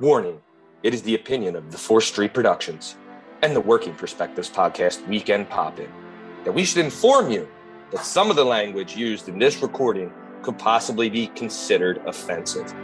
Warning 0.00 0.40
it 0.82 0.92
is 0.92 1.02
the 1.02 1.14
opinion 1.14 1.54
of 1.54 1.70
the 1.70 1.76
4th 1.76 2.02
Street 2.02 2.34
Productions 2.34 2.96
and 3.42 3.54
the 3.54 3.60
Working 3.60 3.94
Perspectives 3.94 4.50
Podcast 4.50 5.06
Weekend 5.06 5.48
Pop 5.48 5.78
In 5.78 5.88
that 6.42 6.50
we 6.50 6.64
should 6.64 6.84
inform 6.84 7.30
you 7.30 7.48
that 7.92 8.04
some 8.04 8.28
of 8.28 8.34
the 8.34 8.44
language 8.44 8.96
used 8.96 9.28
in 9.28 9.38
this 9.38 9.62
recording 9.62 10.12
could 10.42 10.58
possibly 10.58 11.08
be 11.08 11.28
considered 11.28 12.02
offensive. 12.06 12.74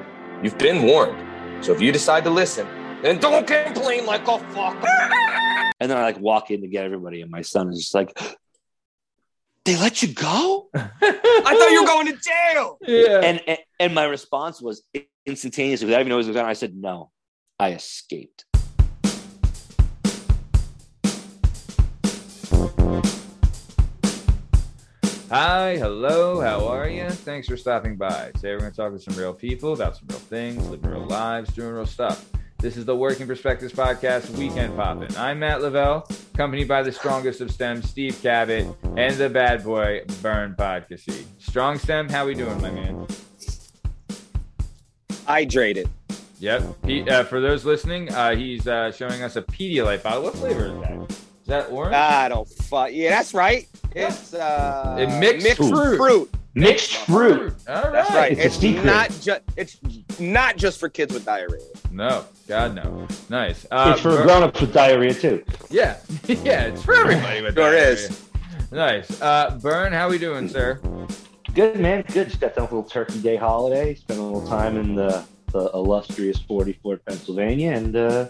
You've 0.41 0.57
been 0.57 0.85
warned, 0.85 1.65
so 1.65 1.73
if 1.73 1.81
you 1.81 1.91
decide 1.91 2.23
to 2.25 2.31
listen, 2.31 2.69
then 3.03 3.19
don't 3.19 3.45
complain 3.45 4.07
like 4.07 4.29
a 4.29 4.39
fuck. 4.55 4.77
And 5.81 5.91
then 5.91 5.97
I 5.99 6.03
like 6.03 6.21
walk 6.21 6.53
in 6.53 6.61
to 6.61 6.69
get 6.69 6.85
everybody, 6.85 7.23
and 7.23 7.31
my 7.31 7.43
son 7.43 7.71
is 7.71 7.79
just 7.81 7.95
like, 7.95 8.17
"They 9.65 9.77
let 9.77 10.01
you 10.01 10.15
go?" 10.15 10.69
I 10.75 10.89
thought 11.03 11.71
you 11.73 11.83
were 11.83 11.89
going 11.89 12.07
to 12.07 12.19
jail. 12.21 12.79
Yeah. 12.83 13.21
and, 13.25 13.41
and 13.49 13.59
and 13.81 13.95
my 13.95 14.05
response 14.05 14.61
was 14.61 14.83
instantaneous 15.25 15.83
without 15.83 16.01
even 16.01 16.11
knowing 16.11 16.19
what 16.19 16.27
was 16.29 16.37
going 16.37 16.45
on. 16.45 16.51
I 16.51 16.53
said, 16.53 16.77
"No, 16.77 17.11
I 17.59 17.73
escaped." 17.73 18.45
Hi, 25.31 25.77
hello, 25.77 26.41
how 26.41 26.67
are 26.67 26.89
you? 26.89 27.09
Thanks 27.09 27.49
for 27.49 27.57
stopping 27.57 27.97
by. 27.97 28.33
Today 28.35 28.53
we're 28.53 28.59
going 28.59 28.73
to 28.73 28.77
talk 28.77 28.93
to 28.93 28.99
some 28.99 29.15
real 29.15 29.33
people 29.33 29.73
about 29.73 29.97
some 29.97 30.09
real 30.09 30.19
things, 30.19 30.69
living 30.69 30.91
real 30.91 31.07
lives, 31.07 31.53
doing 31.55 31.73
real 31.73 31.87
stuff. 31.87 32.29
This 32.59 32.77
is 32.77 32.85
the 32.85 32.97
Working 32.97 33.29
Perspectives 33.29 33.73
Podcast 33.73 34.29
Weekend 34.37 34.77
Poppin'. 34.77 35.17
I'm 35.17 35.39
Matt 35.39 35.63
Lavelle, 35.63 36.07
accompanied 36.35 36.67
by 36.69 36.83
the 36.83 36.93
strongest 36.93 37.41
of 37.41 37.51
STEM, 37.51 37.81
Steve 37.83 38.21
Cabot, 38.21 38.67
and 38.97 39.15
the 39.15 39.31
bad 39.31 39.65
boy, 39.65 40.03
Burn 40.21 40.57
Podcasty. 40.59 41.25
Strong 41.39 41.79
STEM, 41.79 42.09
how 42.09 42.27
we 42.27 42.35
doing, 42.35 42.61
my 42.61 42.71
man? 42.71 43.07
Hydrated. 45.27 45.89
Yep. 46.39 46.63
He, 46.87 47.03
uh, 47.09 47.25
for 47.25 47.41
those 47.41 47.65
listening, 47.65 48.11
uh, 48.13 48.35
he's 48.35 48.67
uh, 48.67 48.91
showing 48.93 49.23
us 49.23 49.37
a 49.37 49.43
Pedialyte 49.43 50.03
bottle. 50.03 50.23
What 50.23 50.35
flavor 50.37 50.67
is 50.67 50.81
that? 50.81 51.11
Is 51.11 51.47
that 51.47 51.71
orange? 51.71 51.95
I 51.95 52.29
don't 52.29 52.49
fuck. 52.49 52.91
Yeah, 52.93 53.11
that's 53.11 53.35
right. 53.35 53.69
It's 53.95 54.33
uh, 54.35 54.97
It 54.99 55.19
mixed 55.19 55.59
fruit. 55.59 55.97
fruit. 55.99 56.35
Mixed 56.55 56.95
fruit. 56.97 57.55
All 57.69 57.75
right. 57.83 57.93
That's 57.93 58.11
right. 58.11 58.39
It's 58.39 58.63
It's, 58.63 58.85
not 58.85 59.11
just. 59.21 59.41
It's 59.57 59.79
not 60.19 60.57
just 60.57 60.81
for 60.81 60.89
kids 60.89 61.13
with 61.15 61.25
diarrhea. 61.25 61.61
No, 61.93 62.25
God 62.49 62.75
no. 62.75 63.07
Nice. 63.29 63.67
Uh, 63.71 63.91
it's 63.93 64.01
for 64.01 64.11
Bur- 64.17 64.23
grown-ups 64.25 64.61
with 64.61 64.73
diarrhea 64.73 65.15
too. 65.15 65.45
Yeah, 65.71 65.99
yeah, 66.27 66.63
it's 66.65 66.83
for 66.83 66.95
everybody 66.95 67.43
with 67.43 67.55
Sure 67.55 67.71
diarrhea. 67.71 67.89
is. 67.93 68.27
Nice. 68.73 69.21
Uh, 69.21 69.59
Burn, 69.63 69.93
how 69.93 70.09
we 70.09 70.19
doing, 70.19 70.49
sir? 70.49 70.81
Good 71.55 71.81
man, 71.81 72.05
good. 72.13 72.29
Just 72.29 72.41
got 72.41 72.55
done 72.55 72.65
with 72.65 72.73
a 72.73 72.75
little 72.77 72.91
Turkey 72.91 73.21
Day 73.21 73.37
holiday. 73.37 73.95
Spent 73.95 74.21
a 74.21 74.23
little 74.23 74.47
time 74.47 74.77
in 74.77 74.95
the, 74.95 75.25
the 75.53 75.71
illustrious 75.75 76.39
44th 76.39 77.01
Pennsylvania, 77.05 77.73
and 77.73 77.97
uh, 77.97 78.29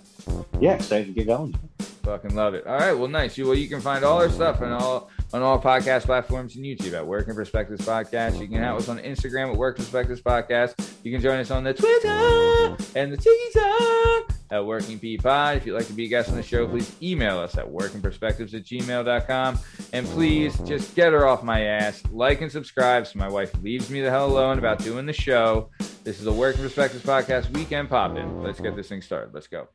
yeah, 0.59 0.75
excited 0.75 1.09
to 1.09 1.13
get 1.13 1.27
going. 1.27 1.55
Fucking 2.03 2.35
love 2.35 2.55
it. 2.55 2.67
All 2.67 2.79
right, 2.79 2.93
well, 2.93 3.09
nice. 3.09 3.37
You 3.37 3.45
well, 3.47 3.55
you 3.55 3.69
can 3.69 3.81
find 3.81 4.05
all 4.05 4.23
our 4.23 4.31
stuff 4.31 4.63
on 4.63 4.73
all 4.73 5.11
on 5.35 5.43
all 5.43 5.61
podcast 5.61 6.05
platforms 6.05 6.57
and 6.57 6.65
YouTube 6.65 6.95
at 6.95 7.07
Working 7.07 7.35
Perspectives 7.35 7.85
Podcast. 7.85 8.41
You 8.41 8.49
can 8.49 8.75
with 8.75 8.85
us 8.85 8.89
on 8.89 8.99
Instagram 8.99 9.53
at 9.53 9.57
Work 9.57 9.77
Perspectives 9.77 10.23
Podcast. 10.23 10.95
You 11.05 11.13
can 11.13 11.21
join 11.21 11.39
us 11.39 11.51
on 11.51 11.63
the 11.63 11.75
Twitter 11.75 12.77
and 12.99 13.13
the 13.13 13.17
TikTok 13.17 14.30
at 14.51 14.65
Working 14.65 14.99
P 14.99 15.17
Pod. 15.17 15.57
If 15.57 15.67
you'd 15.67 15.75
like 15.75 15.87
to 15.87 15.93
be 15.93 16.07
a 16.07 16.09
guest 16.09 16.31
on 16.31 16.37
the 16.37 16.43
show, 16.43 16.67
please 16.67 16.95
email 17.03 17.39
us 17.39 17.57
at 17.57 17.67
workingperspectives 17.67 18.55
at 18.55 18.65
gmail.com. 18.65 19.59
And 19.93 20.07
please 20.09 20.59
just 20.61 20.95
get 20.95 21.13
her 21.13 21.27
off 21.27 21.43
my 21.43 21.63
ass. 21.63 22.03
Like 22.11 22.41
and 22.41 22.51
subscribe 22.51 23.07
so 23.07 23.19
my 23.19 23.29
wife 23.29 23.53
leaves 23.63 23.91
me 23.91 24.01
the 24.01 24.11
hell 24.11 24.27
alone 24.27 24.59
about 24.59 24.79
doing 24.81 25.07
the 25.07 25.13
show. 25.13 25.71
This 26.05 26.21
is 26.21 26.27
a 26.27 26.33
Working 26.33 26.63
Perspectives 26.63 27.05
Podcast 27.05 27.51
weekend 27.51 27.89
pop 27.89 28.17
in. 28.17 28.43
Let's 28.43 28.61
get 28.61 28.77
this 28.77 28.89
thing 28.89 29.03
started. 29.03 29.35
Let's 29.35 29.47
go. 29.47 29.69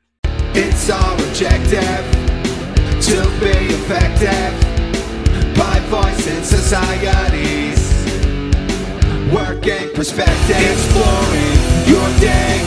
It's 0.58 0.90
our 0.90 1.14
objective 1.14 2.36
to 3.02 3.22
be 3.40 3.74
effective 3.74 4.76
by 5.58 5.80
voice 5.90 6.16
voicing 6.26 6.44
societies. 6.44 7.94
Working 9.34 9.94
perspective, 9.94 10.58
exploring 10.58 11.56
your 11.88 12.20
day 12.20 12.62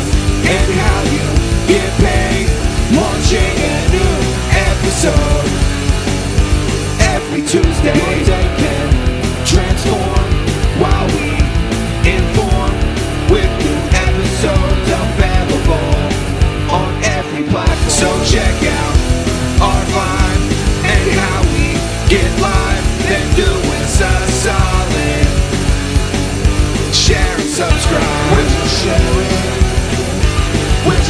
and 0.44 0.74
how 0.74 1.02
you 1.12 1.27
get 1.68 1.90
paid. 2.00 2.48
Launching 2.96 3.54
a 3.60 3.90
new 3.92 4.16
episode 4.72 5.48
every 7.14 7.42
Tuesday. 7.42 8.57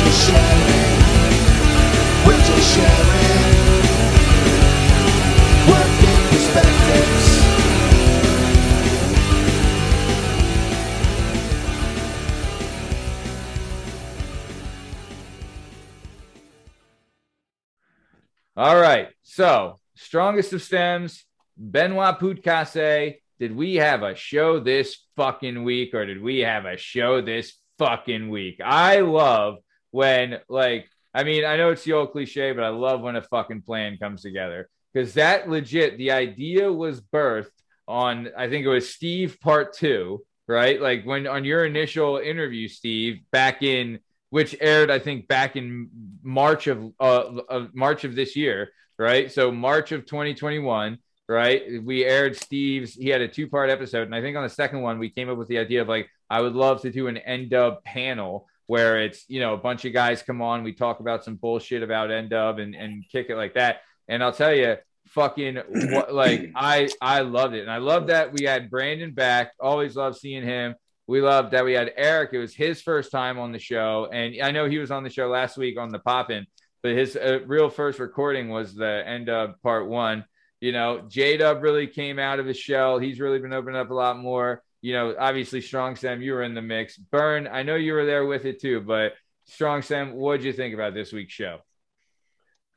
Would 0.09 0.17
you 2.49 2.63
share 2.63 3.09
it? 3.21 3.41
Working 5.69 6.23
perspectives. 6.31 7.27
All 18.57 18.81
right. 18.81 19.09
So, 19.23 19.79
strongest 19.95 20.55
of 20.55 20.63
stems, 20.63 21.27
Benoit 21.59 22.19
Poutcasse. 22.19 23.17
Did 23.39 23.55
we 23.55 23.75
have 23.75 24.03
a 24.03 24.15
show 24.15 24.59
this 24.59 24.97
fucking 25.17 25.65
week 25.65 25.93
or 25.93 26.07
did 26.07 26.23
we 26.23 26.39
have 26.41 26.65
a 26.65 26.79
show 26.79 27.21
this 27.21 27.59
fucking 27.79 28.31
week? 28.31 28.61
I 28.65 29.01
love 29.01 29.59
when, 29.91 30.39
like, 30.49 30.89
I 31.15 31.25
mean, 31.25 31.45
I 31.45 31.57
know 31.57 31.71
it's 31.71 31.85
the 31.85 31.95
old 31.95 32.13
cliche, 32.13 32.53
but 32.53 32.65
I 32.65 32.69
love 32.69 33.01
when 33.01 33.17
a 33.17 33.23
fucking 33.23 33.63
plan 33.63 33.97
comes 33.99 34.23
together 34.23 34.69
because 34.93 35.15
that 35.15 35.49
legit, 35.49 35.99
the 35.99 36.13
idea 36.13 36.73
was 36.73 37.01
birthed 37.01 37.51
on, 37.87 38.29
I 38.37 38.49
think 38.49 38.65
it 38.65 38.69
was 38.69 38.93
Steve 38.93 39.39
part 39.41 39.73
two, 39.73 40.23
right? 40.47 40.81
Like, 40.81 41.05
when 41.05 41.27
on 41.27 41.45
your 41.45 41.65
initial 41.65 42.19
interview, 42.19 42.69
Steve, 42.69 43.21
back 43.31 43.63
in 43.63 44.01
which 44.31 44.55
aired 44.61 44.91
I 44.91 44.99
think 44.99 45.29
back 45.29 45.57
in 45.57 45.89
March 46.23 46.67
of 46.67 46.93
uh 47.01 47.41
of 47.49 47.75
March 47.75 48.05
of 48.05 48.15
this 48.15 48.37
year, 48.37 48.71
right? 48.99 49.31
So 49.33 49.51
March 49.51 49.93
of 49.93 50.07
2021, 50.07 50.99
right? 51.29 51.83
We 51.83 52.05
aired 52.05 52.37
Steve's. 52.37 52.95
He 52.95 53.09
had 53.09 53.21
a 53.21 53.29
two 53.29 53.49
part 53.49 53.71
episode, 53.71 54.03
and 54.03 54.15
I 54.15 54.21
think 54.21 54.37
on 54.37 54.43
the 54.43 54.49
second 54.49 54.83
one 54.83 54.99
we 54.99 55.11
came 55.11 55.31
up 55.31 55.39
with 55.39 55.49
the 55.49 55.59
idea 55.59 55.83
of 55.83 55.89
like 55.89 56.09
I 56.29 56.41
would 56.41 56.55
love 56.55 56.83
to 56.83 56.91
do 56.91 57.07
an 57.09 57.17
end 57.17 57.51
dub 57.51 57.83
panel 57.85 58.49
where 58.69 59.01
it's 59.03 59.25
you 59.29 59.41
know 59.41 59.55
a 59.55 59.59
bunch 59.59 59.85
of 59.87 59.93
guys 59.93 60.23
come 60.23 60.41
on, 60.41 60.63
we 60.63 60.73
talk 60.73 61.01
about 61.01 61.25
some 61.25 61.35
bullshit 61.35 61.83
about 61.83 62.13
end 62.13 62.31
dub 62.31 62.61
and 62.61 62.77
and 62.77 63.05
kick 63.11 63.27
it 63.31 63.37
like 63.37 63.55
that. 63.55 63.81
And 64.07 64.23
I'll 64.23 64.33
tell 64.33 64.55
you, 64.55 64.77
fucking 65.09 65.57
what 65.91 66.15
like 66.15 66.53
I 66.55 66.89
I 67.01 67.23
loved 67.23 67.55
it, 67.55 67.63
and 67.63 67.71
I 67.71 67.79
love 67.79 68.07
that 68.09 68.33
we 68.33 68.45
had 68.45 68.71
Brandon 68.71 69.13
back. 69.13 69.53
Always 69.59 69.97
love 69.97 70.17
seeing 70.17 70.45
him. 70.45 70.77
We 71.07 71.23
loved 71.23 71.53
that 71.53 71.65
we 71.65 71.73
had 71.73 71.93
Eric. 71.97 72.31
It 72.35 72.39
was 72.39 72.55
his 72.55 72.83
first 72.83 73.11
time 73.11 73.39
on 73.39 73.53
the 73.53 73.59
show, 73.59 74.09
and 74.13 74.41
I 74.43 74.51
know 74.51 74.69
he 74.69 74.79
was 74.79 74.91
on 74.91 75.03
the 75.03 75.11
show 75.11 75.29
last 75.29 75.57
week 75.57 75.79
on 75.79 75.89
the 75.89 75.99
Poppin', 75.99 76.47
but 76.83 76.93
his 76.93 77.17
uh, 77.17 77.41
real 77.47 77.71
first 77.71 77.99
recording 77.99 78.51
was 78.51 78.75
the 78.75 79.03
end 79.07 79.31
of 79.31 79.61
part 79.63 79.89
one. 79.89 80.27
You 80.61 80.73
know, 80.73 81.05
J 81.09 81.39
Dub 81.39 81.63
really 81.63 81.87
came 81.87 82.19
out 82.19 82.39
of 82.39 82.45
his 82.45 82.59
shell. 82.59 82.99
He's 82.99 83.19
really 83.19 83.39
been 83.39 83.55
opening 83.55 83.81
up 83.81 83.91
a 83.91 83.95
lot 83.95 84.19
more. 84.19 84.63
You 84.81 84.93
know, 84.93 85.15
obviously 85.19 85.61
Strong 85.61 85.97
Sam, 85.97 86.23
you 86.23 86.33
were 86.33 86.43
in 86.43 86.55
the 86.55 86.63
mix. 86.63 86.97
Burn, 86.97 87.49
I 87.51 87.63
know 87.63 87.75
you 87.75 87.93
were 87.95 88.07
there 88.07 88.27
with 88.27 88.45
it 88.45 88.61
too, 88.61 88.81
but 88.81 89.15
Strong 89.47 89.83
Sam, 89.83 90.15
what'd 90.15 90.45
you 90.45 90.53
think 90.53 90.75
about 90.75 90.95
this 90.95 91.13
week's 91.13 91.33
show? 91.33 91.59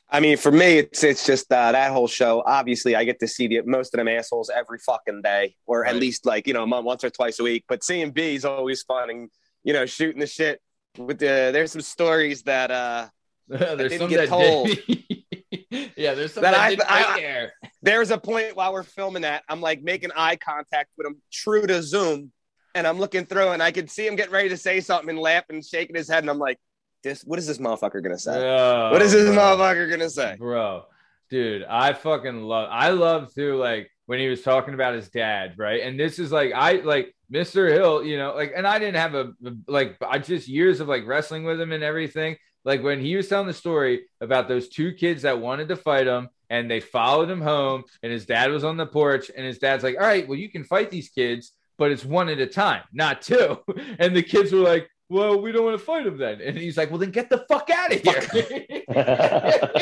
I 0.10 0.20
mean, 0.20 0.36
for 0.36 0.52
me, 0.52 0.80
it's 0.80 1.04
it's 1.06 1.26
just 1.26 1.50
uh, 1.54 1.72
that 1.72 1.92
whole 1.92 2.08
show. 2.08 2.44
Obviously, 2.46 2.96
I 2.96 3.06
get 3.06 3.20
to 3.22 3.28
see 3.28 3.48
the, 3.48 3.62
most 3.62 3.94
of 3.94 3.98
them 4.00 4.10
assholes 4.10 4.50
every 4.50 4.80
fucking 4.80 5.22
day, 5.22 5.56
or 5.66 5.86
at 5.86 5.94
Right. 5.94 6.02
least 6.02 6.26
like 6.26 6.48
you 6.48 6.54
know, 6.54 6.66
month, 6.66 6.86
once 6.86 7.04
or 7.06 7.10
twice 7.10 7.40
a 7.40 7.44
week. 7.44 7.64
But 7.68 7.82
seeing 7.84 8.12
B 8.12 8.36
is 8.36 8.44
always 8.44 8.82
fun, 8.82 9.10
and 9.10 9.30
you 9.64 9.72
know, 9.72 9.86
shooting 9.86 10.20
the 10.20 10.28
shit. 10.28 10.60
With 10.98 11.20
the 11.20 11.52
there's 11.54 11.72
some 11.72 11.80
stories 11.82 12.44
that 12.44 12.72
uh 12.72 13.08
there's 13.48 13.78
didn't 13.78 14.00
some 14.00 14.10
get 14.10 14.30
that 14.30 14.66
did- 14.88 15.04
yeah, 15.70 16.14
there's 16.14 16.34
some 16.34 16.44
That 16.44 16.54
I- 16.56 16.78
I- 16.88 17.20
there. 17.20 17.54
there's 17.82 18.12
a 18.12 18.18
point 18.18 18.56
while 18.56 18.74
we're 18.74 18.84
filming 18.84 19.24
that 19.24 19.44
I'm 19.50 19.62
like 19.62 19.82
making 19.84 20.12
eye 20.16 20.38
contact 20.38 20.90
with 20.98 21.08
him, 21.08 21.22
true 21.32 21.68
to 21.68 21.82
Zoom, 21.84 22.32
and 22.76 22.88
I'm 22.88 22.98
looking 23.00 23.26
through, 23.26 23.50
and 23.50 23.62
I 23.62 23.72
could 23.72 23.90
see 23.92 24.08
him 24.08 24.16
getting 24.16 24.34
ready 24.34 24.50
to 24.50 24.58
say 24.58 24.80
something 24.80 25.10
and 25.10 25.20
laughing 25.20 25.58
and 25.58 25.66
shaking 25.66 25.96
his 25.96 26.10
head, 26.10 26.24
and 26.24 26.30
I'm 26.30 26.40
like, 26.40 26.60
this 27.04 27.22
what 27.24 27.40
is 27.40 27.48
this 27.48 27.58
motherfucker 27.58 28.02
gonna 28.04 28.18
say? 28.20 28.40
Bro, 28.40 28.92
what 28.92 29.02
is 29.02 29.12
this 29.12 29.34
bro. 29.34 29.36
motherfucker 29.36 29.90
gonna 29.90 30.10
say? 30.10 30.36
bro 30.38 30.84
dude 31.32 31.64
i 31.64 31.94
fucking 31.94 32.42
love 32.44 32.68
i 32.72 32.90
love 32.90 33.34
too 33.34 33.56
like 33.56 33.90
when 34.06 34.20
he 34.20 34.28
was 34.28 34.42
talking 34.42 34.74
about 34.74 34.94
his 34.94 35.10
dad 35.10 35.54
right 35.58 35.82
and 35.82 35.98
this 36.00 36.20
is 36.20 36.32
like 36.32 36.52
i 36.54 36.74
like 36.74 37.16
Mr. 37.34 37.72
Hill, 37.72 38.04
you 38.04 38.18
know, 38.18 38.36
like, 38.36 38.52
and 38.54 38.68
I 38.68 38.78
didn't 38.78 38.98
have 38.98 39.16
a 39.16 39.32
like, 39.66 39.96
I 40.06 40.20
just 40.20 40.50
years 40.50 40.82
of 40.82 40.90
like 40.90 41.06
wrestling 41.08 41.46
with 41.46 41.62
him 41.62 41.72
and 41.72 41.82
everything. 41.82 42.36
Like 42.64 42.84
when 42.84 43.00
he 43.00 43.16
was 43.16 43.28
telling 43.28 43.48
the 43.48 43.54
story 43.54 44.04
about 44.20 44.48
those 44.48 44.70
two 44.70 44.94
kids 44.94 45.24
that 45.24 45.40
wanted 45.40 45.68
to 45.70 45.76
fight 45.76 46.08
him 46.08 46.30
and 46.50 46.70
they 46.70 46.80
followed 46.80 47.30
him 47.30 47.42
home, 47.42 47.84
and 48.04 48.12
his 48.12 48.26
dad 48.26 48.52
was 48.52 48.64
on 48.66 48.76
the 48.76 48.86
porch, 48.86 49.32
and 49.36 49.46
his 49.46 49.58
dad's 49.58 49.84
like, 49.84 49.96
All 49.96 50.06
right, 50.06 50.28
well, 50.28 50.38
you 50.38 50.50
can 50.50 50.64
fight 50.66 50.92
these 50.92 51.10
kids, 51.10 51.54
but 51.78 51.92
it's 51.92 52.04
one 52.04 52.28
at 52.30 52.40
a 52.40 52.46
time, 52.48 52.84
not 52.94 53.22
two. 53.22 53.58
And 54.00 54.16
the 54.16 54.22
kids 54.22 54.52
were 54.52 54.60
like, 54.60 54.90
Well, 55.10 55.42
we 55.42 55.52
don't 55.54 55.64
want 55.64 55.80
to 55.80 55.84
fight 55.86 56.06
him 56.06 56.18
then. 56.18 56.42
And 56.42 56.58
he's 56.58 56.76
like, 56.78 56.90
Well, 56.90 57.00
then 57.00 57.12
get 57.12 57.30
the 57.30 57.46
fuck 57.50 57.70
out 57.70 57.94
of 57.94 58.02
here. 58.02 58.68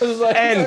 Like, 0.00 0.36
And- 0.36 0.66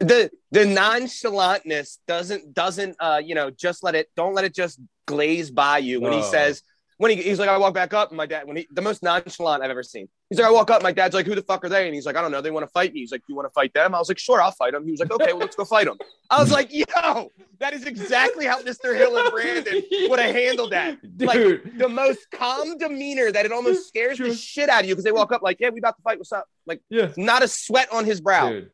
the 0.00 0.30
the 0.50 0.60
nonchalantness 0.60 1.98
doesn't 2.06 2.54
doesn't 2.54 2.96
uh 2.98 3.20
you 3.24 3.34
know 3.34 3.50
just 3.50 3.82
let 3.82 3.94
it 3.94 4.08
don't 4.16 4.34
let 4.34 4.44
it 4.44 4.54
just 4.54 4.80
glaze 5.06 5.50
by 5.50 5.78
you 5.78 6.00
when 6.00 6.12
he 6.12 6.22
says 6.22 6.62
when 6.96 7.10
he, 7.10 7.22
he's 7.22 7.38
like 7.38 7.48
I 7.48 7.58
walk 7.58 7.74
back 7.74 7.92
up 7.94 8.08
and 8.10 8.16
my 8.16 8.26
dad 8.26 8.46
when 8.46 8.56
he 8.56 8.66
the 8.70 8.80
most 8.82 9.02
nonchalant 9.02 9.62
I've 9.62 9.70
ever 9.70 9.82
seen 9.82 10.08
he's 10.32 10.38
like 10.38 10.48
I 10.48 10.50
walk 10.50 10.70
up 10.70 10.82
my 10.82 10.92
dad's 10.92 11.14
like 11.14 11.26
who 11.26 11.34
the 11.34 11.42
fuck 11.42 11.64
are 11.64 11.68
they 11.68 11.86
and 11.86 11.94
he's 11.94 12.06
like 12.06 12.16
I 12.16 12.22
don't 12.22 12.32
know 12.32 12.40
they 12.40 12.50
want 12.50 12.64
to 12.64 12.70
fight 12.70 12.92
me 12.92 13.00
he's 13.00 13.12
like 13.12 13.22
you 13.28 13.34
want 13.34 13.46
to 13.46 13.52
fight 13.52 13.74
them 13.74 13.94
I 13.94 13.98
was 13.98 14.08
like 14.08 14.18
sure 14.18 14.40
I'll 14.40 14.50
fight 14.50 14.72
them 14.72 14.84
he 14.84 14.90
was 14.90 15.00
like 15.00 15.10
okay 15.10 15.32
well 15.32 15.40
let's 15.40 15.56
go 15.56 15.64
fight 15.64 15.86
them 15.86 15.98
I 16.30 16.40
was 16.40 16.50
like 16.50 16.72
yo 16.72 17.30
that 17.58 17.72
is 17.72 17.84
exactly 17.84 18.46
how 18.46 18.60
Mr. 18.62 18.96
Hill 18.96 19.16
and 19.16 19.30
Brandon 19.30 19.82
would 20.08 20.18
have 20.18 20.34
handled 20.34 20.72
that 20.72 20.98
like 21.18 21.62
the 21.76 21.88
most 21.88 22.30
calm 22.30 22.78
demeanor 22.78 23.30
that 23.30 23.46
it 23.46 23.52
almost 23.52 23.88
scares 23.88 24.18
the 24.18 24.34
shit 24.34 24.68
out 24.68 24.82
of 24.82 24.88
you 24.88 24.94
because 24.94 25.04
they 25.04 25.12
walk 25.12 25.32
up 25.32 25.42
like 25.42 25.58
yeah 25.60 25.70
we 25.70 25.78
about 25.78 25.96
to 25.96 26.02
fight 26.02 26.18
what's 26.18 26.32
up 26.32 26.46
like 26.66 26.80
yeah. 26.88 27.12
not 27.16 27.42
a 27.42 27.48
sweat 27.48 27.92
on 27.92 28.04
his 28.04 28.20
brow 28.20 28.48
Dude, 28.48 28.70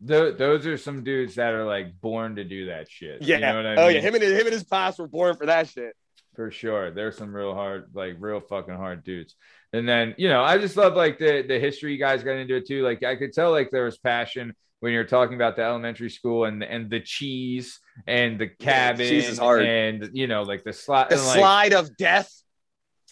tho- 0.00 0.32
those 0.32 0.66
are 0.66 0.76
some 0.76 1.04
dudes 1.04 1.36
that 1.36 1.52
are 1.54 1.64
like 1.64 2.00
born 2.00 2.36
to 2.36 2.44
do 2.44 2.66
that 2.66 2.90
shit. 2.90 3.22
Yeah. 3.22 3.36
You 3.36 3.40
know 3.42 3.56
what 3.56 3.66
I 3.66 3.74
oh 3.76 3.88
yeah. 3.88 4.00
Him 4.00 4.14
and 4.14 4.22
his, 4.22 4.32
him 4.32 4.46
and 4.46 4.52
his 4.52 4.64
pops 4.64 4.98
were 4.98 5.08
born 5.08 5.36
for 5.36 5.46
that 5.46 5.68
shit. 5.68 5.94
for 6.34 6.50
sure. 6.50 6.90
There's 6.90 7.16
some 7.16 7.34
real 7.34 7.54
hard, 7.54 7.90
like 7.94 8.16
real 8.18 8.40
fucking 8.40 8.74
hard 8.74 9.04
dudes. 9.04 9.34
And 9.72 9.88
then, 9.88 10.14
you 10.16 10.28
know, 10.28 10.42
I 10.42 10.58
just 10.58 10.76
love 10.76 10.94
like 10.94 11.18
the 11.18 11.44
the 11.46 11.58
history 11.58 11.92
you 11.92 11.98
guys 11.98 12.22
got 12.22 12.32
into 12.36 12.56
it 12.56 12.66
too. 12.66 12.82
Like 12.82 13.02
I 13.02 13.16
could 13.16 13.32
tell 13.32 13.50
like 13.50 13.70
there 13.70 13.84
was 13.84 13.98
passion 13.98 14.54
when 14.80 14.92
you're 14.92 15.04
talking 15.04 15.34
about 15.34 15.56
the 15.56 15.62
elementary 15.62 16.10
school 16.10 16.44
and 16.44 16.62
and 16.62 16.90
the 16.90 17.00
cheese 17.00 17.80
and 18.06 18.38
the 18.38 18.46
cabin 18.48 19.06
cheese 19.08 19.28
is 19.28 19.38
hard. 19.38 19.62
and 19.64 20.10
you 20.12 20.26
know 20.26 20.42
like 20.42 20.64
the 20.64 20.72
slide 20.72 21.10
The 21.10 21.16
like, 21.16 21.38
slide 21.38 21.72
of 21.72 21.96
death. 21.96 22.30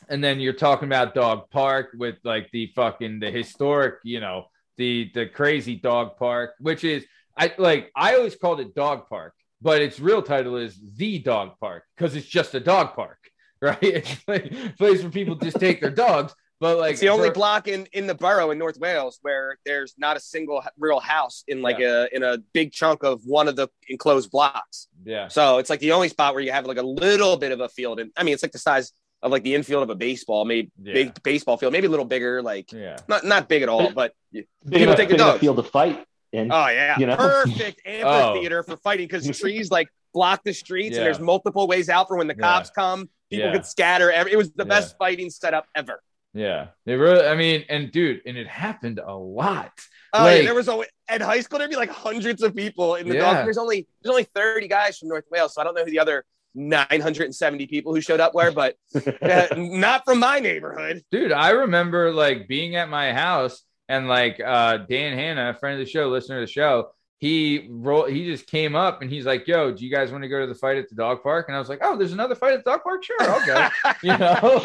and 0.08 0.22
then 0.22 0.40
you're 0.40 0.52
talking 0.52 0.86
about 0.88 1.14
dog 1.14 1.50
park 1.50 1.90
with 1.98 2.16
like 2.24 2.50
the 2.52 2.66
fucking 2.76 3.20
the 3.20 3.30
historic 3.30 3.96
you 4.04 4.20
know 4.20 4.46
the 4.76 5.10
the 5.14 5.26
crazy 5.26 5.76
dog 5.76 6.16
park 6.18 6.52
which 6.60 6.84
is 6.84 7.04
i 7.36 7.52
like 7.58 7.90
i 7.96 8.14
always 8.14 8.36
called 8.36 8.60
it 8.60 8.74
dog 8.74 9.08
park 9.08 9.32
but 9.62 9.80
its 9.80 9.98
real 9.98 10.20
title 10.22 10.56
is 10.56 10.78
the 10.96 11.18
dog 11.18 11.52
park 11.60 11.84
because 11.96 12.14
it's 12.14 12.26
just 12.26 12.54
a 12.54 12.60
dog 12.60 12.94
park 12.94 13.18
right 13.62 13.78
it's 13.82 14.16
like 14.28 14.52
a 14.52 14.72
place 14.76 15.00
where 15.00 15.10
people 15.10 15.34
just 15.36 15.58
take 15.58 15.80
their 15.80 15.90
dogs 15.90 16.34
but 16.64 16.78
like 16.78 16.92
it's 16.92 17.00
the 17.00 17.08
only 17.10 17.28
for- 17.28 17.34
block 17.34 17.68
in 17.68 17.86
in 17.92 18.06
the 18.06 18.14
borough 18.14 18.50
in 18.50 18.58
North 18.58 18.78
Wales 18.78 19.18
where 19.22 19.58
there's 19.66 19.94
not 19.98 20.16
a 20.16 20.20
single 20.20 20.62
real 20.78 21.00
house 21.00 21.44
in 21.46 21.60
like 21.62 21.78
a 21.80 22.08
in 22.16 22.22
a 22.22 22.38
big 22.52 22.72
chunk 22.72 23.02
of 23.04 23.22
one 23.24 23.46
of 23.48 23.56
the 23.56 23.68
enclosed 23.88 24.30
blocks. 24.30 24.88
yeah 25.04 25.28
So 25.28 25.58
it's 25.58 25.70
like 25.70 25.80
the 25.80 25.92
only 25.92 26.08
spot 26.08 26.34
where 26.34 26.42
you 26.42 26.52
have 26.52 26.66
like 26.66 26.78
a 26.78 26.88
little 27.04 27.36
bit 27.36 27.52
of 27.52 27.60
a 27.60 27.68
field. 27.68 28.00
And 28.00 28.10
I 28.16 28.22
mean, 28.24 28.34
it's 28.34 28.42
like 28.42 28.52
the 28.52 28.58
size 28.70 28.92
of 29.22 29.30
like 29.30 29.42
the 29.42 29.54
infield 29.54 29.82
of 29.82 29.90
a 29.90 29.94
baseball, 29.94 30.44
maybe 30.44 30.70
Yeah. 30.82 30.92
big 30.94 31.22
baseball 31.22 31.56
field, 31.56 31.72
maybe 31.72 31.86
a 31.86 31.90
little 31.90 32.04
bigger. 32.06 32.42
Like 32.42 32.72
yeah 32.72 32.96
not 33.08 33.24
not 33.24 33.48
big 33.48 33.62
at 33.62 33.68
all, 33.68 33.92
but 33.92 34.12
Big 34.32 34.46
People 34.66 34.82
enough, 34.82 34.96
take 34.96 35.08
the 35.08 35.14
big 35.14 35.20
enough 35.20 35.38
field 35.40 35.56
to 35.58 35.62
fight 35.62 36.04
in. 36.32 36.50
oh 36.50 36.68
yeah, 36.68 36.98
You 36.98 37.06
know? 37.06 37.16
perfect 37.16 37.80
amphitheater 37.86 38.60
oh. 38.60 38.62
for 38.62 38.76
fighting 38.78 39.06
because 39.06 39.24
trees 39.42 39.70
like 39.70 39.88
block 40.12 40.42
the 40.44 40.52
streets 40.54 40.92
Yeah. 40.94 41.00
and 41.00 41.06
there's 41.06 41.20
multiple 41.20 41.66
ways 41.66 41.88
out 41.88 42.08
for 42.08 42.16
when 42.16 42.26
the 42.28 42.34
Yeah. 42.38 42.42
cops 42.46 42.70
come. 42.70 43.08
People 43.30 43.46
Yeah. 43.46 43.52
could 43.52 43.66
scatter. 43.66 44.10
Every, 44.10 44.32
it 44.32 44.36
was 44.36 44.50
the 44.52 44.64
Yeah. 44.64 44.68
best 44.74 44.96
fighting 44.98 45.28
setup 45.30 45.66
ever. 45.74 46.00
Yeah 46.34 46.66
they 46.84 46.96
really 46.96 47.24
i 47.26 47.34
mean 47.34 47.64
and 47.68 47.92
dude 47.92 48.20
and 48.26 48.36
it 48.36 48.46
happened 48.48 48.98
a 49.04 49.14
lot 49.14 49.72
Oh, 50.16 50.22
Like- 50.22 50.38
yeah, 50.38 50.44
there 50.44 50.54
was 50.54 50.68
always 50.68 50.88
at 51.08 51.20
high 51.20 51.40
school. 51.40 51.58
There'd 51.58 51.68
be 51.72 51.76
like 51.76 51.90
hundreds 51.90 52.40
of 52.44 52.54
people 52.54 52.94
in 52.94 53.08
the 53.08 53.16
Yeah. 53.16 53.32
dog. 53.34 53.44
There's 53.46 53.58
only 53.58 53.88
there's 54.00 54.12
only 54.12 54.22
30 54.22 54.68
guys 54.68 54.96
from 54.96 55.08
North 55.08 55.24
Wales, 55.28 55.52
so 55.54 55.60
I 55.60 55.64
don't 55.64 55.74
know 55.74 55.82
who 55.84 55.90
the 55.90 55.98
other 55.98 56.24
970 56.54 57.66
people 57.66 57.92
who 57.92 58.00
showed 58.00 58.20
up 58.20 58.32
were, 58.32 58.52
but 58.52 58.76
uh, 59.22 59.46
not 59.56 60.04
from 60.04 60.20
my 60.20 60.38
neighborhood. 60.38 61.02
dude 61.10 61.32
i 61.32 61.50
remember 61.50 62.12
like 62.12 62.46
being 62.46 62.76
at 62.76 62.88
my 62.88 63.12
house 63.12 63.62
and 63.88 64.06
like 64.08 64.40
uh 64.40 64.78
dan 64.88 65.14
hanna 65.18 65.50
a 65.50 65.54
friend 65.58 65.80
of 65.80 65.84
the 65.84 65.90
show 65.90 66.08
listener 66.08 66.40
of 66.40 66.46
the 66.46 66.52
show 66.52 66.90
he 67.24 67.66
rolled 67.70 68.10
he 68.10 68.26
just 68.26 68.46
came 68.46 68.76
up 68.76 69.00
and 69.00 69.10
he's 69.10 69.24
like 69.24 69.48
yo 69.48 69.72
do 69.72 69.82
you 69.82 69.90
guys 69.90 70.12
want 70.12 70.22
to 70.22 70.28
go 70.28 70.40
to 70.40 70.46
the 70.46 70.54
fight 70.54 70.76
at 70.76 70.90
the 70.90 70.94
dog 70.94 71.22
park 71.22 71.46
and 71.48 71.56
i 71.56 71.58
was 71.58 71.70
like 71.70 71.78
oh 71.80 71.96
there's 71.96 72.12
another 72.12 72.34
fight 72.34 72.52
at 72.52 72.62
the 72.62 72.70
dog 72.70 72.82
park 72.82 73.02
sure 73.02 73.16
i'll 73.22 73.46
go 73.46 73.66
you 74.02 74.18
know 74.18 74.60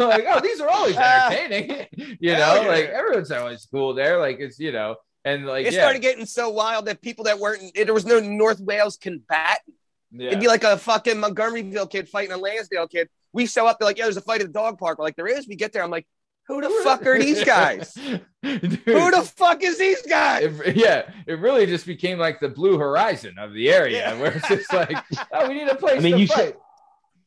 like 0.04 0.24
oh 0.28 0.40
these 0.42 0.60
are 0.60 0.68
always 0.68 0.96
entertaining 0.96 1.86
you 2.18 2.32
know 2.32 2.60
yeah. 2.60 2.66
like 2.68 2.86
everyone's 2.86 3.30
always 3.30 3.68
cool 3.70 3.94
there 3.94 4.18
like 4.18 4.40
it's 4.40 4.58
you 4.58 4.72
know 4.72 4.96
and 5.24 5.46
like 5.46 5.64
it 5.64 5.74
yeah, 5.74 5.82
started 5.82 6.02
getting 6.02 6.26
so 6.26 6.50
wild 6.50 6.86
that 6.86 7.00
people 7.00 7.24
that 7.26 7.38
weren't 7.38 7.62
there 7.72 7.94
was 7.94 8.04
no 8.04 8.18
North 8.18 8.58
Wales 8.58 8.96
combatant. 8.96 9.60
yeah. 10.10 10.26
It'd 10.26 10.40
be 10.40 10.48
like 10.48 10.64
a 10.64 10.76
fucking 10.76 11.14
Montgomeryville 11.14 11.88
kid 11.88 12.08
fighting 12.08 12.32
a 12.32 12.36
Lansdale 12.36 12.88
kid. 12.88 13.08
We 13.32 13.46
show 13.46 13.68
up, 13.68 13.78
they're 13.78 13.86
like, 13.86 13.98
"Yo, 13.98 14.06
there's 14.06 14.16
a 14.16 14.20
fight 14.20 14.40
at 14.40 14.48
the 14.48 14.52
dog 14.52 14.80
park." 14.80 14.98
We're 14.98 15.04
like, 15.04 15.14
"There 15.14 15.28
is." 15.28 15.46
We 15.46 15.54
get 15.54 15.72
there, 15.72 15.84
I'm 15.84 15.92
like, 15.92 16.08
"Who 16.48 16.60
the 16.60 16.70
fuck 16.84 17.06
are 17.06 17.18
these 17.18 17.44
guys? 17.56 17.94
Dude, 17.94 18.22
Who 18.84 19.10
the 19.10 19.22
fuck 19.36 19.62
is 19.62 19.78
these 19.78 20.02
guys?" 20.02 20.44
it, 20.60 20.76
yeah, 20.76 21.10
it 21.26 21.34
really 21.40 21.66
just 21.66 21.86
became 21.86 22.18
like 22.18 22.40
the 22.40 22.48
blue 22.48 22.78
horizon 22.78 23.36
of 23.38 23.52
the 23.54 23.70
area, 23.70 23.98
Yeah. 24.14 24.20
where 24.20 24.32
it's 24.32 24.48
just 24.48 24.72
like, 24.72 24.96
oh, 25.32 25.48
we 25.48 25.54
need 25.54 25.68
a 25.68 25.74
place 25.76 25.98
I 25.98 26.00
mean, 26.00 26.14
to 26.14 26.20
you 26.20 26.26
fight. 26.26 26.36
said- 26.38 26.56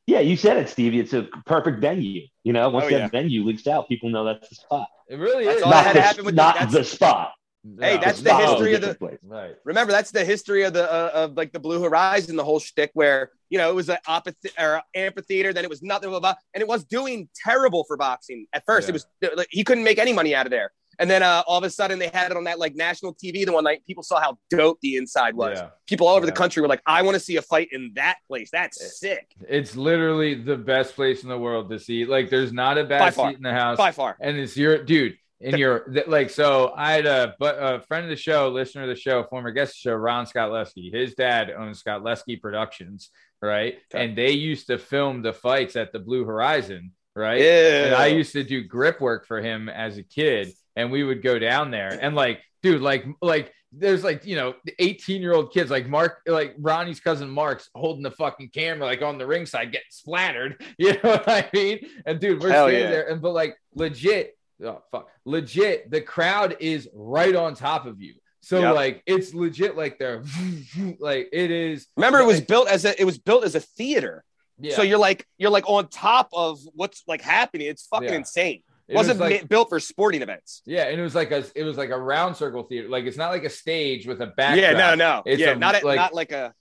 Yeah, 0.07 0.19
you 0.19 0.35
said 0.37 0.57
it, 0.57 0.69
Stevie. 0.69 0.99
It's 0.99 1.13
a 1.13 1.27
perfect 1.45 1.79
venue. 1.79 2.21
You 2.43 2.53
know, 2.53 2.69
once 2.69 2.85
Oh, 2.85 2.89
that 2.89 2.97
yeah. 2.99 3.07
venue 3.07 3.43
leaks 3.43 3.65
out, 3.67 3.87
people 3.89 4.09
know 4.09 4.23
that's 4.25 4.47
the 4.49 4.55
spot. 4.55 4.87
It 5.09 5.15
really 5.17 5.45
That's 5.45 5.57
is. 5.57 5.63
all 5.63 5.71
that 5.71 5.85
not 5.85 5.85
had 5.85 5.93
to 5.93 5.99
the, 5.99 6.01
happen 6.07 6.25
with 6.25 6.35
the- 6.35 6.41
not 6.41 6.55
that's- 6.55 6.73
the 6.73 6.83
spot. 6.83 7.31
Hey, 7.79 7.97
that's 7.97 8.21
the 8.21 8.29
spot 8.29 8.41
was 8.41 8.45
a 8.45 8.51
history 8.53 8.73
of 8.75 8.81
the- 8.81 8.95
place. 8.95 9.17
right. 9.23 9.55
Remember, 9.63 9.91
that's 9.91 10.11
the 10.11 10.23
history 10.23 10.63
of 10.63 10.73
the 10.73 10.91
uh, 10.91 11.11
of 11.13 11.35
like 11.37 11.51
the 11.51 11.59
Blue 11.59 11.81
Horizon, 11.81 12.35
the 12.35 12.43
whole 12.43 12.59
shtick, 12.59 12.91
where 12.93 13.31
you 13.49 13.57
know 13.57 13.69
it 13.69 13.75
was 13.75 13.89
an 13.89 13.97
opposite 14.07 14.53
or 14.59 14.81
amphitheater, 14.93 15.51
then 15.51 15.63
it 15.63 15.69
was 15.69 15.81
nothing, 15.81 16.09
blah, 16.09 16.19
blah, 16.19 16.33
blah, 16.33 16.39
and 16.53 16.61
it 16.61 16.67
was 16.67 16.83
doing 16.83 17.27
terrible 17.43 17.83
for 17.85 17.97
boxing 17.97 18.45
at 18.53 18.63
first. 18.65 18.87
Yeah. 18.87 18.91
It 18.91 18.93
was 18.93 19.37
like, 19.37 19.47
he 19.49 19.63
couldn't 19.63 19.83
make 19.83 19.97
any 19.97 20.13
money 20.13 20.35
out 20.35 20.45
of 20.45 20.51
there, 20.51 20.71
and 20.99 21.09
then 21.09 21.23
uh, 21.23 21.41
all 21.47 21.57
of 21.57 21.63
a 21.63 21.69
sudden 21.71 21.97
they 21.97 22.09
had 22.13 22.29
it 22.29 22.37
on 22.37 22.43
that 22.43 22.59
like 22.59 22.75
national 22.75 23.15
TV 23.15 23.45
the 23.45 23.51
one 23.51 23.63
night. 23.63 23.81
People 23.87 24.03
saw 24.03 24.19
how 24.21 24.37
dope 24.51 24.79
the 24.81 24.97
inside 24.97 25.35
was. 25.35 25.57
Yeah. 25.57 25.69
People 25.87 26.07
all 26.07 26.15
over 26.17 26.25
Yeah. 26.27 26.31
the 26.31 26.37
country 26.37 26.61
were 26.61 26.67
like, 26.67 26.81
"I 26.85 27.01
want 27.01 27.15
to 27.15 27.19
see 27.19 27.37
a 27.37 27.41
fight 27.41 27.69
in 27.71 27.91
that 27.95 28.17
place. 28.27 28.49
That's 28.51 28.99
sick 28.99 29.27
It's 29.49 29.75
literally 29.75 30.35
the 30.35 30.55
best 30.57 30.93
place 30.93 31.23
in 31.23 31.29
the 31.29 31.37
world 31.39 31.69
to 31.71 31.79
see. 31.79 32.05
Like, 32.05 32.29
there's 32.29 32.53
not 32.53 32.77
a 32.77 32.83
bad 32.83 33.13
seat 33.15 33.37
in 33.37 33.41
the 33.43 33.51
house. 33.53 33.77
by 33.77 33.91
far." 33.91 34.17
and 34.21 34.37
it's 34.37 34.55
your 34.55 34.83
dude 34.83 35.17
and 35.41 35.59
your 35.59 35.91
like 36.07 36.29
so 36.29 36.73
i 36.77 36.93
had 36.93 37.05
a 37.05 37.35
but 37.39 37.55
a 37.59 37.81
friend 37.81 38.05
of 38.05 38.09
the 38.09 38.15
show 38.15 38.47
listener 38.49 38.83
of 38.83 38.89
the 38.89 38.95
show 38.95 39.23
former 39.23 39.51
guest 39.51 39.71
of 39.71 39.75
the 39.75 39.89
show 39.89 39.95
ron 39.95 40.25
scott 40.25 40.51
lesky 40.51 40.89
his 40.93 41.13
dad 41.13 41.51
owns 41.51 41.79
scott 41.79 42.03
lesky 42.03 42.35
productions 42.35 43.09
right? 43.41 43.79
Okay. 43.93 44.03
and 44.05 44.17
they 44.17 44.31
used 44.31 44.67
to 44.67 44.77
film 44.79 45.21
the 45.21 45.33
fights 45.33 45.75
at 45.75 45.91
the 45.91 45.99
blue 45.99 46.23
horizon 46.23 46.91
right? 47.15 47.41
Yeah, 47.41 47.85
and 47.85 47.95
i 47.95 48.07
used 48.07 48.31
to 48.33 48.43
do 48.43 48.63
grip 48.63 49.01
work 49.01 49.27
for 49.27 49.41
him 49.41 49.69
as 49.69 49.97
a 49.97 50.03
kid 50.03 50.53
and 50.75 50.91
we 50.91 51.03
would 51.03 51.21
go 51.21 51.39
down 51.39 51.71
there. 51.71 51.97
And 52.01 52.15
like 52.15 52.41
dude 52.61 52.81
like 52.81 53.05
like 53.21 53.53
there's 53.71 54.03
like 54.03 54.25
you 54.25 54.35
know 54.35 54.55
18 54.79 55.21
year 55.21 55.33
old 55.33 55.53
kids 55.53 55.69
like 55.69 55.87
mark 55.87 56.21
like 56.27 56.55
ronnie's 56.59 56.99
cousin 56.99 57.29
mark's 57.29 57.69
holding 57.75 58.03
the 58.03 58.11
fucking 58.11 58.49
camera 58.49 58.85
like 58.85 59.01
on 59.01 59.17
the 59.17 59.25
ringside 59.25 59.71
getting 59.71 59.85
splattered. 59.89 60.63
You 60.77 60.93
know 60.93 61.11
what 61.11 61.29
i 61.29 61.49
mean? 61.53 61.79
And 62.05 62.19
dude 62.19 62.41
we're 62.41 62.49
Hell 62.49 62.67
standing 62.67 62.83
yeah. 62.83 62.89
there 62.89 63.09
and 63.09 63.21
but 63.21 63.31
like 63.31 63.57
legit 63.73 64.37
oh 64.63 64.81
fuck 64.91 65.09
legit 65.25 65.89
the 65.91 66.01
crowd 66.01 66.55
is 66.59 66.87
right 66.93 67.35
on 67.35 67.53
top 67.55 67.85
of 67.85 67.99
you 68.01 68.13
so 68.41 68.61
Yep. 68.61 68.75
like 68.75 69.03
it's 69.05 69.33
legit 69.33 69.75
like 69.75 69.97
they're 69.99 70.23
like 70.99 71.29
it 71.33 71.51
is 71.51 71.87
Remember, 71.97 72.19
it 72.19 72.25
was 72.27 72.41
built 72.41 72.67
as 72.67 72.85
a 72.85 72.99
it 72.99 73.05
was 73.05 73.17
built 73.17 73.43
as 73.43 73.55
a 73.55 73.59
theater, 73.59 74.23
yeah, 74.59 74.75
so 74.75 74.81
you're 74.83 74.99
like 74.99 75.25
you're 75.37 75.49
like 75.49 75.67
on 75.67 75.87
top 75.89 76.29
of 76.31 76.59
what's 76.73 77.03
like 77.07 77.21
happening. 77.21 77.67
It's 77.67 77.87
fucking 77.87 78.09
Yeah. 78.09 78.15
insane. 78.15 78.61
it 78.87 78.93
It 78.93 78.95
wasn't 78.95 79.19
was 79.19 79.31
like, 79.31 79.49
built 79.49 79.69
for 79.69 79.79
sporting 79.79 80.21
events. 80.21 80.61
yeah 80.65 80.83
and 80.83 80.99
it 80.99 81.03
was 81.03 81.15
like 81.15 81.31
a 81.31 81.43
it 81.55 81.63
was 81.63 81.75
like 81.75 81.89
a 81.89 81.97
round 81.99 82.37
circle 82.37 82.61
theater 82.63 82.87
like 82.87 83.05
it's 83.05 83.17
not 83.17 83.31
like 83.31 83.43
a 83.45 83.49
stage 83.49 84.05
with 84.05 84.21
a 84.21 84.27
back. 84.27 84.57
Yeah, 84.59 84.73
no, 84.73 84.93
no, 84.95 85.23
It's 85.25 85.41
yeah, 85.41 85.51
a, 85.51 85.55
not 85.55 85.81
a, 85.81 85.85
like- 85.85 85.97
not 85.97 86.13
like 86.13 86.31
a 86.31 86.53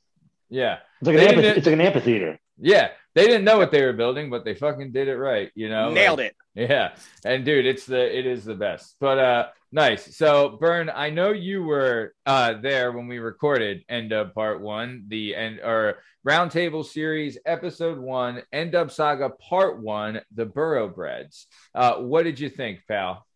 yeah 0.49 0.79
It's 1.01 1.07
like, 1.09 1.17
an 1.19 1.23
amphi- 1.23 1.35
didn't- 1.43 1.57
it's 1.59 1.67
like 1.67 1.73
an 1.75 1.81
amphitheater. 1.83 2.39
Yeah, 2.59 2.91
they 3.15 3.27
didn't 3.27 3.45
know 3.45 3.59
what 3.59 3.71
they 3.71 3.83
were 3.83 3.93
building, 3.93 4.31
but 4.31 4.45
they 4.45 4.55
fucking 4.55 4.93
did 4.93 5.09
it 5.09 5.17
right. 5.17 5.51
You 5.55 5.69
know, 5.69 5.91
nailed 5.91 6.21
Like, 6.21 6.35
it. 6.55 6.71
Yeah, 6.71 6.95
and 7.25 7.45
dude, 7.45 7.67
it's 7.67 7.85
the 7.85 8.19
it 8.19 8.27
is 8.27 8.45
the 8.45 8.55
best. 8.55 8.97
But 9.01 9.19
uh, 9.19 9.47
nice. 9.73 10.17
So, 10.17 10.57
Burn, 10.61 10.89
I 10.95 11.11
know 11.11 11.33
you 11.33 11.65
were 11.65 12.15
uh 12.27 12.55
there 12.61 12.93
when 12.93 13.09
we 13.09 13.19
recorded 13.19 13.85
End 13.89 14.13
Up 14.13 14.35
Part 14.35 14.61
One, 14.61 15.05
the 15.09 15.35
end 15.35 15.61
or 15.61 15.99
Roundtable 16.27 16.85
Series 16.85 17.39
Episode 17.45 17.99
One, 17.99 18.43
End 18.53 18.75
Up 18.75 18.91
Saga 18.91 19.31
Part 19.31 19.83
One, 19.83 20.21
the 20.35 20.47
Burrowbreds. 20.47 21.47
Uh, 21.75 21.97
what 21.97 22.23
did 22.23 22.39
you 22.39 22.49
think, 22.49 22.81
pal? 22.87 23.27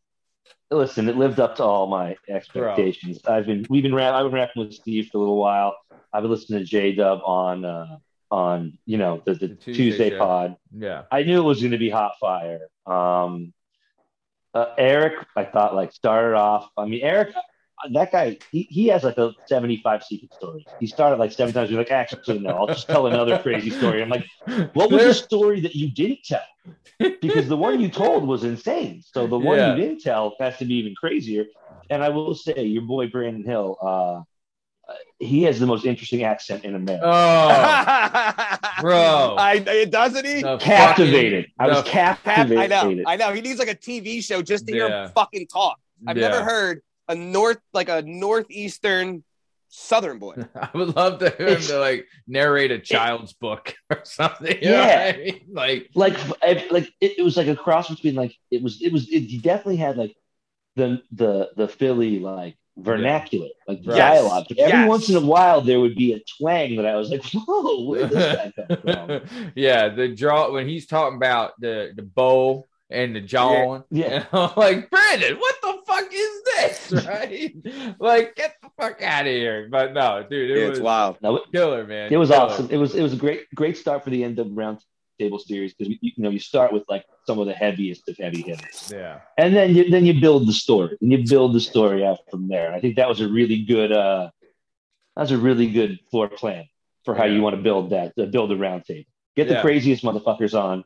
Listen, 0.70 1.08
it 1.08 1.16
lived 1.16 1.40
up 1.40 1.56
to 1.56 1.64
all 1.64 1.87
my 1.87 2.14
expectations. 2.28 3.18
I've 3.26 3.46
been 3.46 3.66
we've 3.68 3.82
been 3.82 3.94
rap, 3.94 4.14
I've 4.14 4.26
been 4.26 4.34
rapping 4.34 4.64
with 4.64 4.75
Steve 4.75 5.08
for 5.10 5.18
a 5.18 5.20
little 5.20 5.38
while. 5.38 5.76
I've 6.12 6.22
been 6.22 6.30
listening 6.30 6.60
to 6.60 6.64
J 6.64 6.92
Dub 6.92 7.20
on 7.25 7.64
uh, 7.64 7.98
on 8.30 8.78
you 8.85 8.99
know 8.99 9.23
the, 9.25 9.35
the, 9.35 9.49
The 9.49 9.54
Tuesday 9.54 9.75
Tuesday, 10.11 10.18
pod. 10.18 10.56
Yeah. 10.76 11.02
I 11.11 11.23
knew 11.23 11.38
it 11.40 11.44
was 11.44 11.61
going 11.61 11.73
to 11.73 11.78
be 11.78 11.90
hot 11.90 12.12
fire. 12.20 12.68
Um, 12.87 13.52
uh, 14.54 14.75
Eric, 14.76 15.26
I 15.37 15.44
thought 15.44 15.75
like 15.75 15.92
started 15.92 16.37
off. 16.37 16.70
I 16.76 16.87
mean, 16.87 17.00
Eric, 17.02 17.35
that 17.92 18.11
guy, 18.11 18.38
he, 18.50 18.62
he 18.70 18.87
has 18.88 19.04
like 19.04 19.18
a 19.18 19.32
75 19.47 20.02
secret 20.02 20.32
story. 20.35 20.66
He 20.80 20.87
started 20.87 21.16
like 21.18 21.32
seven 21.32 21.54
times. 21.54 21.68
He's 21.68 21.78
like, 21.78 21.90
actually, 21.90 22.40
no, 22.40 22.50
I'll 22.50 22.66
just 22.66 22.87
tell 22.88 23.06
another 23.06 23.38
crazy 23.38 23.70
story. 23.70 24.02
I'm 24.02 24.08
like, 24.08 24.26
what 24.73 24.90
was 24.90 25.02
the 25.04 25.14
story 25.14 25.61
that 25.61 25.75
you 25.75 25.90
didn't 25.90 26.20
tell? 26.25 26.40
Because 26.99 27.47
the 27.49 27.56
one 27.56 27.80
you 27.80 27.88
told 27.88 28.26
was 28.26 28.42
insane. 28.44 29.02
So 29.06 29.26
the 29.26 29.38
one 29.38 29.58
Yeah. 29.58 29.75
you 29.75 29.80
didn't 29.82 30.00
tell 30.00 30.35
has 30.40 30.58
to 30.58 30.64
be 30.64 30.75
even 30.75 30.94
crazier. 30.97 31.44
And 31.90 32.02
I 32.02 32.08
will 32.08 32.35
say, 32.35 32.64
your 32.64 32.82
boy 32.82 33.08
Brandon 33.08 33.44
Hill, 33.44 33.76
uh, 33.80 34.23
he 35.18 35.42
has 35.42 35.59
the 35.61 35.66
most 35.66 35.85
interesting 35.85 36.23
accent 36.25 36.64
in 36.64 36.75
America. 36.75 37.04
Oh, 37.07 38.57
bro. 38.80 39.35
I, 39.38 39.54
it 39.66 39.90
doesn't 39.90 40.25
he? 40.25 40.42
The 40.42 40.59
captivated. 40.59 41.47
fucking- 41.47 41.54
I 41.59 41.68
was 41.68 41.85
the- 41.85 41.90
captivated. 41.90 42.59
I 42.59 42.66
know, 42.66 43.02
I 43.07 43.16
know. 43.16 43.33
He 43.33 43.40
needs 43.40 43.59
like 43.59 43.68
a 43.68 43.75
TV 43.75 44.23
show 44.25 44.42
just 44.42 44.66
to 44.66 44.73
hear 44.73 44.88
him 44.88 45.11
fucking 45.14 45.47
talk. 45.49 45.78
I've 46.07 46.16
Yeah. 46.16 46.28
never 46.28 46.45
heard 46.45 46.83
a 47.09 47.14
north 47.14 47.59
like 47.73 47.88
a 47.88 48.02
northeastern 48.02 49.25
southern 49.68 50.18
boy. 50.18 50.35
I 50.54 50.71
would 50.75 50.95
love 50.97 51.18
to 51.21 51.30
hear 51.37 51.49
him 51.49 51.61
to 51.62 51.78
like 51.78 52.07
narrate 52.26 52.71
a 52.71 52.78
child's 52.78 53.33
book 53.35 53.75
or 53.90 54.00
something. 54.04 54.57
You 54.62 54.71
know 54.71 54.80
Yeah. 54.83 55.07
what 55.07 55.14
I 55.14 55.18
mean? 55.18 55.40
Like, 55.52 55.90
like 55.95 56.16
I- 56.42 56.66
like 56.71 56.85
it, 57.00 57.18
it 57.18 57.23
was 57.23 57.37
like 57.37 57.49
a 57.49 57.57
cross 57.57 57.88
between 57.90 58.14
like 58.14 58.35
it 58.50 58.62
was 58.62 58.80
it 58.83 58.92
was 58.92 59.09
it, 59.09 59.21
he 59.25 59.38
definitely 59.38 59.76
had 59.76 59.97
like 59.97 60.14
the 60.76 61.02
the 61.12 61.50
the 61.57 61.68
Philly 61.68 62.21
like 62.21 62.57
vernacular 62.80 63.49
like 63.66 63.80
Right. 63.85 63.97
dialogue. 63.97 64.47
But 64.49 64.58
every 64.58 64.73
Yes. 64.80 64.88
once 64.88 65.08
in 65.08 65.16
a 65.16 65.20
while 65.20 65.61
there 65.61 65.80
would 65.80 65.97
be 65.97 66.12
a 66.14 66.20
twang 66.38 66.76
that 66.76 66.87
I 66.87 66.97
was 66.97 67.11
like, 67.11 67.25
whoa, 67.35 67.85
where 67.85 68.00
did 68.08 68.11
this 68.11 68.37
guy 68.37 68.52
come 68.56 69.18
from? 69.20 69.50
yeah, 69.56 69.88
the 69.88 70.08
draw 70.08 70.50
when 70.52 70.68
he's 70.68 70.87
talking 70.87 71.16
about 71.16 71.52
the 71.61 71.92
the 71.94 72.02
bow 72.02 72.66
and 72.90 73.14
the 73.14 73.20
jaw. 73.20 73.82
Yeah. 73.90 74.06
And 74.06 74.26
I'm 74.32 74.50
like, 74.56 74.88
Brandon, 74.90 75.37
what 75.37 75.54
the 75.61 75.75
fuck 75.87 76.08
is 76.11 76.42
this? 76.90 77.04
Right? 77.06 77.54
like, 77.99 78.35
get 78.37 78.54
the 78.62 78.70
fuck 78.80 79.02
out 79.02 79.23
of 79.23 79.26
here. 79.26 79.68
But 79.70 79.92
no, 79.92 80.25
dude, 80.28 80.50
it 80.50 80.62
Yeah, 80.62 80.68
was 80.70 80.80
wild. 80.80 81.18
No, 81.23 81.37
it, 81.37 81.42
killer, 81.52 81.87
man. 81.87 82.11
it 82.12 82.16
was 82.16 82.30
Killer. 82.30 82.42
awesome. 82.44 82.68
It 82.70 82.76
was 82.78 82.94
it 82.94 83.02
was 83.02 83.12
a 83.12 83.16
great 83.16 83.47
great 83.54 83.76
start 83.76 84.04
for 84.04 84.11
the 84.11 84.25
end 84.25 84.38
of 84.38 84.47
round 84.56 84.78
table 85.18 85.38
series 85.38 85.75
because 85.75 85.92
you 86.00 86.12
know 86.18 86.30
you 86.30 86.38
start 86.38 86.72
with 86.72 86.84
like 86.88 87.04
some 87.26 87.38
of 87.38 87.46
the 87.46 87.52
heaviest 87.52 88.08
of 88.08 88.16
heavy 88.16 88.42
hitters. 88.42 88.90
Yeah. 88.92 89.20
and 89.37 89.54
then 89.56 89.75
you 89.75 89.90
then 89.90 90.04
you 90.06 90.14
build 90.20 90.46
the 90.46 90.52
story 90.52 90.96
and 91.00 91.10
you 91.12 91.25
build 91.28 91.54
the 91.54 91.60
story 91.60 92.04
out 92.06 92.18
from 92.30 92.48
there. 92.48 92.66
And 92.66 92.75
I 92.76 92.80
think 92.80 92.96
that 92.96 93.08
was 93.08 93.20
a 93.20 93.28
really 93.28 93.62
good 93.64 93.92
uh 93.92 94.30
that 95.16 95.22
was 95.22 95.32
a 95.32 95.38
really 95.38 95.68
good 95.78 95.98
floor 96.10 96.28
plan 96.28 96.64
for 97.04 97.14
how 97.14 97.25
Yeah. 97.25 97.34
you 97.34 97.42
want 97.42 97.56
to 97.56 97.62
build 97.62 97.90
that 97.90 98.12
uh, 98.18 98.26
build 98.26 98.52
a 98.52 98.56
round 98.56 98.84
table. 98.84 99.10
Get 99.37 99.48
the 99.48 99.54
Yeah. 99.54 99.62
craziest 99.62 100.02
motherfuckers 100.04 100.54
on 100.58 100.84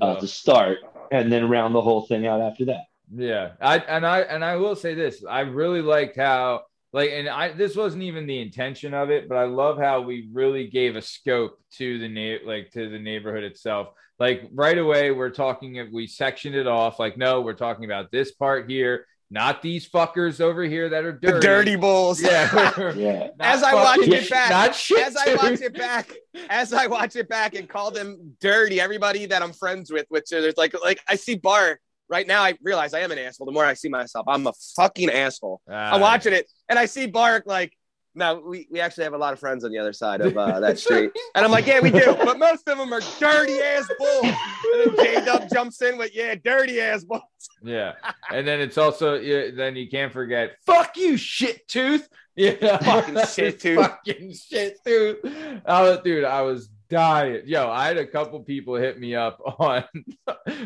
uh, 0.00 0.14
The- 0.14 0.20
to 0.20 0.26
start 0.26 0.78
and 1.12 1.30
then 1.32 1.48
round 1.48 1.74
the 1.74 1.82
whole 1.82 2.02
thing 2.06 2.26
out 2.26 2.40
after 2.40 2.64
that. 2.66 2.84
Yeah, 3.14 3.52
I 3.60 3.78
and 3.78 4.04
I 4.06 4.20
and 4.20 4.42
I 4.44 4.56
will 4.56 4.74
say 4.74 4.94
this: 4.94 5.22
I 5.38 5.40
really 5.40 5.82
liked 5.82 6.16
how 6.16 6.62
like, 6.94 7.10
and 7.10 7.28
I 7.28 7.52
this 7.52 7.74
wasn't 7.76 8.04
even 8.04 8.26
the 8.26 8.40
intention 8.40 8.94
of 8.94 9.10
it, 9.10 9.28
but 9.28 9.36
I 9.36 9.44
love 9.44 9.78
how 9.78 10.00
we 10.00 10.28
really 10.32 10.68
gave 10.68 10.94
a 10.96 11.02
scope 11.02 11.58
to 11.72 11.98
the 11.98 12.08
na- 12.08 12.48
like 12.48 12.70
to 12.70 12.88
the 12.88 12.98
neighborhood 12.98 13.42
itself. 13.44 13.88
Like 14.20 14.48
right 14.52 14.78
away, 14.78 15.10
we're 15.10 15.30
talking 15.30 15.90
we 15.92 16.06
sectioned 16.06 16.54
it 16.54 16.68
off. 16.68 17.00
Like, 17.00 17.18
no, 17.18 17.40
we're 17.40 17.52
talking 17.54 17.84
about 17.84 18.12
this 18.12 18.30
part 18.30 18.70
here, 18.70 19.06
not 19.28 19.60
these 19.60 19.88
fuckers 19.88 20.40
over 20.40 20.62
here 20.62 20.88
that 20.90 21.04
are 21.04 21.10
dirty. 21.12 21.34
The 21.34 21.40
dirty 21.40 21.76
bulls. 21.76 22.22
Yeah. 22.22 22.92
Yeah. 22.94 23.28
As 23.40 23.64
I 23.64 23.74
watch 23.74 23.96
fucking 23.98 24.12
it 24.12 24.30
back- 24.30 24.50
not 24.50 24.74
shit. 24.76 25.04
as 25.04 25.16
I 25.16 25.34
watch 25.34 25.60
it 25.62 25.74
back, 25.74 26.12
as 26.48 26.72
I 26.72 26.86
watch 26.86 27.16
it 27.16 27.28
back 27.28 27.56
and 27.56 27.68
call 27.68 27.90
them 27.90 28.36
dirty, 28.40 28.80
everybody 28.80 29.26
that 29.26 29.42
I'm 29.42 29.52
friends 29.52 29.90
with, 29.90 30.06
which 30.10 30.26
there's 30.30 30.56
like 30.56 30.74
like 30.84 31.00
I 31.08 31.16
see 31.16 31.34
Bart 31.34 31.80
right 32.08 32.26
now. 32.26 32.42
I 32.42 32.54
realize 32.62 32.94
I 32.94 33.00
am 33.00 33.12
an 33.12 33.18
asshole. 33.18 33.46
The 33.46 33.52
more 33.52 33.64
I 33.64 33.74
see 33.74 33.88
myself, 33.88 34.26
I'm 34.28 34.46
a 34.46 34.52
fucking 34.76 35.10
asshole. 35.10 35.60
Ah, 35.68 35.94
I'm 35.94 36.00
watching 36.00 36.32
it 36.32 36.46
and 36.68 36.78
I 36.78 36.86
see 36.86 37.06
Bark 37.06 37.44
like. 37.46 37.72
No, 38.16 38.40
we, 38.46 38.68
we 38.70 38.78
actually 38.78 39.02
have 39.02 39.12
a 39.12 39.18
lot 39.18 39.32
of 39.32 39.40
friends 39.40 39.64
on 39.64 39.72
the 39.72 39.78
other 39.78 39.92
side 39.92 40.20
of 40.20 40.36
uh, 40.38 40.60
that 40.60 40.78
street. 40.78 41.10
And 41.34 41.44
I'm 41.44 41.50
like, 41.50 41.66
yeah, 41.66 41.80
we 41.80 41.90
do. 41.90 42.14
But 42.24 42.38
most 42.38 42.68
of 42.68 42.78
them 42.78 42.92
are 42.92 43.00
dirty 43.18 43.58
ass 43.60 43.90
bulls. 43.98 44.22
And 44.22 44.96
then 44.96 45.04
J 45.04 45.24
Dub 45.24 45.48
jumps 45.52 45.82
in 45.82 45.98
with, 45.98 46.14
yeah, 46.14 46.36
dirty 46.36 46.80
ass 46.80 47.02
bulls. 47.02 47.22
Yeah, 47.64 47.94
and 48.30 48.46
then 48.46 48.60
it's 48.60 48.78
also 48.78 49.14
yeah, 49.14 49.50
then 49.54 49.74
you 49.74 49.88
can't 49.88 50.12
forget 50.12 50.52
fuck 50.66 50.96
you 50.96 51.16
shit 51.16 51.66
tooth. 51.66 52.08
Yeah, 52.36 52.78
Fucking 52.78 53.18
shit 53.32 53.60
tooth. 53.60 53.78
Fucking 53.78 54.34
shit 54.34 54.78
tooth. 54.84 55.18
I 55.64 55.82
was, 55.82 56.00
dude, 56.04 56.24
I 56.24 56.42
was 56.42 56.68
dying. 56.88 57.42
Yo, 57.46 57.68
I 57.68 57.86
had 57.86 57.96
a 57.98 58.06
couple 58.06 58.40
people 58.40 58.74
hit 58.74 58.98
me 58.98 59.14
up 59.14 59.40
on 59.58 59.84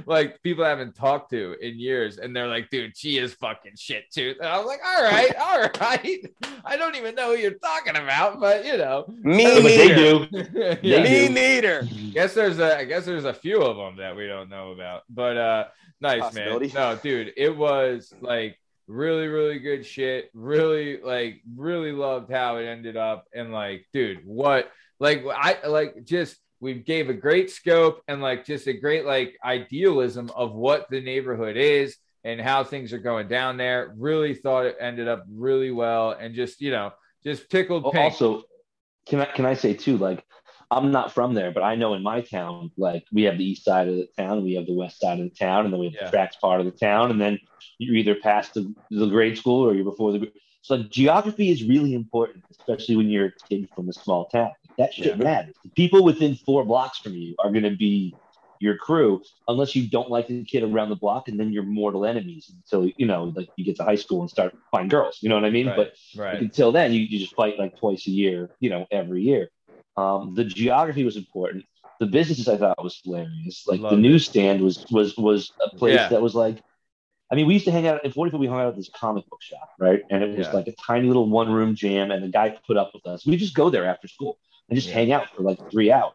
like 0.06 0.42
people 0.42 0.64
I 0.64 0.68
haven't 0.70 0.94
talked 0.94 1.30
to 1.30 1.54
in 1.60 1.78
years, 1.78 2.18
and 2.18 2.34
they're 2.34 2.48
like, 2.48 2.70
dude, 2.70 2.96
she 2.96 3.18
is 3.18 3.34
fucking 3.34 3.76
shit 3.76 4.10
too. 4.12 4.34
And 4.38 4.48
I 4.48 4.58
was 4.58 4.66
like, 4.66 4.80
all 4.86 5.02
right, 5.02 5.34
all 5.40 5.60
right. 5.80 6.30
I 6.64 6.76
don't 6.76 6.96
even 6.96 7.14
know 7.14 7.34
who 7.34 7.40
you're 7.40 7.58
talking 7.58 7.96
about, 7.96 8.40
but 8.40 8.64
you 8.64 8.76
know, 8.76 9.04
Me 9.22 9.44
But 9.44 9.62
they 9.62 9.88
neither. 9.94 10.26
do. 10.26 10.78
yeah. 10.82 11.02
Me 11.02 11.28
do. 11.28 11.34
neither. 11.34 11.88
guess 12.12 12.34
there's 12.34 12.58
a 12.58 12.78
I 12.78 12.84
guess 12.84 13.04
there's 13.04 13.24
a 13.24 13.34
few 13.34 13.62
of 13.62 13.76
them 13.76 13.96
that 13.96 14.16
we 14.16 14.26
don't 14.26 14.48
know 14.48 14.72
about. 14.72 15.02
But 15.08 15.36
uh 15.36 15.64
nice 16.00 16.20
man. 16.34 16.50
Possibility. 16.50 16.72
No, 16.74 16.96
dude, 17.02 17.32
it 17.36 17.56
was 17.56 18.12
like 18.20 18.58
really, 18.88 19.26
really 19.28 19.58
good 19.58 19.84
shit. 19.84 20.30
Really, 20.34 21.00
like, 21.00 21.42
really 21.56 21.92
loved 21.92 22.32
how 22.32 22.56
it 22.56 22.64
ended 22.64 22.96
up. 22.96 23.26
And 23.34 23.52
like, 23.52 23.86
dude, 23.92 24.20
what 24.24 24.70
like 25.00 25.24
I 25.32 25.66
like 25.66 26.04
just 26.04 26.36
we 26.60 26.74
gave 26.74 27.08
a 27.08 27.14
great 27.14 27.50
scope 27.50 28.02
and 28.08 28.20
like 28.20 28.44
just 28.44 28.66
a 28.66 28.72
great 28.72 29.04
like 29.04 29.36
idealism 29.44 30.30
of 30.34 30.54
what 30.54 30.88
the 30.90 31.00
neighborhood 31.00 31.56
is 31.56 31.96
and 32.24 32.40
how 32.40 32.64
things 32.64 32.92
are 32.92 32.98
going 32.98 33.28
down 33.28 33.56
there. 33.56 33.94
Really 33.96 34.34
thought 34.34 34.66
it 34.66 34.76
ended 34.80 35.08
up 35.08 35.24
really 35.30 35.70
well 35.70 36.10
and 36.12 36.34
just, 36.34 36.60
you 36.60 36.70
know, 36.70 36.92
just 37.24 37.48
tickled 37.48 37.84
pink. 37.92 38.12
Also, 38.12 38.42
can 39.06 39.20
I 39.20 39.26
can 39.26 39.46
I 39.46 39.54
say 39.54 39.72
too, 39.74 39.98
like 39.98 40.24
I'm 40.70 40.90
not 40.90 41.12
from 41.12 41.32
there, 41.32 41.50
but 41.52 41.62
I 41.62 41.76
know 41.76 41.94
in 41.94 42.02
my 42.02 42.20
town, 42.20 42.70
like 42.76 43.04
we 43.12 43.22
have 43.22 43.38
the 43.38 43.44
east 43.44 43.64
side 43.64 43.88
of 43.88 43.94
the 43.94 44.08
town, 44.18 44.44
we 44.44 44.54
have 44.54 44.66
the 44.66 44.74
west 44.74 45.00
side 45.00 45.18
of 45.20 45.24
the 45.24 45.34
town, 45.34 45.64
and 45.64 45.72
then 45.72 45.80
we 45.80 45.86
have 45.86 45.94
Yeah. 45.94 46.04
the 46.06 46.10
tracks 46.10 46.36
part 46.36 46.60
of 46.60 46.66
the 46.66 46.72
town, 46.72 47.10
and 47.10 47.20
then 47.20 47.38
you're 47.78 47.94
either 47.96 48.16
past 48.16 48.54
the, 48.54 48.74
the 48.90 49.06
grade 49.06 49.38
school 49.38 49.64
or 49.66 49.74
you're 49.74 49.84
before 49.84 50.12
the. 50.12 50.30
So 50.62 50.74
like, 50.74 50.90
geography 50.90 51.50
is 51.50 51.62
really 51.64 51.94
important, 51.94 52.44
especially 52.50 52.96
when 52.96 53.08
you're 53.08 53.26
a 53.26 53.32
kid 53.48 53.68
from 53.74 53.88
a 53.88 53.92
small 53.92 54.26
town. 54.26 54.50
That 54.78 54.94
shit 54.94 55.06
Yeah. 55.18 55.24
matters. 55.24 55.54
The 55.64 55.70
people 55.70 56.04
within 56.04 56.36
four 56.36 56.64
blocks 56.64 56.98
from 56.98 57.14
you 57.14 57.34
are 57.40 57.50
going 57.50 57.64
to 57.64 57.76
be 57.76 58.16
your 58.60 58.76
crew, 58.76 59.22
unless 59.46 59.76
you 59.76 59.88
don't 59.88 60.10
like 60.10 60.26
the 60.26 60.44
kid 60.44 60.62
around 60.64 60.88
the 60.88 60.96
block, 60.96 61.28
and 61.28 61.38
then 61.38 61.52
you're 61.52 61.62
mortal 61.62 62.04
enemies 62.04 62.50
until 62.54 62.90
you 62.96 63.06
know, 63.06 63.32
like 63.36 63.50
you 63.56 63.64
get 63.64 63.76
to 63.76 63.84
high 63.84 63.94
school 63.96 64.20
and 64.20 64.30
start 64.30 64.52
find 64.72 64.90
girls. 64.90 65.18
You 65.20 65.28
know 65.28 65.36
what 65.36 65.44
I 65.44 65.50
mean? 65.50 65.66
Right. 65.68 65.76
But 65.76 65.92
right. 66.16 66.40
until 66.40 66.72
then, 66.72 66.92
you, 66.92 67.00
you 67.00 67.18
just 67.20 67.34
fight 67.36 67.58
like 67.58 67.76
twice 67.78 68.06
a 68.06 68.10
year, 68.10 68.50
you 68.60 68.70
know, 68.70 68.86
every 68.90 69.22
year. 69.22 69.50
Um, 69.96 70.34
the 70.34 70.44
geography 70.44 71.04
was 71.04 71.16
important. 71.16 71.64
The 72.00 72.06
businesses 72.06 72.48
I 72.48 72.56
thought 72.56 72.82
was 72.82 73.00
hilarious. 73.04 73.64
Like 73.66 73.80
Loved 73.80 73.94
the 73.94 73.98
it. 73.98 74.02
newsstand 74.02 74.60
was 74.62 74.84
was 74.90 75.16
was 75.16 75.52
a 75.60 75.76
place 75.76 75.94
Yeah. 76.00 76.08
that 76.08 76.22
was 76.22 76.34
like, 76.34 76.60
I 77.30 77.34
mean, 77.36 77.46
we 77.46 77.54
used 77.54 77.66
to 77.66 77.72
hang 77.72 77.86
out 77.86 78.04
in 78.04 78.10
44. 78.12 78.40
We 78.40 78.46
hung 78.46 78.60
out 78.60 78.68
at 78.68 78.76
this 78.76 78.90
comic 78.94 79.28
book 79.28 79.42
shop, 79.42 79.70
right? 79.78 80.02
And 80.10 80.22
it 80.22 80.36
was 80.36 80.46
Yeah. 80.48 80.52
like 80.52 80.66
a 80.68 80.74
tiny 80.84 81.06
little 81.08 81.28
one 81.28 81.50
room 81.52 81.74
jam, 81.76 82.10
and 82.10 82.22
the 82.24 82.28
guy 82.28 82.56
put 82.66 82.76
up 82.76 82.90
with 82.94 83.06
us. 83.06 83.24
We 83.26 83.36
just 83.36 83.54
go 83.54 83.70
there 83.70 83.86
after 83.86 84.08
school 84.08 84.38
and 84.68 84.76
just 84.76 84.88
Yeah. 84.88 84.94
hang 84.94 85.12
out 85.12 85.28
for 85.34 85.42
like 85.42 85.58
three 85.70 85.90
hours. 85.92 86.12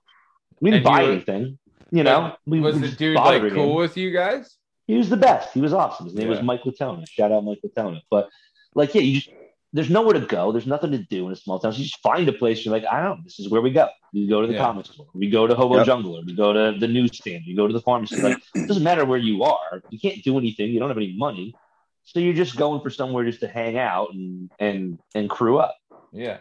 We 0.62 0.72
didn't 0.72 0.86
And 0.86 0.94
you 0.94 0.98
buy 1.00 1.04
were- 1.06 1.12
anything, 1.14 1.58
you 1.92 2.04
know. 2.04 2.36
We 2.46 2.60
was 2.60 2.80
the 2.80 2.88
dude 2.90 3.16
like 3.16 3.42
cool 3.54 3.72
him. 3.72 3.76
with 3.76 3.98
you 3.98 4.12
guys? 4.12 4.58
He 4.88 4.96
was 4.96 5.10
the 5.10 5.18
best. 5.18 5.54
He 5.54 5.62
was 5.62 5.74
awesome. 5.74 6.06
His 6.08 6.16
name 6.16 6.28
was 6.30 6.42
Mike 6.42 6.62
Latona. 6.66 7.06
Shout 7.08 7.32
out 7.32 7.44
Mike 7.44 7.60
Latona. 7.64 8.02
But 8.10 8.30
like, 8.76 8.94
yeah, 8.96 9.02
you 9.02 9.16
just 9.22 9.30
there's 9.76 9.90
nowhere 9.90 10.14
to 10.14 10.20
go. 10.20 10.52
There's 10.52 10.68
nothing 10.68 10.92
to 10.92 11.00
do 11.00 11.26
in 11.26 11.32
a 11.32 11.36
small 11.36 11.58
town. 11.58 11.74
So 11.74 11.80
you 11.80 11.86
just 11.86 12.00
find 12.02 12.30
a 12.30 12.34
place. 12.34 12.64
You're 12.64 12.72
like, 12.74 12.86
I 12.86 13.02
don't. 13.02 13.24
This 13.24 13.40
is 13.40 13.50
where 13.50 13.60
we 13.62 13.72
go. 13.72 13.88
We 14.14 14.28
go 14.28 14.40
to 14.42 14.46
the 14.48 14.54
Yeah. 14.54 14.60
comic 14.60 14.86
store. 14.86 15.08
We 15.16 15.30
go 15.32 15.48
to 15.48 15.56
Hobo 15.56 15.78
Yep. 15.78 15.86
Jungle. 15.88 16.18
Or 16.20 16.22
we 16.24 16.36
go 16.36 16.54
to 16.54 16.78
the 16.78 16.88
newsstand. 16.88 17.46
We 17.48 17.56
go 17.56 17.66
to 17.66 17.74
the 17.74 17.82
pharmacy. 17.82 18.22
Like, 18.22 18.38
it 18.56 18.68
doesn't 18.68 18.84
matter 18.84 19.04
where 19.04 19.18
you 19.18 19.44
are. 19.44 19.82
You 19.90 19.98
can't 20.00 20.22
do 20.24 20.38
anything. 20.38 20.70
You 20.70 20.80
don't 20.80 20.90
have 20.90 20.98
any 20.98 21.16
money. 21.18 21.56
So 22.04 22.20
you're 22.20 22.36
just 22.36 22.56
going 22.56 22.82
for 22.82 22.92
somewhere 22.92 23.24
just 23.26 23.40
to 23.40 23.48
hang 23.48 23.78
out 23.80 24.14
and 24.14 24.52
and 24.60 25.00
and 25.16 25.28
crew 25.30 25.58
up. 25.58 25.76
Yeah. 26.12 26.38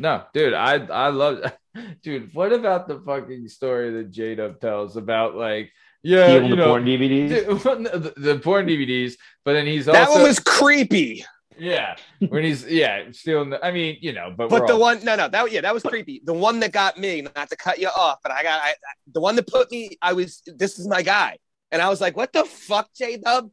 No, 0.00 0.22
dude, 0.32 0.54
I 0.54 0.74
I 0.86 1.08
love 1.08 1.40
dude, 2.02 2.32
what 2.34 2.52
about 2.52 2.86
the 2.88 3.00
fucking 3.00 3.48
story 3.48 3.90
that 3.92 4.10
J 4.10 4.34
Dub 4.36 4.60
tells 4.60 4.96
about 4.96 5.34
like 5.36 5.72
yeah, 6.04 6.26
Stealing 6.28 6.44
you 6.44 6.50
the 6.50 6.56
know, 6.56 6.68
porn 6.68 6.84
DVDs. 6.84 7.28
dude, 7.28 7.46
the, 8.04 8.14
the 8.16 8.38
porn 8.38 8.66
DVDs, 8.66 9.14
but 9.44 9.54
then 9.54 9.66
he's 9.66 9.88
also, 9.88 9.98
That 9.98 10.10
one 10.10 10.22
was 10.22 10.38
creepy. 10.38 11.24
yeah, 11.58 11.96
when 12.28 12.44
he's 12.44 12.64
yeah, 12.64 13.10
stealing 13.10 13.50
the 13.50 13.64
I 13.64 13.72
mean, 13.72 13.98
you 14.00 14.12
know, 14.12 14.32
but 14.36 14.48
But 14.48 14.68
the 14.68 14.74
all- 14.74 14.80
one, 14.80 15.04
no, 15.04 15.16
no, 15.16 15.28
that 15.28 15.50
yeah, 15.50 15.60
that 15.62 15.74
was 15.74 15.82
creepy. 15.82 16.22
The 16.24 16.32
one 16.32 16.60
that 16.60 16.70
got 16.70 16.98
me, 16.98 17.22
not 17.34 17.50
to 17.50 17.56
cut 17.56 17.80
you 17.80 17.88
off, 17.88 18.18
but 18.22 18.30
I 18.30 18.44
got 18.44 18.62
I, 18.62 18.68
I- 18.70 18.74
the 19.12 19.20
one 19.20 19.34
that 19.36 19.48
put 19.48 19.70
me. 19.72 19.98
I 20.00 20.12
was 20.12 20.42
this 20.46 20.78
is 20.78 20.86
my 20.86 21.02
guy, 21.02 21.38
and 21.72 21.82
I 21.82 21.88
was 21.88 22.00
like, 22.00 22.16
what 22.16 22.32
the 22.32 22.44
fuck, 22.44 22.88
J 22.94 23.16
Dub? 23.16 23.50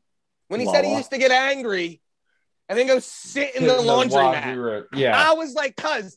When 0.48 0.60
he 0.60 0.68
said 0.68 0.86
he 0.86 0.94
used 0.96 1.10
to 1.10 1.18
get 1.18 1.32
angry 1.32 2.00
and 2.70 2.78
then 2.78 2.86
go 2.86 3.00
sit 3.00 3.56
in 3.56 3.66
the 3.66 3.82
laundry 3.82 4.20
laundromat. 4.20 4.56
room. 4.56 4.84
Yeah. 4.94 5.18
I 5.20 5.34
was 5.34 5.56
like, 5.56 5.76
cuz 5.76 6.16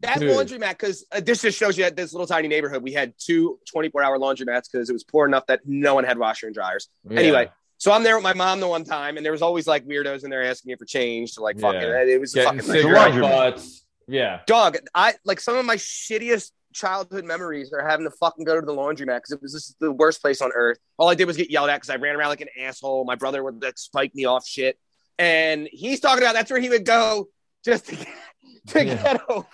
That 0.00 0.20
Dude. 0.20 0.30
laundromat, 0.30 0.70
because 0.70 1.04
uh, 1.10 1.20
this 1.20 1.42
just 1.42 1.58
shows 1.58 1.76
you 1.76 1.84
that 1.84 1.96
this 1.96 2.12
little 2.12 2.26
tiny 2.26 2.46
neighborhood, 2.46 2.82
we 2.82 2.92
had 2.92 3.14
two 3.18 3.58
24 3.68 4.02
hour 4.02 4.18
laundromats 4.18 4.70
because 4.70 4.88
it 4.88 4.92
was 4.92 5.02
poor 5.02 5.26
enough 5.26 5.46
that 5.46 5.60
no 5.66 5.94
one 5.94 6.04
had 6.04 6.18
washer 6.18 6.46
and 6.46 6.54
dryers. 6.54 6.88
Yeah. 7.08 7.18
Anyway, 7.18 7.50
so 7.78 7.92
I'm 7.92 8.02
there 8.02 8.16
with 8.16 8.22
my 8.22 8.34
mom 8.34 8.60
the 8.60 8.68
one 8.68 8.84
time, 8.84 9.16
and 9.16 9.24
there 9.24 9.32
was 9.32 9.42
always 9.42 9.66
like 9.66 9.86
weirdos 9.86 10.24
in 10.24 10.30
there 10.30 10.44
asking 10.44 10.70
me 10.70 10.76
for 10.76 10.84
change 10.84 11.34
to 11.34 11.42
like 11.42 11.58
fucking. 11.58 11.80
Yeah. 11.80 12.04
It 12.04 12.20
was 12.20 12.34
a 12.34 12.42
getting 12.42 12.60
fucking 12.60 12.72
cigarette 12.72 13.20
butts. 13.20 13.84
Yeah. 14.06 14.40
dog. 14.46 14.78
I 14.94 15.14
like 15.24 15.40
some 15.40 15.56
of 15.56 15.64
my 15.64 15.76
shittiest 15.76 16.52
childhood 16.72 17.24
memories 17.24 17.72
are 17.72 17.86
having 17.86 18.04
to 18.04 18.10
fucking 18.10 18.44
go 18.44 18.58
to 18.58 18.64
the 18.64 18.72
laundromat 18.72 19.18
because 19.18 19.32
it 19.32 19.42
was 19.42 19.52
just 19.52 19.78
the 19.80 19.92
worst 19.92 20.22
place 20.22 20.40
on 20.40 20.50
earth. 20.54 20.78
All 20.96 21.08
I 21.08 21.14
did 21.14 21.26
was 21.26 21.36
get 21.36 21.50
yelled 21.50 21.70
at 21.70 21.76
because 21.76 21.90
I 21.90 21.96
ran 21.96 22.16
around 22.16 22.28
like 22.28 22.40
an 22.40 22.48
asshole. 22.60 23.04
My 23.04 23.16
brother 23.16 23.42
would 23.42 23.62
like 23.62 23.78
spike 23.78 24.14
me 24.14 24.24
off 24.24 24.46
shit, 24.46 24.78
and 25.18 25.68
he's 25.70 26.00
talking 26.00 26.22
about 26.22 26.34
that's 26.34 26.50
where 26.50 26.60
he 26.60 26.68
would 26.68 26.84
go 26.84 27.28
just 27.64 27.86
to 27.86 27.96
get, 27.96 28.08
to 28.72 28.84
Yeah. 28.84 28.94
get 29.02 29.20
away. 29.28 29.44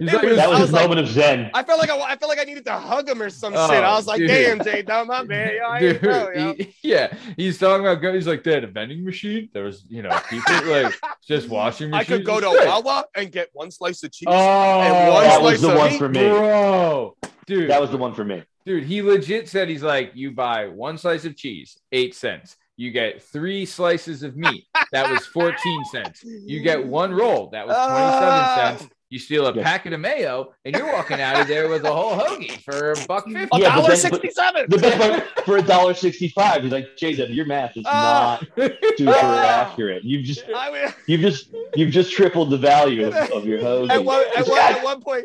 Like- 0.00 0.22
was- 0.22 0.36
That 0.36 0.46
I 0.46 0.48
was 0.48 0.58
his 0.60 0.72
like- 0.72 0.82
moment 0.88 1.00
of 1.00 1.08
zen. 1.08 1.50
I 1.54 1.62
felt 1.62 1.78
like 1.80 1.90
I, 1.90 1.98
I 2.00 2.16
felt 2.16 2.28
like 2.28 2.38
I 2.40 2.44
needed 2.44 2.64
to 2.66 2.72
hug 2.72 3.08
him 3.08 3.20
or 3.22 3.30
some 3.30 3.54
Oh, 3.56 3.68
shit. 3.68 3.82
I 3.82 3.92
was 3.94 4.06
like, 4.06 4.18
dude. 4.18 4.28
"Damn, 4.28 4.62
Jay, 4.64 4.84
no, 4.86 5.04
my 5.04 5.22
man, 5.22 5.52
yo, 5.60 5.78
Dude, 5.78 6.02
know, 6.02 6.30
yo." 6.34 6.54
he- 6.54 6.74
yeah, 6.82 7.14
he's 7.36 7.58
talking 7.58 7.84
about 7.86 8.00
go. 8.02 8.12
He's 8.12 8.26
like, 8.26 8.44
they 8.44 8.52
had 8.52 8.64
a 8.64 8.68
vending 8.68 9.04
machine. 9.04 9.48
There 9.52 9.64
was, 9.64 9.84
you 9.88 10.02
know, 10.02 10.18
people 10.28 10.54
like 10.66 10.94
just 11.26 11.48
washing 11.48 11.92
I 11.94 12.04
could 12.04 12.24
go 12.24 12.40
to 12.40 12.48
and 12.48 12.58
shit. 12.58 12.68
Wawa 12.68 13.04
and 13.14 13.32
get 13.32 13.48
one 13.52 13.70
slice 13.70 14.02
of 14.02 14.12
cheese. 14.12 14.26
Oh, 14.28 14.80
and 14.80 15.12
one 15.12 15.24
That 15.24 15.42
was 15.42 15.60
the 15.60 15.70
of 15.72 15.78
one 15.78 15.90
meat, 15.92 15.98
for 15.98 16.08
me. 16.08 16.28
bro, 16.28 17.16
dude. 17.46 17.70
That 17.70 17.80
was 17.80 17.90
the 17.90 17.96
one 17.98 18.14
for 18.14 18.24
me. 18.24 18.42
Dude, 18.64 18.84
he 18.84 19.02
legit 19.02 19.48
said 19.48 19.68
he's 19.68 19.82
like, 19.82 20.12
you 20.14 20.30
buy 20.30 20.68
one 20.68 20.96
slice 20.96 21.24
of 21.24 21.36
cheese, 21.36 21.76
eight 21.90 22.14
cents. 22.14 22.56
You 22.76 22.90
get 22.90 23.22
three 23.22 23.66
slices 23.66 24.22
of 24.22 24.36
meat. 24.36 24.64
That 24.92 25.10
was 25.10 25.24
14 25.26 25.84
cents. 25.92 26.22
You 26.24 26.60
get 26.60 26.84
one 26.86 27.12
roll. 27.12 27.50
That 27.50 27.66
was 27.66 27.76
27 27.76 27.94
Ah. 27.98 28.76
cents. 28.78 28.90
You 29.10 29.18
steal 29.18 29.46
a 29.46 29.54
Yeah. 29.54 29.62
packet 29.62 29.92
of 29.92 30.00
mayo, 30.00 30.54
and 30.64 30.74
you're 30.74 30.90
walking 30.90 31.20
out 31.20 31.38
of 31.38 31.46
there 31.46 31.68
with 31.68 31.84
a 31.84 31.92
whole 31.92 32.12
hoagie 32.16 32.58
for 32.62 32.92
a 32.92 33.06
buck 33.06 33.24
fifty. 33.26 33.40
Yeah, 33.60 33.68
but 33.68 33.74
dollar 33.82 33.88
then- 33.88 33.96
sixty-seven. 33.98 34.66
The 34.70 34.78
best 34.78 34.98
part 35.36 35.44
for 35.44 35.58
a 35.58 35.62
dollar 35.62 35.92
sixty-five, 35.92 36.62
he's 36.62 36.72
like, 36.72 36.96
Jay, 36.96 37.10
your 37.10 37.44
math 37.44 37.76
is 37.76 37.84
Ah. 37.86 38.40
not 38.56 38.70
super 38.96 39.10
accurate. 39.20 40.02
You've 40.02 40.24
just 40.24 40.44
I 40.56 40.70
mean, 40.72 40.94
you've 41.06 41.20
just 41.20 41.48
you've 41.76 41.90
just 41.90 42.10
tripled 42.10 42.48
the 42.48 42.56
value 42.56 43.06
of, 43.06 43.14
of 43.14 43.44
your 43.44 43.58
hoagie. 43.66 43.90
at 43.90 44.02
one, 44.02 44.24
at, 44.34 44.48
one, 44.48 44.58
at 44.58 44.82
one 44.82 45.02
point, 45.02 45.24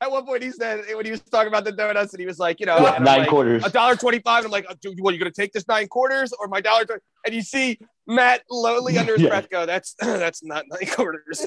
at 0.00 0.10
one 0.10 0.24
point, 0.24 0.42
he 0.42 0.50
said 0.52 0.84
when 0.94 1.04
he 1.04 1.10
was 1.10 1.20
talking 1.20 1.48
about 1.48 1.64
the 1.64 1.72
donuts, 1.72 2.12
and 2.12 2.20
he 2.20 2.26
was 2.26 2.38
like, 2.38 2.60
you 2.60 2.66
know, 2.66 2.78
What, 2.80 3.02
nine 3.02 3.20
like, 3.20 3.28
quarters. 3.28 3.64
a 3.64 3.70
dollar 3.70 3.96
twenty-five. 3.96 4.44
I'm 4.44 4.50
like, 4.50 4.66
oh, 4.70 4.74
dude, 4.80 5.00
what? 5.00 5.10
Are 5.10 5.14
you 5.14 5.18
gonna 5.18 5.30
take 5.30 5.52
this 5.52 5.66
nine 5.68 5.88
quarters 5.88 6.32
or 6.32 6.46
my 6.48 6.60
dollar? 6.60 6.84
And 7.26 7.34
you 7.34 7.42
see 7.42 7.78
Matt 8.06 8.42
lowly 8.48 8.96
under 8.96 9.12
his 9.14 9.22
Yeah. 9.22 9.28
breath 9.28 9.50
go, 9.50 9.66
"That's 9.66 9.94
that's 10.00 10.42
not 10.44 10.64
nine 10.70 10.88
quarters." 10.90 11.46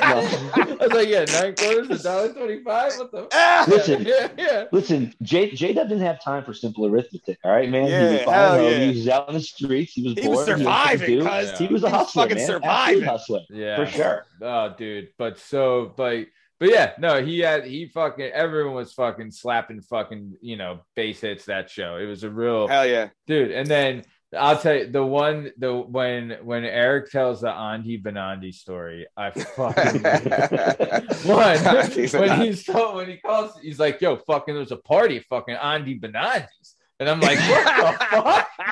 No. 0.00 0.06
I 0.54 0.76
was 0.80 0.92
like, 0.92 1.08
yeah, 1.08 1.24
nine 1.24 1.54
quarters, 1.56 1.90
a 1.90 2.02
dollar 2.02 2.32
twenty-five. 2.32 2.92
What 2.98 3.10
the? 3.10 3.28
Ah! 3.32 3.64
Listen. 3.68 4.04
yeah, 4.06 4.28
yeah. 4.38 4.64
Listen, 4.72 5.12
J 5.22 5.50
J 5.50 5.72
Dub 5.74 5.88
didn't 5.88 6.04
have 6.04 6.22
time 6.22 6.44
for 6.44 6.54
simple 6.54 6.86
arithmetic. 6.86 7.38
All 7.44 7.50
right, 7.50 7.68
man. 7.68 7.86
he 7.86 7.90
Yeah, 7.90 8.10
was 8.12 8.20
hell 8.22 8.62
yeah. 8.62 8.78
He 8.78 8.88
was 8.98 9.08
out 9.08 9.28
in 9.28 9.34
the 9.34 9.40
streets. 9.40 9.92
He 9.92 10.02
was 10.04 10.12
He 10.14 10.20
bored. 10.22 10.36
was 10.36 10.46
had 10.48 10.58
nothing 10.60 10.98
to 10.98 11.24
surviving, 11.24 11.26
cuz 11.50 11.58
He 11.58 11.66
was 11.66 11.82
a 11.84 11.90
he 11.90 11.96
was 11.96 12.12
fucking 12.12 12.36
man. 12.36 12.46
surviving. 12.46 12.70
Absolute 12.70 13.04
hustler. 13.04 13.40
Yeah, 13.50 13.76
For 13.76 13.86
sure. 13.90 14.26
Oh, 14.40 14.74
dude, 14.78 15.08
but 15.18 15.36
so, 15.38 15.92
but, 15.96 16.26
but 16.58 16.70
yeah, 16.70 16.92
no, 16.98 17.22
he 17.22 17.40
had, 17.40 17.64
he 17.64 17.86
fucking, 17.86 18.30
everyone 18.32 18.74
was 18.74 18.92
fucking 18.92 19.30
slapping 19.30 19.80
fucking, 19.80 20.36
you 20.40 20.56
know, 20.56 20.80
base 20.96 21.20
hits 21.20 21.44
that 21.46 21.70
show. 21.70 21.96
It 21.96 22.06
was 22.06 22.24
a 22.24 22.30
real, 22.30 22.68
Hell 22.68 22.86
yeah! 22.86 23.08
dude. 23.26 23.52
And 23.52 23.66
then 23.66 24.04
I'll 24.36 24.58
tell 24.58 24.74
you 24.74 24.90
the 24.90 25.04
one, 25.04 25.52
the 25.56 25.74
when 25.74 26.36
when 26.42 26.64
Eric 26.64 27.10
tells 27.10 27.40
the 27.40 27.50
Andy 27.50 28.00
Benandi 28.00 28.52
story, 28.52 29.06
I 29.16 29.30
fucking 29.56 30.02
one 31.24 31.58
when 31.64 32.40
he's 32.40 32.64
told, 32.64 32.96
when 32.96 33.08
he 33.08 33.16
calls, 33.16 33.58
he's 33.62 33.78
like, 33.78 34.00
"Yo, 34.00 34.16
fucking, 34.16 34.54
there's 34.54 34.72
a 34.72 34.76
party, 34.76 35.20
fucking 35.20 35.54
Andy 35.54 35.98
Benandi's." 35.98 36.76
And 37.00 37.08
I'm 37.08 37.20
like, 37.20 37.38
what 37.38 37.98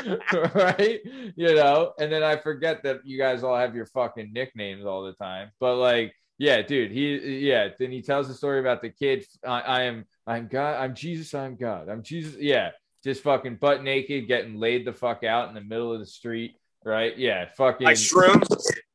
the 0.02 0.20
fuck? 0.32 0.54
right? 0.54 1.00
You 1.36 1.54
know, 1.54 1.92
and 1.98 2.12
then 2.12 2.24
I 2.24 2.36
forget 2.36 2.82
that 2.82 3.06
you 3.06 3.18
guys 3.18 3.44
all 3.44 3.56
have 3.56 3.76
your 3.76 3.86
fucking 3.86 4.32
nicknames 4.32 4.84
all 4.84 5.04
the 5.04 5.12
time. 5.12 5.52
But 5.60 5.76
like, 5.76 6.12
yeah, 6.38 6.62
dude, 6.62 6.92
he 6.92 7.16
yeah, 7.48 7.68
then 7.78 7.90
he 7.90 8.02
tells 8.02 8.28
the 8.28 8.34
story 8.34 8.60
about 8.60 8.82
the 8.82 8.90
kid. 8.90 9.24
I, 9.46 9.60
I 9.60 9.82
am 9.84 10.04
I'm 10.26 10.48
God, 10.48 10.76
I'm 10.82 10.94
Jesus, 10.94 11.32
I'm 11.34 11.56
God. 11.56 11.88
I'm 11.88 12.02
Jesus. 12.02 12.36
Yeah, 12.38 12.70
just 13.04 13.22
fucking 13.22 13.56
butt 13.56 13.82
naked, 13.82 14.26
getting 14.28 14.56
laid 14.56 14.84
the 14.84 14.92
fuck 14.92 15.24
out 15.24 15.48
in 15.48 15.54
the 15.54 15.60
middle 15.60 15.92
of 15.92 16.00
the 16.00 16.06
street. 16.06 16.56
Right? 16.84 17.16
Yeah, 17.16 17.46
fucking 17.56 17.84
My 17.84 17.94
shrooms, 17.94 18.46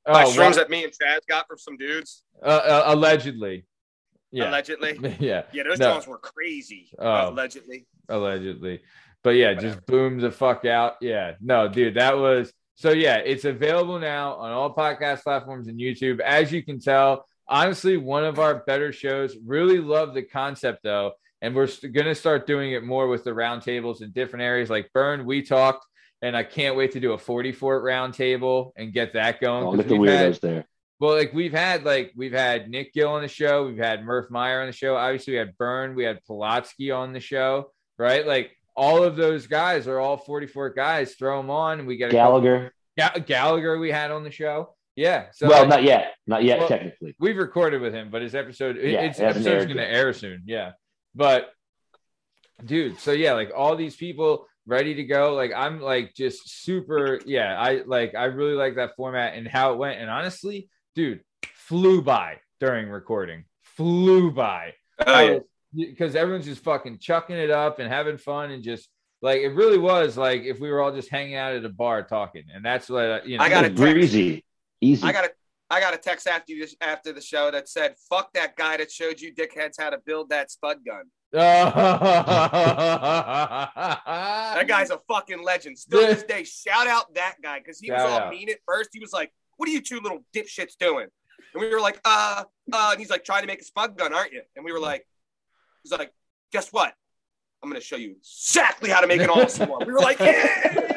oh, 0.06 0.14
my 0.14 0.26
what- 0.26 0.36
shrooms 0.36 0.56
that 0.56 0.70
me 0.70 0.84
and 0.84 0.94
Chaz 0.94 1.26
got 1.28 1.48
from 1.48 1.58
some 1.58 1.78
dudes, 1.78 2.24
uh, 2.42 2.46
uh, 2.46 2.84
allegedly. 2.88 3.66
Yeah. 4.32 4.50
allegedly. 4.50 4.98
yeah. 5.20 5.44
Yeah, 5.52 5.64
those 5.64 5.80
No. 5.80 6.02
were 6.08 6.18
crazy. 6.18 6.90
Oh. 6.98 7.30
Allegedly. 7.30 7.86
allegedly. 8.08 8.82
But 9.24 9.32
yeah, 9.32 9.54
just 9.54 9.86
boom 9.86 10.20
the 10.20 10.32
fuck 10.32 10.66
out. 10.66 10.96
Yeah, 11.02 11.34
no, 11.42 11.68
dude, 11.68 11.96
that 11.96 12.18
was 12.18 12.52
so. 12.76 12.92
Yeah, 12.92 13.18
it's 13.18 13.46
available 13.46 14.00
now 14.00 14.34
on 14.36 14.52
all 14.52 14.74
podcast 14.74 15.24
platforms 15.24 15.68
and 15.68 15.80
YouTube. 15.80 16.22
As 16.22 16.52
you 16.52 16.64
can 16.64 16.80
tell, 16.80 17.28
honestly, 17.52 17.98
one 17.98 18.24
of 18.24 18.40
our 18.40 18.64
better 18.66 18.92
shows. 18.92 19.36
Really 19.46 19.78
love 19.80 20.14
the 20.16 20.24
concept 20.24 20.82
though, 20.84 21.12
and 21.42 21.54
we're 21.54 21.68
gonna 21.94 22.16
start 22.16 22.48
doing 22.48 22.72
it 22.72 22.84
more 22.84 23.08
with 23.08 23.24
the 23.24 23.32
roundtables 23.32 24.02
in 24.02 24.12
different 24.12 24.44
areas. 24.44 24.70
Like 24.70 24.90
Burn, 24.94 25.26
we 25.26 25.44
talked, 25.44 25.86
and 26.24 26.36
I 26.36 26.44
can't 26.44 26.76
wait 26.76 26.92
to 26.94 27.00
do 27.00 27.14
a 27.14 27.18
forty 27.18 27.52
four 27.52 27.84
roundtable 27.84 28.72
and 28.78 28.94
get 28.94 29.14
that 29.14 29.40
going. 29.42 29.64
Oh, 29.66 29.72
look 29.72 29.82
at 29.82 29.88
the 29.90 29.96
we've 29.98 30.10
had- 30.10 30.34
weirdos 30.34 30.40
there. 30.40 30.66
well, 31.00 31.14
like 31.16 31.34
we've 31.34 31.52
had 31.54 31.84
like 31.84 32.14
we've 32.16 32.34
had 32.34 32.70
Nick 32.70 32.94
Gill 32.94 33.10
on 33.12 33.22
the 33.22 33.28
show, 33.28 33.68
we've 33.68 33.78
had 33.78 34.04
Murph 34.06 34.32
Meyer 34.32 34.62
on 34.62 34.68
the 34.68 34.74
show. 34.74 34.96
Obviously, 34.96 35.34
we 35.34 35.40
had 35.40 35.58
Burn, 35.58 35.94
we 35.96 36.04
had 36.06 36.20
Pulatsky 36.30 36.96
on 36.98 37.14
the 37.14 37.20
show, 37.20 37.72
right? 38.00 38.26
Like 38.26 38.52
all 38.76 39.04
of 39.04 39.16
those 39.18 39.48
guys 39.48 39.86
are 39.88 40.00
all 40.00 40.16
44 40.18 40.70
guys. 40.70 41.16
Throw 41.16 41.38
them 41.42 41.50
on, 41.52 41.80
and 41.80 41.88
we 41.88 41.98
get 41.98 42.10
a 42.10 42.14
Gallagher. 42.14 42.72
couple- 42.98 43.20
Ga- 43.22 43.26
Gallagher 43.26 43.78
we 43.80 43.92
had 43.92 44.12
on 44.12 44.24
the 44.24 44.32
show. 44.32 44.76
Yeah. 44.96 45.28
So 45.34 45.48
well, 45.48 45.62
like, 45.62 45.70
not 45.70 45.84
yet. 45.84 46.14
Not 46.28 46.44
yet, 46.44 46.60
Well, 46.60 46.68
technically. 46.68 47.16
we've 47.20 47.38
recorded 47.38 47.82
with 47.82 47.94
him, 47.94 48.10
but 48.12 48.22
his 48.22 48.36
episode 48.36 48.76
Yeah, 48.78 49.02
its 49.02 49.20
it 49.20 49.24
episode's 49.24 49.66
gonna 49.66 49.82
air 49.84 50.14
soon. 50.14 50.44
Yeah. 50.46 50.72
But 51.16 51.52
dude, 52.66 53.00
so 53.00 53.12
yeah, 53.12 53.34
like 53.34 53.52
all 53.56 53.76
these 53.76 53.96
people 53.96 54.48
ready 54.68 54.96
to 54.96 55.04
go. 55.04 55.34
Like 55.34 55.52
I'm 55.56 55.82
like 55.82 56.14
just 56.14 56.64
super, 56.64 57.20
yeah. 57.26 57.60
I 57.60 57.82
like 57.86 58.16
I 58.16 58.26
really 58.26 58.54
like 58.54 58.76
that 58.76 58.96
format 58.96 59.34
and 59.36 59.48
how 59.48 59.74
it 59.74 59.78
went. 59.78 60.00
And 60.00 60.10
honestly, 60.10 60.70
dude, 60.96 61.22
flew 61.54 62.02
by 62.02 62.40
during 62.60 62.90
recording. 62.90 63.46
Flew 63.64 64.32
by. 64.32 64.74
Oh, 65.06 65.22
yeah. 65.22 65.40
Because 65.74 66.16
everyone's 66.16 66.46
just 66.46 66.64
fucking 66.64 67.00
chucking 67.00 67.38
it 67.38 67.50
up 67.50 67.80
and 67.80 67.88
having 67.88 68.18
fun 68.18 68.52
and 68.52 68.62
just 68.62 68.90
like 69.22 69.40
it 69.42 69.50
really 69.56 69.78
was 69.78 70.18
like 70.18 70.42
if 70.44 70.60
we 70.60 70.70
were 70.70 70.82
all 70.82 70.94
just 70.94 71.10
hanging 71.10 71.36
out 71.36 71.54
at 71.56 71.64
a 71.64 71.70
bar 71.70 72.04
talking. 72.04 72.44
And 72.54 72.64
that's 72.64 72.90
what 72.90 73.04
uh, 73.06 73.20
you 73.26 73.38
know. 73.38 73.44
I 73.44 73.50
got 73.50 73.64
It 73.64 73.68
a 73.72 73.76
text. 73.76 73.82
breezy. 73.82 74.44
Easy. 74.82 75.04
I 75.04 75.12
got 75.12 75.26
a 75.26 75.32
I 75.70 75.80
got 75.80 75.94
a 75.94 75.98
text 75.98 76.28
after 76.28 76.52
you 76.52 76.68
after 76.82 77.14
the 77.14 77.22
show 77.22 77.50
that 77.52 77.70
said, 77.70 77.96
"Fuck 78.10 78.34
that 78.34 78.58
guy 78.58 78.76
that 78.78 78.92
showed 78.92 79.22
you 79.22 79.34
dickheads 79.34 79.76
how 79.80 79.90
to 79.90 80.00
build 80.06 80.30
that 80.30 80.52
spud 80.52 80.84
gun." 80.86 81.04
that 81.32 81.74
That 84.56 84.68
guy's 84.68 84.90
a 84.90 84.98
fucking 85.08 85.44
legend. 85.44 85.80
Still 85.80 86.02
this 86.02 86.24
day, 86.24 86.44
shout 86.44 86.88
out 86.88 87.14
that 87.14 87.36
guy 87.42 87.60
because 87.60 87.80
he 87.80 87.90
was 87.90 88.02
all 88.02 88.20
out. 88.20 88.32
mean 88.32 88.50
at 88.50 88.58
first. 88.68 88.90
He 88.92 89.00
was 89.00 89.14
like, 89.14 89.32
"What 89.56 89.70
are 89.70 89.72
you 89.72 89.82
two 89.82 90.02
little 90.02 90.26
dipshits 90.36 90.76
doing?" 90.78 91.08
And 91.54 91.62
we 91.62 91.70
were 91.70 91.80
like, 91.80 92.02
"Uh, 92.04 92.44
uh," 92.74 92.90
and 92.92 93.00
he's 93.00 93.10
like, 93.10 93.24
"Trying 93.24 93.42
to 93.42 93.48
make 93.48 93.62
a 93.62 93.66
spud 93.66 93.98
gun, 93.98 94.14
aren't 94.14 94.34
you?" 94.34 94.42
And 94.58 94.66
we 94.66 94.74
were 94.74 94.80
like, 94.80 95.08
"He's 95.84 95.92
like, 95.94 96.14
guess 96.52 96.74
what? 96.74 96.94
I'm 97.64 97.70
gonna 97.70 97.80
show 97.80 97.96
you 97.96 98.16
exactly 98.18 98.90
how 98.90 99.00
to 99.00 99.08
make 99.08 99.22
an 99.22 99.30
awesome 99.30 99.70
one." 99.70 99.86
We 99.88 99.94
were 99.94 100.02
like, 100.02 100.20
"Yeah, 100.20 100.74
yo." 100.76 100.91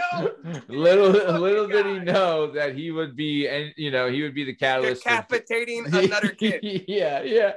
Little 0.69 1.11
little 1.41 1.67
did 1.69 1.87
he 1.87 1.99
know 1.99 2.51
that 2.53 2.75
he 2.77 2.91
would 2.91 3.17
be 3.17 3.47
and 3.47 3.73
you 3.77 3.91
know 3.91 4.11
he 4.11 4.23
would 4.23 4.35
be 4.35 4.45
the 4.45 4.55
catalyst 4.55 5.03
for- 5.03 5.11
decapitating 5.11 5.87
another 5.93 6.29
kid." 6.29 6.61
yeah 6.89 7.23
yeah 7.23 7.53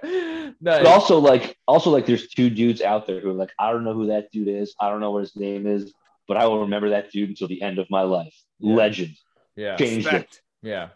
nice. 0.62 0.84
But 0.84 0.86
also, 0.88 1.20
like, 1.20 1.58
also 1.68 1.90
like, 1.90 2.06
there's 2.06 2.28
two 2.28 2.50
dudes 2.50 2.82
out 2.82 3.08
there 3.08 3.20
who 3.20 3.30
are 3.30 3.34
like, 3.34 3.52
I 3.60 3.72
don't 3.72 3.84
know 3.84 3.94
who 3.94 4.08
that 4.08 4.32
dude 4.32 4.48
is. 4.48 4.76
I 4.80 4.90
don't 4.90 5.00
know 5.00 5.12
what 5.12 5.22
his 5.22 5.36
name 5.36 5.68
is, 5.68 5.94
but 6.28 6.38
I 6.38 6.46
will 6.48 6.62
remember 6.62 6.90
that 6.90 7.12
dude 7.12 7.30
until 7.30 7.48
the 7.48 7.62
end 7.62 7.80
of 7.80 7.90
my 7.90 8.02
life. 8.02 8.36
Yeah. 8.60 8.76
Legend. 8.76 9.16
yeah 9.56 9.76
Changed 9.76 10.08
it. 10.08 10.42
Yeah. 10.62 10.90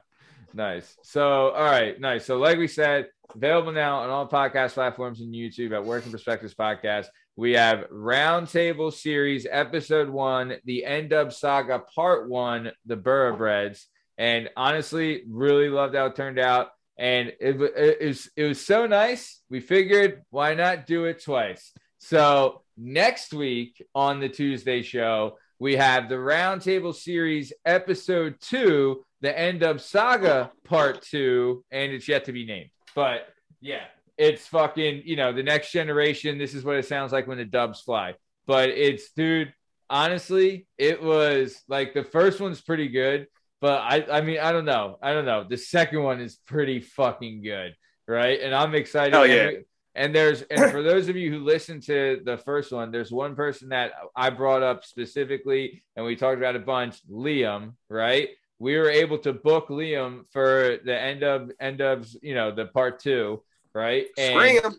Nice. 0.54 0.98
So, 1.04 1.50
all 1.50 1.64
right. 1.64 2.00
Nice. 2.00 2.26
So, 2.26 2.38
like 2.38 2.58
we 2.58 2.68
said, 2.68 3.08
available 3.34 3.72
now 3.72 4.00
on 4.00 4.10
all 4.10 4.28
podcast 4.28 4.74
platforms 4.74 5.22
and 5.22 5.34
YouTube 5.34 5.74
at 5.74 5.84
Working 5.84 6.12
Perspectives 6.12 6.54
Podcast. 6.54 7.08
We 7.36 7.54
have 7.54 7.90
Roundtable 7.90 8.94
Series, 8.94 9.48
Episode 9.50 10.10
One, 10.10 10.56
the 10.66 10.86
End 10.86 11.14
Up 11.14 11.32
Saga, 11.32 11.80
Part 11.80 12.30
One, 12.30 12.72
the 12.86 12.98
Burrowbreads. 12.98 13.86
And 14.18 14.50
honestly, 14.58 15.24
really 15.30 15.70
loved 15.70 15.96
how 15.96 16.08
it 16.08 16.16
turned 16.16 16.40
out. 16.40 16.70
And 16.98 17.34
it, 17.40 17.58
wa- 17.58 17.68
it, 17.76 18.06
was, 18.06 18.30
it 18.36 18.44
was 18.44 18.66
so 18.66 18.86
nice. 18.86 19.42
We 19.50 19.62
figured, 19.62 20.24
why 20.30 20.54
not 20.56 20.86
do 20.86 21.06
it 21.06 21.24
twice? 21.24 21.74
So, 22.00 22.64
next 22.78 23.34
week 23.34 23.82
on 23.96 24.20
the 24.20 24.30
Tuesday 24.30 24.82
show, 24.82 25.38
we 25.58 25.76
have 25.78 26.10
the 26.10 26.16
Roundtable 26.16 26.94
Series, 26.94 27.54
Episode 27.66 28.36
Two, 28.42 29.06
the 29.22 29.38
End 29.38 29.64
of 29.64 29.82
Saga 29.82 30.52
Part 30.64 31.02
Two, 31.04 31.64
and 31.72 31.92
it's 31.92 32.08
yet 32.08 32.26
to 32.26 32.32
be 32.32 32.46
named. 32.46 32.72
But 32.94 33.28
yeah, 33.62 33.86
it's 34.18 34.48
fucking, 34.48 35.04
you 35.06 35.16
know, 35.16 35.34
the 35.34 35.44
next 35.44 35.72
generation. 35.72 36.38
This 36.38 36.54
is 36.54 36.64
what 36.64 36.78
it 36.78 36.86
sounds 36.86 37.12
like 37.12 37.28
when 37.28 37.38
the 37.38 37.46
dubs 37.46 37.82
fly. 37.82 38.16
But 38.48 38.70
it's, 38.70 39.12
dude, 39.12 39.54
honestly, 39.90 40.68
it 40.78 41.02
was 41.02 41.62
like 41.68 41.94
the 41.94 42.04
first 42.04 42.40
one's 42.40 42.62
pretty 42.62 42.88
good, 42.88 43.28
but 43.60 43.82
I, 43.82 44.06
I 44.12 44.22
mean, 44.22 44.40
I 44.40 44.52
don't 44.52 44.66
know, 44.66 44.98
I 45.02 45.14
don't 45.14 45.26
know. 45.26 45.46
The 45.48 45.58
second 45.58 46.02
one 46.02 46.22
is 46.22 46.38
pretty 46.48 46.80
fucking 46.80 47.44
good, 47.44 47.76
right? 48.08 48.40
And 48.42 48.56
I'm 48.56 48.74
excited. 48.74 49.14
Hell 49.14 49.28
yeah. 49.28 49.50
And, 49.50 49.66
and 49.94 50.16
there's, 50.16 50.42
and 50.44 50.72
for 50.72 50.82
those 50.82 51.10
of 51.10 51.18
you 51.18 51.30
who 51.30 51.40
listened 51.40 51.84
to 51.84 52.22
the 52.24 52.38
first 52.38 52.72
one, 52.72 52.92
there's 52.92 53.12
one 53.12 53.36
person 53.36 53.70
that 53.70 53.92
I 54.16 54.30
brought 54.30 54.64
up 54.64 54.86
specifically, 54.86 55.84
and 55.96 56.06
we 56.06 56.16
talked 56.16 56.38
about 56.38 56.56
a 56.56 56.60
bunch, 56.60 57.06
Liam, 57.10 57.74
right? 57.90 58.30
We 58.58 58.78
were 58.78 58.90
able 58.90 59.18
to 59.20 59.34
book 59.34 59.68
Liam 59.68 60.24
for 60.32 60.78
the 60.86 60.98
end 60.98 61.24
of 61.24 61.52
end 61.60 61.82
of 61.82 62.08
you 62.22 62.36
know 62.36 62.52
the 62.52 62.68
part 62.68 63.00
two, 63.00 63.44
right? 63.74 64.08
And 64.18 64.60
Scream. 64.60 64.76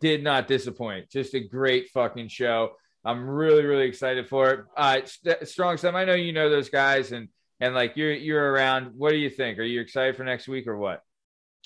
did 0.00 0.22
not 0.22 0.48
disappoint. 0.48 1.10
Just 1.10 1.34
a 1.34 1.40
great 1.40 1.88
fucking 1.90 2.28
show. 2.28 2.70
I'm 3.04 3.28
really, 3.28 3.64
really 3.64 3.86
excited 3.86 4.28
for 4.28 4.50
it. 4.50 4.60
Uh, 4.76 4.98
St- 5.04 5.46
Strong 5.46 5.76
Sam, 5.78 5.94
I 5.94 6.04
know 6.04 6.14
you 6.14 6.32
know 6.32 6.50
those 6.50 6.68
guys, 6.70 7.12
and 7.12 7.28
and 7.60 7.74
like 7.74 7.96
you're 7.96 8.12
you're 8.12 8.52
around. 8.52 8.92
What 8.96 9.10
do 9.10 9.16
you 9.16 9.30
think? 9.30 9.58
Are 9.58 9.62
you 9.64 9.80
excited 9.80 10.16
for 10.16 10.24
next 10.24 10.48
week 10.48 10.66
or 10.66 10.76
what? 10.76 11.02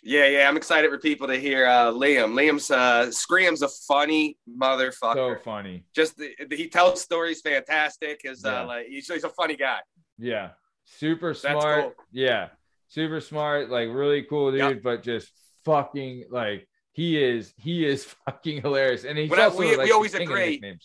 Yeah, 0.02 0.26
yeah. 0.28 0.48
I'm 0.48 0.56
excited 0.56 0.90
for 0.90 0.98
people 0.98 1.26
to 1.28 1.36
hear 1.36 1.66
uh, 1.66 1.92
Liam. 1.92 2.32
Liam's 2.34 2.70
uh, 2.70 3.10
Scream's 3.10 3.62
a 3.62 3.68
funny 3.68 4.36
motherfucker. 4.48 5.36
So 5.36 5.42
funny. 5.42 5.84
Just 5.94 6.16
the, 6.18 6.30
the- 6.48 6.56
he 6.56 6.68
tells 6.68 7.00
stories 7.02 7.40
fantastic. 7.40 8.20
His 8.22 8.42
Yeah. 8.44 8.62
uh, 8.62 8.66
like 8.66 8.86
he's, 8.86 9.08
he's 9.10 9.24
a 9.24 9.28
funny 9.30 9.56
guy. 9.56 9.80
Yeah, 10.18 10.50
super 10.84 11.32
smart. 11.32 11.82
cool. 11.82 11.94
Yeah, 12.12 12.48
super 12.88 13.20
smart. 13.20 13.70
Like 13.70 13.88
really 13.90 14.22
cool 14.24 14.50
dude, 14.50 14.60
Yep. 14.60 14.82
but 14.82 15.02
just 15.02 15.30
fucking 15.64 16.24
like 16.30 16.66
he 16.92 17.22
is. 17.22 17.52
He 17.56 17.84
is 17.86 18.04
fucking 18.26 18.62
hilarious, 18.62 19.04
and 19.04 19.16
he's 19.18 19.32
also 19.32 19.58
we- 19.58 19.76
like 19.76 19.86
we 19.86 19.92
always 19.92 20.12
the 20.12 20.18
king 20.18 20.28
of 20.28 20.32
agree. 20.34 20.78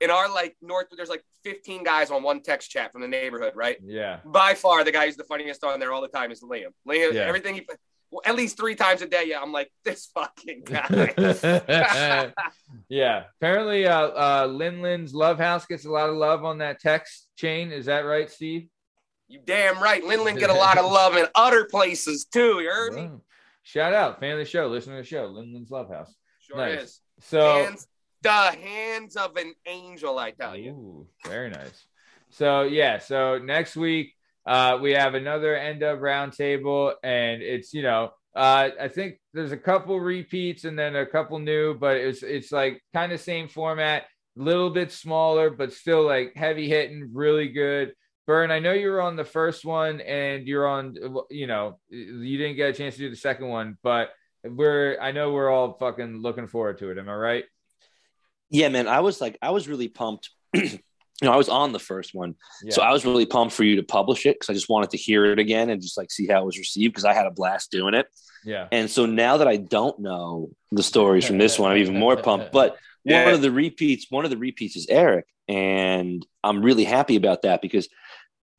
In 0.00 0.10
our 0.10 0.28
like 0.28 0.56
North, 0.60 0.88
there's 0.96 1.08
like 1.08 1.22
15 1.44 1.84
guys 1.84 2.10
on 2.10 2.24
one 2.24 2.42
text 2.42 2.70
chat 2.70 2.90
from 2.90 3.02
the 3.02 3.08
neighborhood, 3.08 3.52
right? 3.54 3.76
Yeah, 3.84 4.18
By 4.24 4.54
far, 4.54 4.82
the 4.82 4.90
guy 4.90 5.06
who's 5.06 5.16
the 5.16 5.22
funniest 5.22 5.62
on 5.62 5.78
there 5.78 5.92
all 5.92 6.02
the 6.02 6.08
time 6.08 6.32
is 6.32 6.40
Liam. 6.42 6.70
Liam, 6.88 7.12
Yeah. 7.12 7.20
everything 7.20 7.54
he 7.54 7.66
well, 8.10 8.20
at 8.26 8.34
least 8.34 8.56
three 8.58 8.74
times 8.74 9.00
a 9.02 9.06
day. 9.06 9.24
Yeah, 9.26 9.40
I'm 9.40 9.52
like 9.52 9.70
this 9.84 10.06
fucking 10.06 10.62
guy. 10.66 11.14
yeah. 12.88 13.24
Apparently, 13.40 13.86
uh, 13.86 14.08
uh, 14.08 14.46
Lin 14.50 14.82
Lin's 14.82 15.14
Love 15.14 15.38
House 15.38 15.66
gets 15.66 15.84
a 15.84 15.90
lot 15.90 16.10
of 16.10 16.16
love 16.16 16.44
on 16.44 16.58
that 16.58 16.80
text 16.80 17.28
chain. 17.36 17.70
Is 17.72 17.86
that 17.86 18.00
right, 18.00 18.30
Steve? 18.30 18.68
you 19.28 19.40
damn 19.46 19.80
right. 19.82 20.02
Linlin 20.04 20.38
get 20.38 20.50
a 20.50 20.54
lot 20.54 20.76
of 20.76 20.84
love 20.84 21.16
in 21.16 21.24
other 21.34 21.64
places 21.64 22.26
too. 22.26 22.60
You 22.60 22.68
heard 22.70 22.92
me? 22.92 23.02
Wow. 23.06 23.20
Shout 23.62 23.94
out, 23.94 24.20
fan 24.20 24.32
of 24.32 24.38
the 24.38 24.44
show, 24.44 24.66
listen 24.66 24.92
to 24.92 24.98
the 24.98 25.04
show, 25.04 25.26
Lin 25.26 25.52
Lin's 25.52 25.70
Love 25.70 25.88
House. 25.88 26.14
Sure 26.40 26.56
Nice. 26.56 26.82
is. 26.82 27.00
So, 27.20 27.64
hands, 27.64 27.86
the 28.22 28.30
hands 28.30 29.16
of 29.16 29.36
an 29.36 29.54
angel, 29.66 30.18
I 30.18 30.32
tell 30.32 30.56
you. 30.56 30.70
Ooh, 30.70 31.06
very 31.24 31.50
nice. 31.50 31.86
So 32.30 32.62
yeah, 32.62 32.98
so 32.98 33.38
next 33.38 33.76
week 33.76 34.14
uh, 34.46 34.78
we 34.80 34.92
have 34.92 35.14
another 35.14 35.54
end 35.54 35.82
of 35.82 35.98
roundtable, 35.98 36.94
and 37.02 37.42
it's 37.42 37.74
you 37.74 37.82
know 37.82 38.10
uh, 38.34 38.70
I 38.80 38.88
think 38.88 39.20
there's 39.34 39.52
a 39.52 39.56
couple 39.56 40.00
repeats 40.00 40.64
and 40.64 40.78
then 40.78 40.96
a 40.96 41.06
couple 41.06 41.38
new, 41.38 41.74
but 41.74 41.98
it's 41.98 42.22
it's 42.22 42.50
like 42.50 42.82
kind 42.94 43.12
of 43.12 43.20
same 43.20 43.48
format, 43.48 44.04
little 44.34 44.70
bit 44.70 44.90
smaller, 44.90 45.50
but 45.50 45.72
still 45.72 46.06
like 46.06 46.32
heavy 46.34 46.68
hitting, 46.68 47.10
really 47.12 47.48
good. 47.48 47.92
Burn, 48.26 48.50
I 48.50 48.60
know 48.60 48.72
you 48.72 48.90
were 48.90 49.00
on 49.02 49.16
the 49.16 49.24
first 49.24 49.64
one, 49.64 50.00
and 50.00 50.46
you're 50.46 50.66
on. 50.68 50.94
You 51.30 51.46
know, 51.46 51.78
you 51.90 52.38
didn't 52.38 52.56
get 52.56 52.70
a 52.70 52.72
chance 52.72 52.94
to 52.94 53.00
do 53.00 53.10
the 53.10 53.16
second 53.16 53.48
one, 53.48 53.78
but 53.82 54.10
we're. 54.44 54.96
I 55.00 55.12
know 55.12 55.32
we're 55.32 55.50
all 55.50 55.76
fucking 55.78 56.22
looking 56.22 56.46
forward 56.46 56.78
to 56.78 56.90
it. 56.90 56.98
Am 56.98 57.08
I 57.08 57.14
right? 57.14 57.44
Yeah, 58.50 58.68
man, 58.68 58.86
I 58.86 59.00
was 59.00 59.20
like, 59.20 59.38
I 59.42 59.50
was 59.50 59.66
really 59.66 59.88
pumped. 59.88 60.30
you 60.54 60.78
know, 61.22 61.32
I 61.32 61.36
was 61.36 61.48
on 61.48 61.72
the 61.72 61.78
first 61.78 62.14
one, 62.14 62.34
Yeah. 62.62 62.74
so 62.74 62.82
I 62.82 62.92
was 62.92 63.04
really 63.04 63.26
pumped 63.26 63.54
for 63.54 63.64
you 63.64 63.76
to 63.76 63.82
publish 63.82 64.26
it 64.26 64.34
because 64.34 64.50
I 64.50 64.54
just 64.54 64.68
wanted 64.68 64.90
to 64.90 64.96
hear 64.98 65.24
it 65.26 65.38
again 65.38 65.70
and 65.70 65.80
just 65.80 65.96
like 65.96 66.10
see 66.10 66.26
how 66.26 66.42
it 66.42 66.46
was 66.46 66.58
received 66.58 66.92
because 66.92 67.04
I 67.04 67.14
had 67.14 67.26
a 67.26 67.30
blast 67.30 67.70
doing 67.70 67.94
it. 67.94 68.06
yeah. 68.44 68.68
And 68.70 68.90
so 68.90 69.06
now 69.06 69.38
that 69.38 69.48
I 69.48 69.56
don't 69.56 69.98
know 70.00 70.50
the 70.70 70.82
stories 70.82 71.24
from 71.24 71.38
this 71.38 71.58
one, 71.58 71.70
I'm 71.70 71.78
even 71.78 71.98
more 71.98 72.16
pumped. 72.16 72.52
But 72.52 72.76
Yeah. 73.04 73.24
one 73.26 73.34
of 73.34 73.40
the 73.42 73.50
repeats, 73.52 74.06
one 74.10 74.24
of 74.24 74.30
the 74.30 74.36
repeats 74.36 74.76
is 74.76 74.86
Eric, 74.90 75.26
and 75.48 76.24
I'm 76.44 76.60
really 76.62 76.84
happy 76.84 77.16
about 77.16 77.42
that 77.42 77.62
because 77.62 77.88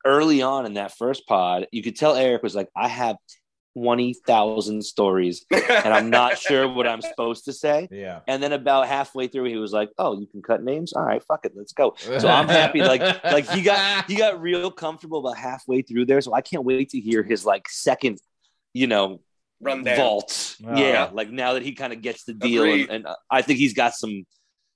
early 0.05 0.41
on 0.41 0.65
in 0.65 0.75
that 0.75 0.95
first 0.97 1.27
pod, 1.27 1.67
you 1.71 1.81
could 1.83 1.95
tell 1.95 2.15
Eric 2.15 2.43
was 2.43 2.55
like, 2.55 2.69
"I 2.75 2.87
have 2.87 3.17
twenty 3.75 4.13
thousand 4.13 4.83
stories, 4.83 5.45
and 5.51 5.93
I'm 5.93 6.09
not 6.09 6.37
sure 6.47 6.67
what 6.67 6.87
I'm 6.87 7.01
supposed 7.01 7.45
to 7.45 7.53
say." 7.53 7.87
Yeah. 7.91 8.19
And 8.27 8.41
then 8.41 8.53
about 8.53 8.87
halfway 8.87 9.27
through, 9.27 9.45
he 9.45 9.57
was 9.57 9.73
like, 9.73 9.89
"Oh, 9.97 10.19
you 10.19 10.27
can 10.27 10.41
cut 10.41 10.63
names. 10.63 10.93
All 10.93 11.03
right, 11.03 11.23
fuck 11.23 11.45
it, 11.45 11.53
let's 11.55 11.73
go." 11.73 11.95
So 11.97 12.27
I'm 12.27 12.47
happy. 12.47 12.81
Like, 12.81 13.01
like 13.23 13.49
he 13.49 13.61
got 13.61 14.09
he 14.09 14.15
got 14.15 14.41
real 14.41 14.71
comfortable 14.71 15.19
about 15.19 15.37
halfway 15.37 15.81
through 15.81 16.05
there. 16.05 16.21
So 16.21 16.33
I 16.33 16.41
can't 16.41 16.63
wait 16.63 16.89
to 16.89 16.99
hear 16.99 17.23
his 17.23 17.45
like 17.45 17.67
second, 17.69 18.19
you 18.73 18.87
know, 18.87 19.21
Run 19.61 19.83
down. 19.83 19.97
vault. 19.97 20.57
Oh. 20.65 20.75
yeah, 20.77 21.09
like 21.13 21.29
now 21.29 21.53
that 21.53 21.63
he 21.63 21.71
kind 21.73 21.93
of 21.93 22.01
gets 22.01 22.25
the 22.25 22.33
deal, 22.33 22.63
and, 22.65 22.89
and 22.89 23.07
uh, 23.07 23.15
I 23.31 23.41
think 23.41 23.59
he's 23.59 23.73
got 23.73 23.93
some 23.95 24.25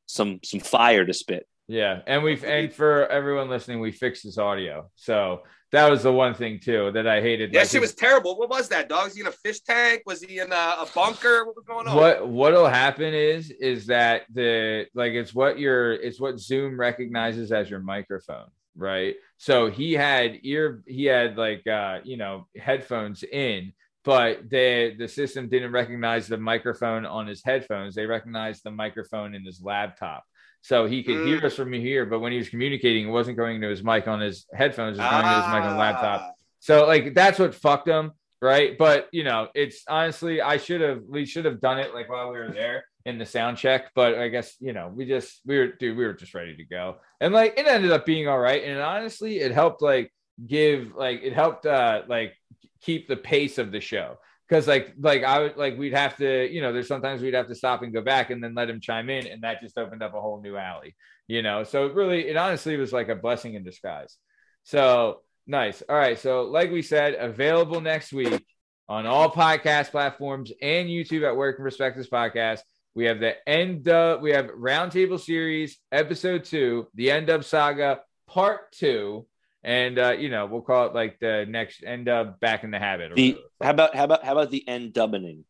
some 0.05 0.39
some 0.43 0.59
fire 0.61 1.05
to 1.05 1.13
spit. 1.13 1.45
Yeah, 1.67 2.01
and 2.07 2.23
we've 2.23 2.43
and 2.43 2.71
for 2.71 3.07
everyone 3.07 3.49
listening, 3.49 3.79
we 3.79 3.91
fixed 3.91 4.23
his 4.23 4.37
audio. 4.37 4.89
So 4.95 5.43
that 5.73 5.89
was 5.89 6.03
the 6.03 6.13
one 6.13 6.33
thing 6.33 6.59
too 6.63 6.91
that 6.93 7.07
I 7.07 7.21
hated. 7.21 7.51
Yeah, 7.53 7.61
Like, 7.61 7.69
shit 7.69 7.81
was 7.81 7.93
terrible. 7.93 8.37
What 8.37 8.49
was 8.49 8.69
that, 8.69 8.87
dog? 8.87 9.05
Was 9.05 9.15
he 9.15 9.21
in 9.21 9.27
a 9.27 9.31
fish 9.31 9.59
tank? 9.61 10.03
Was 10.05 10.21
he 10.21 10.39
in 10.39 10.51
a, 10.51 10.55
a 10.55 10.87
bunker? 10.95 11.45
What 11.45 11.57
was 11.57 11.65
going 11.65 11.87
on? 11.87 11.95
what 11.95 12.27
what'll 12.27 12.67
happen 12.69 13.13
is 13.13 13.51
is 13.51 13.87
that 13.87 14.23
the 14.33 14.85
like 14.95 15.11
it's 15.11 15.33
what 15.33 15.59
your 15.59 15.93
it's 15.93 16.21
what 16.21 16.39
Zoom 16.39 16.79
recognizes 16.79 17.51
as 17.51 17.69
your 17.69 17.81
microphone, 17.81 18.47
right? 18.77 19.15
So 19.35 19.69
he 19.69 19.91
had 19.91 20.39
ear 20.43 20.81
he 20.87 21.03
had 21.03 21.37
like 21.37 21.67
uh 21.67 21.99
you 22.05 22.15
know 22.15 22.47
headphones 22.57 23.23
in, 23.23 23.73
but 24.05 24.49
the 24.49 24.95
the 24.97 25.09
system 25.09 25.49
didn't 25.49 25.73
recognize 25.73 26.27
the 26.27 26.37
microphone 26.37 27.05
on 27.05 27.27
his 27.27 27.43
headphones. 27.43 27.93
They 27.93 28.05
recognized 28.05 28.63
the 28.63 28.71
microphone 28.71 29.35
in 29.35 29.43
his 29.43 29.61
laptop. 29.61 30.23
So 30.67 30.85
he 30.85 31.01
could 31.01 31.19
Mm. 31.19 31.23
hear 31.23 31.45
us 31.45 31.55
from 31.55 31.71
here, 31.71 32.05
but 32.05 32.19
when 32.19 32.33
he 32.33 32.37
was 32.37 32.49
communicating, 32.49 33.07
it 33.07 33.11
wasn't 33.11 33.37
going 33.37 33.61
to 33.61 33.69
his 33.69 33.85
mic 33.85 34.05
on 34.05 34.19
his 34.19 34.45
headphones, 34.53 34.97
it 34.97 35.01
was 35.01 35.09
going 35.09 35.23
to 35.23 35.35
his 35.37 35.45
mic 35.45 35.63
on 35.63 35.71
the 35.71 35.79
laptop. 35.79 36.21
Ah. 36.25 36.31
So 36.59 36.85
like 36.85 37.13
that's 37.13 37.39
what 37.39 37.55
fucked 37.55 37.87
him, 37.87 38.11
right? 38.41 38.77
But 38.77 39.07
you 39.13 39.23
know, 39.23 39.47
it's 39.55 39.85
honestly 39.87 40.41
I 40.41 40.57
should 40.57 40.81
have 40.81 41.03
we 41.07 41.25
should 41.25 41.45
have 41.45 41.61
done 41.61 41.79
it 41.79 41.93
like 41.93 42.09
while 42.09 42.33
we 42.33 42.37
were 42.39 42.51
there 42.51 42.83
in 43.05 43.17
the 43.17 43.25
sound 43.25 43.57
check, 43.57 43.91
but 43.95 44.15
I 44.15 44.27
guess 44.27 44.57
you 44.59 44.73
know 44.73 44.91
we 44.93 45.05
just 45.05 45.39
we 45.45 45.57
were 45.57 45.67
dude 45.67 45.95
we 45.97 46.05
were 46.05 46.11
just 46.11 46.33
ready 46.33 46.57
to 46.57 46.65
go, 46.65 46.97
and 47.21 47.33
like 47.33 47.57
it 47.57 47.65
ended 47.65 47.91
up 47.93 48.05
being 48.05 48.27
all 48.27 48.39
right, 48.39 48.61
and 48.65 48.77
honestly 48.81 49.39
it 49.39 49.53
helped 49.53 49.81
like 49.81 50.11
give 50.45 50.93
like 50.95 51.21
it 51.23 51.31
helped 51.31 51.65
uh 51.65 52.01
like 52.09 52.33
keep 52.81 53.07
the 53.07 53.15
pace 53.15 53.57
of 53.57 53.71
the 53.71 53.79
show 53.79 54.17
because 54.47 54.67
like 54.67 54.93
like 54.99 55.23
I 55.23 55.39
would 55.39 55.57
like 55.57 55.77
we'd 55.77 55.93
have 55.93 56.17
to 56.17 56.51
you 56.51 56.61
know 56.61 56.71
there's 56.71 56.87
sometimes 56.87 57.21
we'd 57.21 57.33
have 57.33 57.47
to 57.47 57.55
stop 57.55 57.81
and 57.81 57.93
go 57.93 58.01
back 58.01 58.29
and 58.29 58.43
then 58.43 58.55
let 58.55 58.69
him 58.69 58.79
chime 58.79 59.09
in, 59.09 59.27
and 59.27 59.43
that 59.43 59.61
just 59.61 59.77
opened 59.77 60.03
up 60.03 60.13
a 60.13 60.21
whole 60.21 60.41
new 60.41 60.55
alley, 60.57 60.95
you 61.27 61.41
know. 61.41 61.63
So 61.63 61.85
it 61.85 61.93
really 61.93 62.27
it 62.27 62.37
honestly 62.37 62.77
was 62.77 62.93
like 62.93 63.09
a 63.09 63.15
blessing 63.15 63.55
in 63.55 63.63
disguise. 63.63 64.17
So 64.63 65.21
nice. 65.47 65.81
All 65.87 65.95
right. 65.95 66.19
So, 66.19 66.43
like 66.43 66.71
we 66.71 66.81
said, 66.81 67.15
available 67.15 67.81
next 67.81 68.13
week 68.13 68.45
on 68.89 69.05
all 69.05 69.31
podcast 69.31 69.91
platforms 69.91 70.51
and 70.61 70.87
YouTube 70.87 71.27
at 71.27 71.35
Working 71.35 71.63
Perspectives 71.63 72.09
Podcast. 72.09 72.59
We 72.95 73.05
have 73.05 73.19
the 73.19 73.35
end 73.47 73.87
of 73.89 74.21
we 74.21 74.31
have 74.31 74.47
roundtable 74.47 75.19
series 75.19 75.77
episode 75.91 76.45
two, 76.45 76.87
the 76.95 77.11
end 77.11 77.29
of 77.29 77.45
saga 77.45 77.99
part 78.27 78.71
two, 78.71 79.27
and 79.63 79.99
uh, 79.99 80.11
you 80.11 80.29
know 80.29 80.45
we'll 80.45 80.61
call 80.61 80.87
it 80.87 80.93
like 80.93 81.19
the 81.19 81.45
next 81.47 81.83
end 81.83 82.09
up 82.09 82.39
back 82.39 82.63
in 82.63 82.71
the 82.71 82.79
habit. 82.79 83.15
The 83.15 83.31
whatever. 83.31 83.47
how 83.61 83.69
about 83.69 83.95
how 83.95 84.03
about 84.03 84.23
how 84.23 84.31
about 84.33 84.51
the 84.51 84.67
end 84.67 84.93
dubbening? 84.93 85.43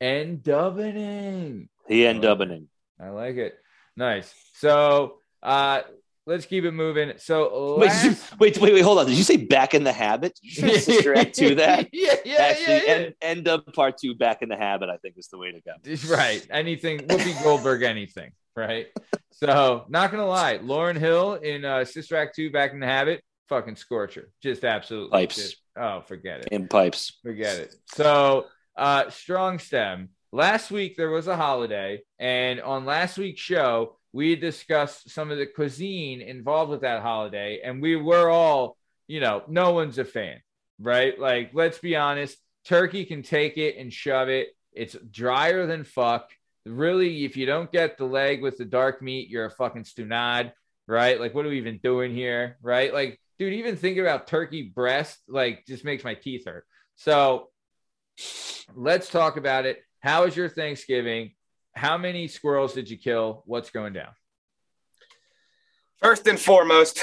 end 0.00 0.42
dubbing. 0.42 1.68
The 1.88 2.06
end 2.06 2.22
dubbening. 2.22 2.66
I 3.00 3.08
like 3.10 3.36
it. 3.36 3.54
Nice. 3.96 4.32
So 4.54 5.18
uh 5.42 5.82
let's 6.26 6.44
keep 6.46 6.64
it 6.64 6.72
moving. 6.72 7.12
So 7.18 7.76
Wait, 7.78 7.90
you- 8.04 8.16
wait, 8.38 8.58
wait, 8.58 8.74
wait, 8.74 8.80
hold 8.82 8.98
on. 8.98 9.06
Did 9.06 9.16
you 9.16 9.24
say 9.24 9.36
back 9.36 9.74
in 9.74 9.84
the 9.84 9.92
habit? 9.92 10.38
Sister 10.42 11.14
Act 11.16 11.34
to 11.36 11.54
that? 11.56 11.88
yeah, 11.92 12.14
yeah, 12.24 12.34
Actually, 12.36 12.74
yeah, 12.74 12.82
yeah. 12.86 12.92
End, 12.92 13.14
end 13.22 13.48
of 13.48 13.64
part 13.72 13.96
two, 13.98 14.14
back 14.14 14.42
in 14.42 14.48
the 14.48 14.56
habit. 14.56 14.88
I 14.88 14.96
think 14.98 15.14
is 15.16 15.28
the 15.28 15.38
way 15.38 15.52
to 15.52 15.60
go. 15.60 15.72
Right. 16.14 16.46
Anything, 16.50 16.98
Whoopi 17.00 17.42
Goldberg, 17.42 17.82
anything. 17.82 18.32
Right. 18.54 18.86
So, 19.32 19.84
not 19.88 20.10
gonna 20.10 20.26
lie, 20.26 20.58
Lauryn 20.58 20.96
Hill 20.96 21.34
in 21.34 21.64
uh, 21.64 21.84
Sister 21.84 22.16
Act 22.16 22.34
Two, 22.34 22.50
Back 22.50 22.72
in 22.72 22.80
the 22.80 22.86
Habit, 22.86 23.22
fucking 23.50 23.76
scorcher, 23.76 24.30
just 24.42 24.64
absolutely. 24.64 25.10
Pipes. 25.10 25.36
just- 25.36 25.56
oh, 25.78 26.00
forget 26.00 26.40
it, 26.40 26.48
In 26.52 26.66
pipes. 26.66 27.18
forget 27.22 27.58
it. 27.58 27.74
So, 27.94 28.46
uh, 28.76 29.10
strong 29.10 29.58
stem. 29.58 30.08
Last 30.32 30.70
week 30.70 30.96
there 30.96 31.10
was 31.10 31.26
a 31.28 31.36
holiday, 31.36 32.00
and 32.18 32.60
on 32.62 32.84
last 32.86 33.18
week's 33.18 33.40
show 33.42 33.98
we 34.12 34.36
discussed 34.36 35.10
some 35.10 35.30
of 35.30 35.38
the 35.38 35.46
cuisine 35.46 36.20
involved 36.22 36.70
with 36.70 36.80
that 36.82 37.02
holiday, 37.02 37.60
and 37.62 37.82
we 37.82 37.96
were 37.96 38.30
all, 38.30 38.76
you 39.06 39.20
know, 39.20 39.42
no 39.48 39.72
one's 39.72 39.98
a 39.98 40.04
fan, 40.04 40.40
right? 40.80 41.18
Like, 41.18 41.50
let's 41.52 41.78
be 41.78 41.96
honest, 41.96 42.38
turkey 42.64 43.04
can 43.04 43.22
take 43.22 43.58
it 43.58 43.76
and 43.76 43.92
shove 43.92 44.28
it 44.28 44.48
It's 44.76 44.94
drier 45.10 45.66
than 45.66 45.84
fuck. 45.84 46.30
Really, 46.66 47.24
if 47.24 47.36
you 47.36 47.46
don't 47.46 47.72
get 47.72 47.96
the 47.96 48.04
leg 48.04 48.42
with 48.42 48.58
the 48.58 48.64
dark 48.64 49.00
meat, 49.00 49.30
you're 49.30 49.46
a 49.46 49.50
fucking 49.50 49.84
stunad, 49.84 50.52
right? 50.86 51.18
Like, 51.18 51.34
what 51.34 51.46
are 51.46 51.48
we 51.48 51.58
even 51.58 51.80
doing 51.82 52.14
here, 52.14 52.58
right? 52.60 52.92
Like, 52.92 53.18
dude, 53.38 53.54
even 53.54 53.76
thinking 53.76 54.02
about 54.02 54.26
turkey 54.26 54.62
breast, 54.74 55.18
like, 55.28 55.64
just 55.66 55.84
makes 55.84 56.04
my 56.04 56.14
teeth 56.14 56.44
hurt. 56.46 56.66
So, 56.96 57.48
let's 58.74 59.08
talk 59.08 59.38
about 59.38 59.64
it. 59.64 59.82
How 60.00 60.24
was 60.24 60.36
your 60.36 60.50
Thanksgiving? 60.50 61.32
How 61.76 61.98
many 61.98 62.26
squirrels 62.26 62.72
did 62.72 62.88
you 62.90 62.96
kill? 62.96 63.42
What's 63.46 63.70
going 63.70 63.92
down? 63.92 64.08
First 65.98 66.26
and 66.26 66.38
foremost, 66.38 67.00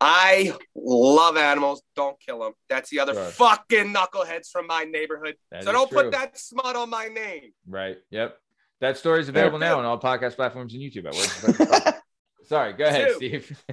I 0.00 0.54
love 0.74 1.36
animals. 1.36 1.82
Don't 1.94 2.18
kill 2.20 2.40
them. 2.40 2.52
That's 2.68 2.90
the 2.90 3.00
other 3.00 3.14
Sure. 3.14 3.24
fucking 3.24 3.92
knuckleheads 3.94 4.50
from 4.50 4.66
my 4.66 4.84
neighborhood. 4.84 5.36
That 5.50 5.64
so 5.64 5.72
don't 5.72 5.90
true. 5.90 6.02
put 6.04 6.12
that 6.12 6.38
smut 6.38 6.74
on 6.74 6.90
my 6.90 7.08
name. 7.08 7.52
Right. 7.68 7.98
Yep. 8.10 8.38
That 8.80 8.96
story 8.98 9.20
is 9.20 9.28
available 9.28 9.58
now 9.58 9.78
on 9.78 9.84
all 9.84 9.98
podcast 10.00 10.36
platforms 10.36 10.74
and 10.74 10.82
YouTube. 10.82 11.06
At 11.06 12.02
Sorry. 12.46 12.72
Go 12.74 12.84
ahead, 12.84 13.08
Two. 13.08 13.14
Steve. 13.16 13.62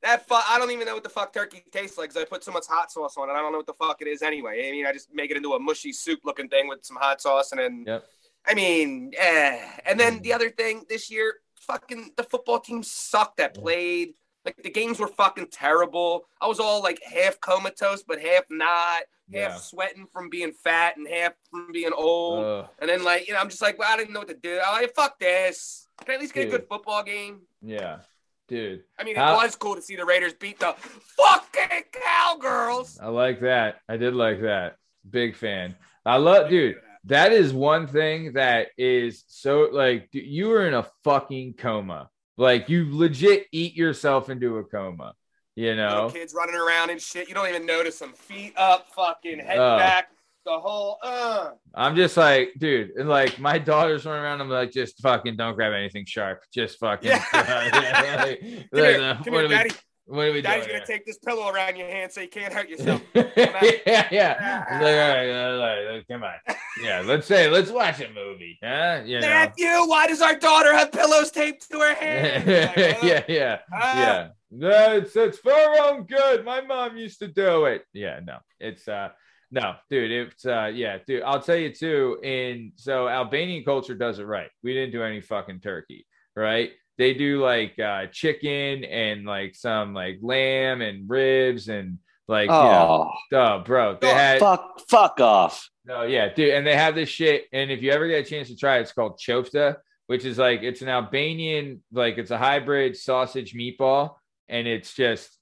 That 0.00 0.28
fu- 0.28 0.34
I 0.36 0.58
don't 0.60 0.70
even 0.70 0.86
know 0.86 0.94
what 0.94 1.02
the 1.02 1.08
fuck 1.08 1.32
turkey 1.32 1.64
tastes 1.72 1.98
like 1.98 2.10
because 2.10 2.22
I 2.22 2.24
put 2.24 2.44
so 2.44 2.52
much 2.52 2.66
hot 2.68 2.92
sauce 2.92 3.16
on 3.18 3.28
it. 3.30 3.32
I 3.32 3.38
don't 3.42 3.50
know 3.50 3.58
what 3.58 3.66
the 3.66 3.74
fuck 3.74 4.00
it 4.00 4.06
is 4.06 4.22
anyway. 4.22 4.68
I 4.68 4.70
mean, 4.70 4.86
I 4.86 4.92
just 4.92 5.12
make 5.12 5.32
it 5.32 5.36
into 5.36 5.54
a 5.54 5.58
mushy 5.58 5.92
soup 5.92 6.20
looking 6.24 6.48
thing 6.48 6.68
with 6.68 6.84
some 6.84 6.96
hot 6.96 7.20
sauce 7.20 7.50
and 7.50 7.60
then. 7.60 7.84
Yep. 7.84 8.04
I 8.48 8.54
mean, 8.54 9.12
eh. 9.18 9.60
And 9.84 10.00
then 10.00 10.20
the 10.20 10.32
other 10.32 10.50
thing 10.50 10.84
this 10.88 11.10
year, 11.10 11.34
fucking 11.60 12.12
the 12.16 12.22
football 12.22 12.60
team 12.60 12.82
sucked 12.82 13.36
that 13.38 13.54
played. 13.54 14.14
Like 14.44 14.56
the 14.62 14.70
games 14.70 14.98
were 14.98 15.08
fucking 15.08 15.48
terrible. 15.52 16.24
I 16.40 16.46
was 16.46 16.58
all 16.60 16.82
like 16.82 17.02
half 17.02 17.38
comatose, 17.40 18.02
but 18.02 18.20
half 18.20 18.44
not. 18.50 19.02
Half 19.30 19.52
Yeah. 19.52 19.56
sweating 19.56 20.06
from 20.10 20.30
being 20.30 20.52
fat 20.52 20.96
and 20.96 21.06
half 21.06 21.34
from 21.50 21.70
being 21.72 21.90
old. 21.94 22.44
Ugh. 22.44 22.68
and 22.78 22.88
then 22.88 23.04
like 23.04 23.28
you 23.28 23.34
know, 23.34 23.40
I'm 23.40 23.50
just 23.50 23.60
like, 23.60 23.78
well, 23.78 23.92
I 23.92 23.96
didn't 23.98 24.14
know 24.14 24.20
what 24.20 24.28
to 24.28 24.34
do. 24.34 24.58
I'm 24.64 24.80
like, 24.80 24.94
fuck 24.94 25.18
this. 25.18 25.86
Can 26.00 26.12
I 26.12 26.14
at 26.14 26.20
least 26.20 26.32
get 26.32 26.46
a 26.48 26.50
good 26.50 26.66
football 26.68 27.02
game? 27.02 27.40
yeah. 27.62 27.98
Dude. 28.46 28.84
I 28.98 29.04
mean, 29.04 29.14
How- 29.16 29.34
it 29.38 29.44
was 29.44 29.56
cool 29.56 29.74
to 29.74 29.82
see 29.82 29.94
the 29.96 30.06
Raiders 30.06 30.32
beat 30.32 30.58
the 30.58 30.74
fucking 31.18 31.82
Cowgirls. 31.92 32.98
I 32.98 33.08
like 33.08 33.40
that. 33.40 33.80
I 33.90 33.98
did 33.98 34.14
like 34.14 34.40
that. 34.40 34.76
Big 35.10 35.36
fan. 35.36 35.76
I 36.06 36.16
love, 36.16 36.48
dude. 36.48 36.76
That 37.04 37.32
is 37.32 37.52
one 37.52 37.86
thing 37.86 38.32
that 38.34 38.68
is 38.76 39.24
so 39.28 39.68
like 39.72 40.08
you 40.12 40.48
were 40.48 40.66
in 40.66 40.74
a 40.74 40.86
fucking 41.04 41.54
coma. 41.54 42.10
Like 42.36 42.68
you 42.68 42.86
legit 42.96 43.46
eat 43.52 43.74
yourself 43.74 44.30
into 44.30 44.58
a 44.58 44.64
coma. 44.64 45.14
You 45.56 45.70
Little 45.74 45.86
know. 46.04 46.10
kids 46.10 46.34
running 46.34 46.54
around 46.54 46.90
and 46.90 47.00
shit. 47.02 47.28
You 47.28 47.34
don't 47.34 47.48
even 47.48 47.66
notice 47.66 47.98
them. 47.98 48.12
Feet 48.12 48.52
up, 48.56 48.86
fucking 48.94 49.40
head 49.40 49.58
Oh. 49.58 49.76
back. 49.78 50.10
The 50.46 50.58
whole 50.58 50.98
uh. 51.02 51.50
I'm 51.74 51.94
just 51.96 52.16
like, 52.16 52.52
dude, 52.58 52.90
and 52.96 53.08
like 53.08 53.38
my 53.38 53.58
daughter's 53.58 54.06
running 54.06 54.22
around. 54.22 54.40
I'm 54.40 54.48
like, 54.48 54.70
just 54.72 54.98
fucking 55.00 55.36
don't 55.36 55.54
grab 55.56 55.72
anything 55.74 56.04
sharp. 56.06 56.42
Just 56.54 56.78
fucking. 56.78 57.10
Yeah. 57.10 57.24
like, 57.34 58.40
Come 58.40 58.56
like, 58.72 58.72
here, 58.72 59.02
uh, 59.02 59.14
come 59.22 59.32
here, 59.34 59.40
are 59.40 59.42
we, 59.42 59.48
daddy. 59.48 59.70
What 60.08 60.26
are 60.26 60.32
we 60.32 60.40
Daddy's 60.42 60.64
doing? 60.64 60.76
gonna 60.76 60.86
take 60.86 61.04
this 61.04 61.18
pillow 61.18 61.48
around 61.48 61.76
your 61.76 61.86
hand 61.86 62.10
so 62.10 62.20
you 62.20 62.28
can't 62.28 62.52
hurt 62.52 62.68
yourself. 62.72 63.02
yeah, 63.14 64.08
yeah. 64.10 64.64
It's 64.70 64.82
like, 64.82 64.94
all 64.94 65.08
right, 65.08 65.30
all 65.30 65.58
right, 65.58 65.86
all 65.86 65.92
right, 65.94 66.08
come 66.10 66.22
on. 66.22 66.34
Yeah, 66.82 67.02
let's 67.04 67.26
say, 67.26 67.48
let's 67.50 67.70
watch 67.70 68.00
a 68.00 68.08
movie. 68.10 68.58
Huh? 68.62 69.02
You 69.04 69.20
know. 69.20 69.28
Matthew, 69.28 69.66
why 69.66 70.06
does 70.06 70.22
our 70.22 70.36
daughter 70.36 70.72
have 70.72 70.92
pillows 70.92 71.30
taped 71.30 71.70
to 71.70 71.78
her 71.78 71.94
hand? 71.94 72.46
Like, 72.46 72.78
uh, 72.78 73.06
yeah, 73.06 73.24
yeah, 73.28 73.58
ah. 73.72 74.00
yeah. 74.00 74.28
No, 74.50 74.96
it's 74.96 75.14
it's 75.14 75.38
for 75.38 75.52
our 75.52 75.90
own 75.92 76.04
good. 76.04 76.44
My 76.44 76.62
mom 76.62 76.96
used 76.96 77.18
to 77.18 77.28
do 77.28 77.66
it. 77.66 77.82
Yeah, 77.92 78.20
no, 78.24 78.38
it's 78.58 78.88
uh, 78.88 79.10
no, 79.50 79.74
dude, 79.90 80.10
it's 80.10 80.46
uh, 80.46 80.70
yeah, 80.74 80.98
dude. 81.06 81.22
I'll 81.22 81.42
tell 81.42 81.56
you 81.56 81.72
too. 81.72 82.18
In 82.22 82.72
so 82.76 83.08
Albanian 83.08 83.64
culture 83.64 83.94
does 83.94 84.18
it 84.18 84.24
right. 84.24 84.48
We 84.62 84.72
didn't 84.72 84.92
do 84.92 85.02
any 85.02 85.20
fucking 85.20 85.60
turkey, 85.60 86.06
right? 86.34 86.70
They 86.98 87.14
do 87.14 87.40
like 87.42 87.78
uh, 87.78 88.06
chicken 88.12 88.84
and 88.84 89.24
like 89.24 89.54
some 89.54 89.94
like 89.94 90.18
lamb 90.20 90.82
and 90.82 91.08
ribs 91.08 91.68
and 91.68 91.98
like 92.26 92.50
Oh, 92.50 93.10
yeah, 93.32 93.38
oh, 93.38 93.62
bro, 93.64 93.96
they 94.00 94.10
Oh, 94.10 94.14
had 94.14 94.40
fuck, 94.40 94.80
fuck 94.90 95.20
off. 95.20 95.70
no, 95.86 96.02
yeah, 96.02 96.32
dude, 96.34 96.52
and 96.54 96.66
they 96.66 96.76
have 96.76 96.94
this 96.94 97.08
shit. 97.08 97.46
And 97.52 97.70
if 97.70 97.80
you 97.82 97.90
ever 97.92 98.06
get 98.08 98.26
a 98.26 98.28
chance 98.28 98.48
to 98.48 98.56
try 98.56 98.78
it, 98.78 98.82
it's 98.82 98.92
called 98.92 99.18
chofta, 99.18 99.76
which 100.08 100.24
is 100.26 100.36
like 100.38 100.62
it's 100.62 100.82
an 100.82 100.88
Albanian, 100.88 101.82
like 101.92 102.18
it's 102.18 102.30
a 102.32 102.36
hybrid 102.38 102.96
sausage 102.96 103.54
meatball, 103.54 104.16
and 104.48 104.66
it's 104.68 104.92
just 104.94 105.37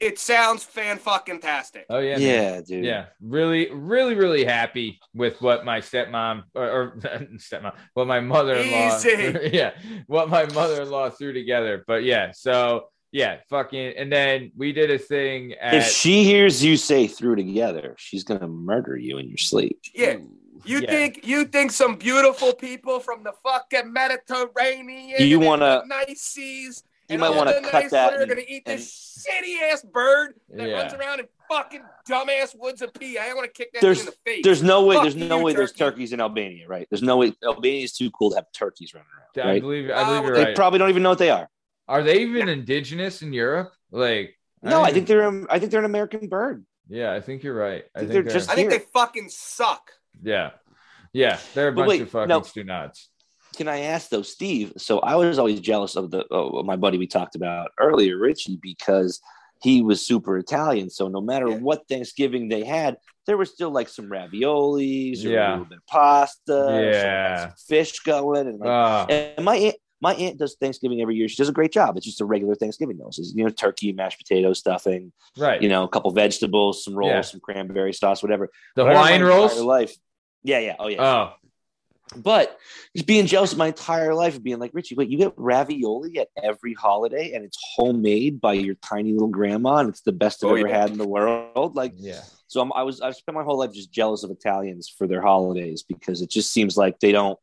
It 0.00 0.18
sounds 0.18 0.62
fan 0.64 0.98
fucking 0.98 1.40
tastic. 1.40 1.86
oh 1.90 1.98
yeah, 1.98 2.18
Yeah, 2.18 2.50
man. 2.52 2.62
dude. 2.62 2.84
yeah, 2.84 3.06
really, 3.20 3.70
really, 3.72 4.14
really 4.14 4.44
happy 4.44 5.00
with 5.14 5.40
what 5.42 5.64
my 5.64 5.80
stepmom 5.80 6.44
or, 6.54 6.64
or 6.70 6.90
stepmom, 7.36 7.74
what 7.94 8.06
my 8.06 8.20
mother-in-law, 8.20 9.00
yeah, 9.52 9.72
what 10.06 10.28
my 10.28 10.44
mother-in-law 10.52 11.10
threw 11.10 11.32
together. 11.32 11.82
But 11.86 12.04
yeah, 12.04 12.30
so 12.32 12.88
yeah, 13.10 13.38
fucking, 13.50 13.94
and 13.96 14.12
then 14.12 14.52
we 14.56 14.72
did 14.72 14.90
a 14.90 14.98
thing 14.98 15.54
at 15.54 15.74
If 15.74 15.86
she 15.86 16.24
hears 16.24 16.62
you 16.64 16.76
say 16.76 17.06
through 17.08 17.36
together, 17.36 17.94
she's 17.98 18.22
gonna 18.22 18.46
murder 18.48 18.96
you 18.96 19.18
in 19.18 19.28
your 19.28 19.38
sleep. 19.38 19.80
Yeah. 19.94 20.18
You 20.64 20.80
Yeah. 20.80 20.90
think 20.90 21.20
you 21.26 21.44
think 21.44 21.70
some 21.70 21.94
beautiful 21.96 22.52
people 22.52 22.98
from 23.00 23.22
the 23.22 23.32
fucking 23.44 23.92
Mediterranean? 23.92 25.16
You 25.26 25.40
wanna- 25.40 25.82
the 25.82 25.88
nice 25.88 26.20
seas. 26.20 26.82
You 27.08 27.14
and 27.14 27.20
might 27.20 27.30
wanna 27.34 27.54
cut 27.62 27.72
nice 27.72 27.90
that 27.92 28.12
women 28.12 28.22
are 28.30 28.34
gonna 28.34 28.46
eat 28.46 28.64
this 28.66 29.24
shitty 29.26 29.62
ass 29.72 29.82
bird 29.82 30.34
that 30.50 30.68
Yeah. 30.68 30.74
runs 30.74 30.92
around 30.92 31.20
in 31.20 31.26
fucking 31.48 31.82
dumbass 32.06 32.54
woods 32.58 32.82
of 32.82 32.92
PA. 32.92 33.22
I 33.30 33.32
want 33.34 33.46
to 33.46 33.52
kick 33.52 33.72
that 33.72 33.80
There's- 33.80 33.98
thing 33.98 34.08
in 34.08 34.12
the 34.12 34.30
face. 34.30 34.44
There's 34.44 34.62
no 34.62 34.84
way. 34.84 34.96
Fuck 34.96 35.04
There's 35.04 35.16
no 35.16 35.38
you, 35.38 35.44
way. 35.44 35.52
There's 35.54 35.72
turkeys 35.72 36.12
in 36.12 36.20
Albania, 36.20 36.68
right? 36.68 36.86
There's 36.90 37.02
no 37.02 37.16
way. 37.16 37.32
Albania 37.42 37.84
is 37.84 37.96
too 37.96 38.10
cool 38.10 38.30
to 38.30 38.36
have 38.36 38.52
turkeys 38.52 38.92
running 38.92 39.08
around. 39.08 39.46
I 39.48 39.52
Right? 39.52 39.62
believe, 39.62 39.90
I 39.90 40.04
believe 40.04 40.08
well, 40.08 40.22
you're 40.24 40.34
They 40.36 40.44
right. 40.44 40.56
probably 40.56 40.78
don't 40.78 40.90
even 40.90 41.02
know 41.02 41.08
what 41.10 41.18
they 41.18 41.30
are. 41.30 41.48
Are 41.88 42.02
they 42.02 42.18
even 42.20 42.50
indigenous 42.50 43.22
in 43.22 43.32
Europe? 43.32 43.72
Like, 43.90 44.38
No, 44.62 44.80
I 44.82 44.86
don't 44.86 44.94
think 44.94 45.06
they're. 45.08 45.46
I 45.50 45.58
think 45.58 45.70
they're 45.70 45.80
an 45.80 45.86
American 45.86 46.28
bird. 46.28 46.66
Yeah, 46.88 47.14
I 47.14 47.20
think 47.22 47.42
you're 47.42 47.54
right. 47.54 47.84
I 47.94 48.00
think 48.00 48.10
think 48.12 48.24
they're 48.24 48.32
just- 48.34 48.50
I 48.50 48.54
think 48.54 48.70
here. 48.70 48.80
they 48.80 48.84
fucking 48.92 49.28
suck. 49.30 49.92
yeah, 50.22 50.50
yeah. 51.14 51.38
They're 51.54 51.68
a 51.68 51.72
bunch 51.72 51.88
wait, 51.88 52.02
of 52.02 52.10
fucking 52.10 52.28
no. 52.28 52.42
stu 52.42 52.64
nuts. 52.64 53.08
Can 53.58 53.66
I 53.68 53.80
ask 53.80 54.08
though, 54.08 54.22
Steve? 54.22 54.72
So 54.78 55.00
I 55.00 55.16
was 55.16 55.38
always 55.38 55.58
jealous 55.60 55.96
of 55.96 56.10
the 56.12 56.20
of 56.30 56.64
my 56.64 56.76
buddy 56.76 56.96
we 56.96 57.08
talked 57.08 57.34
about 57.34 57.72
earlier, 57.78 58.16
Richie, 58.16 58.58
because 58.62 59.20
he 59.62 59.82
was 59.82 60.00
super 60.00 60.38
Italian. 60.38 60.88
So 60.90 61.08
no 61.08 61.20
matter 61.20 61.48
Yeah. 61.48 61.56
what 61.58 61.82
Thanksgiving 61.88 62.48
they 62.48 62.62
had, 62.64 62.98
there 63.26 63.36
was 63.36 63.50
still 63.50 63.70
like 63.70 63.88
some 63.88 64.06
raviolis 64.06 65.24
or 65.24 65.30
Yeah. 65.30 65.48
a 65.48 65.50
little 65.50 65.64
bit 65.64 65.78
of 65.78 65.86
pasta, 65.88 66.36
some- 66.46 66.84
Yeah. 66.84 67.40
some 67.40 67.52
fish 67.66 67.98
going, 68.00 68.46
and 68.46 68.60
like, 68.60 68.68
Uh, 68.68 69.06
and 69.10 69.44
my 69.44 69.56
aunt, 69.56 69.76
my 70.00 70.14
aunt 70.14 70.38
does 70.38 70.54
Thanksgiving 70.60 71.00
every 71.02 71.16
year. 71.16 71.26
She 71.28 71.34
does 71.36 71.48
a 71.48 71.52
great 71.52 71.72
job. 71.72 71.96
It's 71.96 72.06
just 72.06 72.20
a 72.20 72.24
regular 72.24 72.54
Thanksgiving 72.54 72.98
though. 72.98 73.08
It's, 73.08 73.32
you 73.34 73.42
know, 73.42 73.50
turkey, 73.50 73.92
mashed 73.92 74.18
potato 74.18 74.52
stuffing, 74.52 75.12
right. 75.36 75.60
you 75.60 75.68
know, 75.68 75.82
a 75.82 75.88
couple 75.88 76.12
vegetables, 76.12 76.84
some 76.84 76.94
rolls, 76.94 77.10
Yeah. 77.10 77.20
some 77.22 77.40
cranberry 77.40 77.92
sauce, 77.92 78.22
whatever. 78.22 78.48
the 78.76 78.84
Hawaiian 78.84 79.24
rolls. 79.24 79.60
Life. 79.60 79.96
Yeah, 80.44 80.60
yeah, 80.60 80.76
oh 80.78 80.86
yeah. 80.86 81.02
Oh, 81.02 81.32
But 82.16 82.58
just 82.96 83.06
being 83.06 83.26
jealous 83.26 83.54
my 83.54 83.66
entire 83.68 84.14
life 84.14 84.36
of 84.36 84.42
being 84.42 84.58
like, 84.58 84.70
Richie, 84.74 84.94
wait, 84.94 85.10
you 85.10 85.18
get 85.18 85.32
ravioli 85.36 86.18
at 86.18 86.28
every 86.42 86.74
holiday 86.74 87.32
and 87.34 87.44
it's 87.44 87.58
homemade 87.76 88.40
by 88.40 88.54
your 88.54 88.76
tiny 88.76 89.12
little 89.12 89.28
grandma 89.28 89.76
and 89.76 89.88
it's 89.88 90.00
the 90.00 90.12
best 90.12 90.42
I've 90.42 90.50
Oh, 90.50 90.54
ever 90.54 90.68
yeah. 90.68 90.80
had 90.80 90.90
in 90.90 90.98
the 90.98 91.06
world. 91.06 91.76
Like, 91.76 91.92
yeah. 91.96 92.22
so 92.46 92.60
I'm, 92.60 92.72
I 92.72 92.82
was, 92.82 93.00
I've 93.00 93.14
spent 93.16 93.36
my 93.36 93.42
whole 93.44 93.58
life 93.58 93.72
just 93.72 93.92
jealous 93.92 94.24
of 94.24 94.30
Italians 94.30 94.88
for 94.88 95.06
their 95.06 95.20
holidays 95.20 95.82
because 95.82 96.22
it 96.22 96.30
just 96.30 96.50
seems 96.52 96.76
like 96.76 96.98
they 97.00 97.12
don't, 97.12 97.38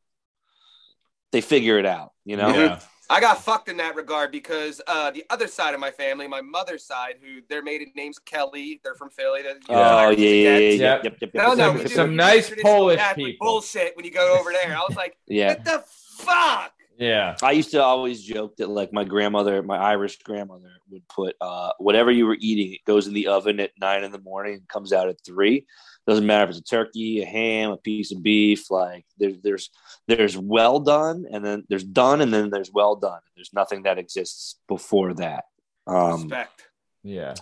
they 1.31 1.41
figure 1.41 1.77
it 1.77 1.85
out, 1.85 2.11
you 2.25 2.37
know? 2.37 2.49
Yeah. 2.49 2.79
I 3.09 3.19
got 3.19 3.43
fucked 3.43 3.69
in 3.69 3.77
that 3.77 3.95
regard 3.95 4.31
because 4.31 4.81
uh, 4.87 5.11
the 5.11 5.23
other 5.29 5.47
side 5.47 5.73
of 5.73 5.79
my 5.79 5.91
family, 5.91 6.27
my 6.27 6.41
mother's 6.41 6.83
side, 6.83 7.15
who 7.21 7.41
their 7.49 7.61
maiden 7.61 7.91
name's 7.95 8.17
Kelly, 8.19 8.81
they're 8.83 8.95
from 8.95 9.09
Philly. 9.11 9.43
they're, 9.43 9.53
you 9.53 9.59
know, 9.69 9.99
Oh, 10.07 10.09
yeah, 10.09 10.29
yeah, 10.29 10.57
yeah, 10.57 10.57
Yep. 10.57 11.03
yep, 11.03 11.03
yep, 11.03 11.13
yep, 11.21 11.33
No, 11.35 11.53
no, 11.53 11.55
Some- 11.55 11.77
do- 11.77 11.87
some 11.87 12.15
nice 12.15 12.51
Polish 12.61 12.97
Catholic 12.99 13.25
people. 13.33 13.47
Bullshit 13.47 13.95
when 13.95 14.05
you 14.05 14.11
go 14.11 14.37
over 14.39 14.51
there. 14.51 14.75
I 14.75 14.79
was 14.87 14.95
like, 14.97 15.17
yeah. 15.27 15.49
what 15.49 15.65
the 15.65 15.83
fuck? 15.85 16.71
Yeah. 16.97 17.35
I 17.43 17.51
used 17.51 17.71
to 17.71 17.83
always 17.83 18.23
joke 18.23 18.55
that 18.57 18.69
like 18.69 18.93
my 18.93 19.03
grandmother, 19.03 19.61
my 19.61 19.77
Irish 19.77 20.17
grandmother, 20.23 20.71
would 20.89 21.07
put 21.09 21.35
uh, 21.41 21.73
whatever 21.77 22.09
you 22.09 22.25
were 22.25 22.37
eating, 22.39 22.73
it 22.73 22.85
goes 22.85 23.05
in 23.07 23.13
the 23.13 23.27
oven 23.27 23.59
at 23.59 23.71
nine 23.79 24.03
in 24.03 24.11
the 24.11 24.19
morning 24.19 24.53
and 24.55 24.67
comes 24.69 24.93
out 24.93 25.09
at 25.09 25.17
three. 25.25 25.65
Doesn't 26.07 26.25
matter 26.25 26.43
if 26.43 26.49
it's 26.51 26.59
a 26.59 26.63
turkey, 26.63 27.21
a 27.21 27.25
ham, 27.25 27.71
a 27.71 27.77
piece 27.77 28.11
of 28.11 28.21
beef. 28.21 28.69
Like 28.69 29.05
there's 29.17 29.37
there's 29.41 29.69
there's 30.07 30.37
well 30.37 30.79
done, 30.79 31.25
and 31.31 31.43
then 31.43 31.63
there's 31.69 31.83
done, 31.83 32.21
and 32.21 32.33
then 32.33 32.49
there's 32.51 32.71
well 32.71 32.95
done. 32.95 33.19
There's 33.35 33.51
nothing 33.53 33.83
that 33.83 33.97
exists 33.97 34.59
before 34.67 35.13
that. 35.15 35.45
Um, 35.87 36.21
Respect. 36.23 36.67
Yeah. 37.03 37.33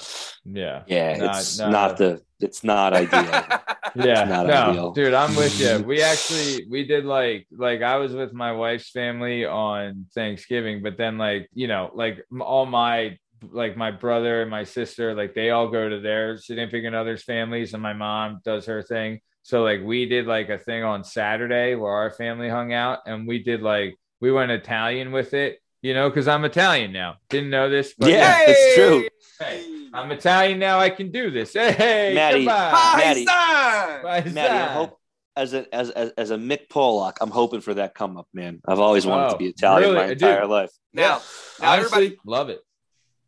Yeah. 0.45 0.83
yeah, 0.87 1.17
Not- 1.17 1.39
it's 1.39 1.57
not- 1.59 1.71
not 1.71 1.97
the 1.97 2.21
it's 2.39 2.63
not 2.63 2.93
ideal. 2.93 3.59
Yeah, 3.95 4.23
not 4.23 4.47
no, 4.47 4.53
ideal. 4.53 4.91
dude, 4.91 5.13
I'm 5.13 5.35
with 5.35 5.59
you. 5.59 5.83
We 5.85 6.01
actually 6.01 6.65
we 6.67 6.83
did 6.83 7.05
like 7.05 7.45
like 7.51 7.83
I 7.83 7.97
was 7.97 8.11
with 8.11 8.33
my 8.33 8.51
wife's 8.51 8.89
family 8.89 9.45
on 9.45 10.07
Thanksgiving, 10.15 10.81
but 10.81 10.97
then 10.97 11.19
like 11.19 11.47
you 11.53 11.67
know 11.67 11.91
like 11.93 12.25
all 12.41 12.65
my 12.65 13.19
like 13.51 13.75
my 13.77 13.91
brother 13.91 14.41
and 14.41 14.49
my 14.51 14.63
sister, 14.63 15.13
like 15.13 15.33
they 15.33 15.49
all 15.49 15.67
go 15.69 15.89
to 15.89 15.99
their 15.99 16.37
significant 16.37 16.95
others' 16.95 17.23
families, 17.23 17.73
and 17.73 17.81
my 17.83 17.93
mom 17.93 18.39
does 18.43 18.65
her 18.67 18.81
thing. 18.81 19.19
So 19.43 19.63
like 19.63 19.81
we 19.83 20.05
did 20.05 20.25
like 20.25 20.49
a 20.49 20.57
thing 20.57 20.83
on 20.83 21.03
Saturday 21.03 21.75
where 21.75 21.91
our 21.91 22.11
family 22.11 22.49
hung 22.49 22.73
out, 22.73 22.99
and 23.05 23.27
we 23.27 23.43
did 23.43 23.61
like 23.61 23.95
we 24.21 24.31
went 24.31 24.51
Italian 24.51 25.11
with 25.11 25.33
it, 25.33 25.59
you 25.81 25.93
know, 25.93 26.09
because 26.09 26.27
I'm 26.27 26.45
Italian 26.45 26.93
now. 26.93 27.15
Didn't 27.29 27.49
know 27.49 27.69
this, 27.69 27.93
but 27.97 28.09
Yeah, 28.09 28.39
it's 28.47 28.75
true. 28.75 29.07
Hey, 29.39 29.89
I'm 29.93 30.11
Italian 30.11 30.59
now. 30.59 30.79
I 30.79 30.89
can 30.89 31.11
do 31.11 31.29
this. 31.29 31.53
Hey, 31.53 32.13
Maddie. 32.15 32.39
goodbye. 32.45 32.93
Maddie. 32.97 33.25
Bye, 33.25 34.23
Maddie, 34.31 34.39
I 34.57 34.73
hope 34.73 34.97
as 35.35 35.53
a 35.53 35.65
as, 35.75 35.89
as 35.89 36.11
as 36.11 36.31
a 36.31 36.37
Mick 36.37 36.69
Pollock, 36.69 37.17
I'm 37.19 37.31
hoping 37.31 37.59
for 37.61 37.73
that 37.73 37.95
come 37.95 38.17
up, 38.17 38.27
man. 38.33 38.61
I've 38.67 38.79
always 38.79 39.05
wanted 39.05 39.27
Oh, 39.27 39.31
to 39.31 39.37
be 39.37 39.47
Italian 39.47 39.89
really? 39.93 40.05
my 40.05 40.11
entire 40.11 40.45
life. 40.45 40.69
Now, 40.93 41.21
now 41.59 41.71
Honestly, 41.73 41.85
everybody, 41.97 42.17
love 42.25 42.49
it. 42.49 42.61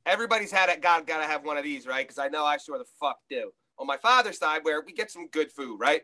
Everybody's 0.05 0.51
had 0.51 0.69
it. 0.69 0.81
God, 0.81 1.07
gotta 1.07 1.25
have 1.25 1.43
one 1.43 1.57
of 1.57 1.63
these, 1.63 1.87
right? 1.87 2.07
Because 2.07 2.19
I 2.19 2.27
know 2.27 2.45
I 2.45 2.57
sure 2.57 2.77
the 2.77 2.85
fuck 2.99 3.17
do. 3.29 3.51
On 3.77 3.87
my 3.87 3.97
father's 3.97 4.37
side, 4.37 4.61
where 4.63 4.81
we 4.85 4.93
get 4.93 5.11
some 5.11 5.27
good 5.27 5.51
food, 5.51 5.77
right? 5.79 6.03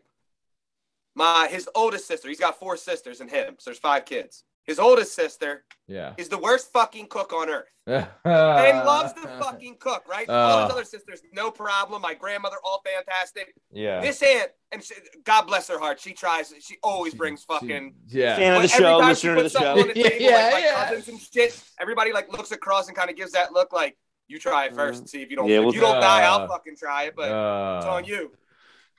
My 1.14 1.48
his 1.50 1.68
oldest 1.74 2.06
sister, 2.06 2.28
he's 2.28 2.40
got 2.40 2.58
four 2.58 2.76
sisters 2.76 3.20
and 3.20 3.30
him, 3.30 3.56
so 3.58 3.70
there's 3.70 3.78
five 3.78 4.04
kids. 4.04 4.44
His 4.64 4.78
oldest 4.78 5.14
sister 5.14 5.64
Yeah. 5.88 6.14
is 6.16 6.28
the 6.28 6.38
worst 6.38 6.72
fucking 6.72 7.08
cook 7.08 7.32
on 7.32 7.50
earth. 7.50 7.66
and 7.86 8.06
and 8.24 8.78
loves 8.86 9.12
to 9.14 9.22
fucking 9.22 9.76
cook, 9.80 10.04
right? 10.08 10.28
All 10.28 10.62
his 10.62 10.70
Uh. 10.70 10.74
other 10.74 10.84
sisters, 10.84 11.20
no 11.32 11.50
problem. 11.50 12.00
My 12.00 12.14
grandmother, 12.14 12.56
all 12.64 12.80
fantastic. 12.84 13.52
Yeah. 13.72 14.00
This 14.00 14.22
aunt, 14.22 14.52
and 14.70 14.82
she, 14.82 14.94
God 15.24 15.42
bless 15.48 15.66
her 15.68 15.80
heart, 15.80 15.98
she 16.00 16.12
tries. 16.12 16.54
She 16.60 16.76
always 16.82 17.12
brings 17.12 17.40
She- 17.40 17.46
fucking. 17.48 17.94
yeah. 18.06 18.36
Fan 18.36 18.54
of 18.54 18.62
the 18.62 18.68
show, 18.68 18.98
listener 18.98 19.32
she 19.34 19.36
to 19.36 19.42
the 19.42 19.48
show. 19.60 19.72
on 19.80 19.88
the 19.88 19.92
Yeah, 19.96 20.08
table, 20.10 20.24
yeah, 20.24 20.36
like, 20.44 20.52
my 20.52 20.58
yeah. 20.60 20.88
cousins 20.88 21.08
and 21.08 21.20
shit. 21.20 21.60
Everybody 21.80 22.12
like 22.12 22.30
looks 22.32 22.52
across 22.52 22.86
and 22.86 22.96
kind 22.96 23.10
of 23.10 23.16
gives 23.16 23.32
that 23.32 23.52
look, 23.52 23.72
like 23.72 23.98
you 24.28 24.38
try 24.38 24.66
it 24.66 24.74
first 24.76 25.00
and 25.00 25.08
see 25.10 25.20
if 25.20 25.28
you 25.30 25.36
don't. 25.36 25.48
Yeah, 25.48 25.58
if 25.58 25.64
we'll- 25.64 25.74
you 25.74 25.80
don't 25.80 26.00
die, 26.00 26.24
Uh, 26.24 26.38
I'll 26.38 26.48
fucking 26.48 26.76
try 26.76 27.04
it, 27.04 27.16
but 27.16 27.24
it's 27.24 27.86
Uh, 27.86 27.94
on 27.94 28.04
you. 28.04 28.32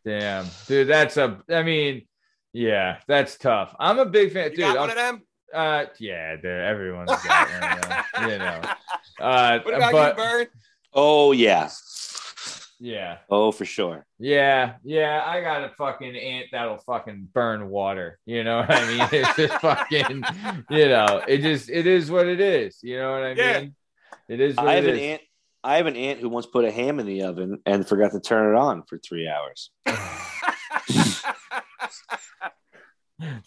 Damn, 0.06 0.46
dude, 0.68 0.88
that's 0.88 1.18
a. 1.18 1.42
I 1.50 1.64
mean, 1.64 2.08
yeah, 2.54 2.98
that's 3.08 3.38
tough. 3.38 3.76
I'm 3.80 4.00
a 4.00 4.06
big 4.06 4.32
fan, 4.34 4.52
You 4.52 4.58
dude. 4.58 4.60
got 4.66 4.78
I'm- 4.78 4.80
one 4.82 4.90
of 4.92 4.96
them. 4.96 5.22
uh, 5.54 5.86
yeah, 6.00 6.36
dude, 6.36 6.46
everyone's 6.46 7.12
got 7.24 8.06
one, 8.18 8.30
you 8.32 8.38
know. 8.38 8.62
Uh, 9.20 9.60
What 9.60 9.74
about 9.76 9.92
but 9.92 10.18
you, 10.18 10.24
Bird? 10.24 10.48
Oh 10.94 11.32
yeah. 11.32 11.70
yeah, 12.80 13.18
Oh 13.30 13.52
for 13.52 13.66
sure. 13.66 14.06
yeah, 14.20 14.74
yeah. 14.84 15.24
I 15.26 15.42
got 15.42 15.64
a 15.64 15.70
fucking 15.78 16.16
ant 16.16 16.48
that'll 16.52 16.78
fucking 16.80 17.30
burn 17.34 17.70
water. 17.70 18.20
You 18.26 18.44
know 18.44 18.58
what 18.60 18.72
I 18.72 18.88
mean? 18.88 19.08
It's 19.12 19.36
just 19.36 19.54
fucking, 19.62 20.24
you 20.70 20.88
know, 20.90 21.22
it 21.28 21.40
just 21.42 21.70
it 21.70 21.88
is 21.88 22.12
what 22.12 22.28
it 22.28 22.40
is. 22.42 22.80
You 22.84 22.98
know 23.00 23.12
what 23.14 23.24
I 23.24 23.32
Yeah. 23.34 23.60
mean? 23.62 23.76
It 24.30 24.40
is. 24.40 24.56
What 24.56 24.68
I 24.68 24.76
have 24.76 24.86
it 24.86 24.90
an 24.92 24.96
is. 25.00 25.02
aunt. 25.12 25.22
I 25.64 25.78
have 25.78 25.86
an 25.86 25.96
aunt 25.96 26.20
who 26.20 26.30
once 26.30 26.46
put 26.46 26.66
a 26.66 26.72
ham 26.72 27.00
in 27.00 27.06
the 27.06 27.24
oven 27.24 27.60
and 27.66 27.88
forgot 27.88 28.12
to 28.12 28.20
turn 28.20 28.54
it 28.54 28.58
on 28.58 28.84
for 28.84 28.98
three 28.98 29.30
hours. 29.30 29.72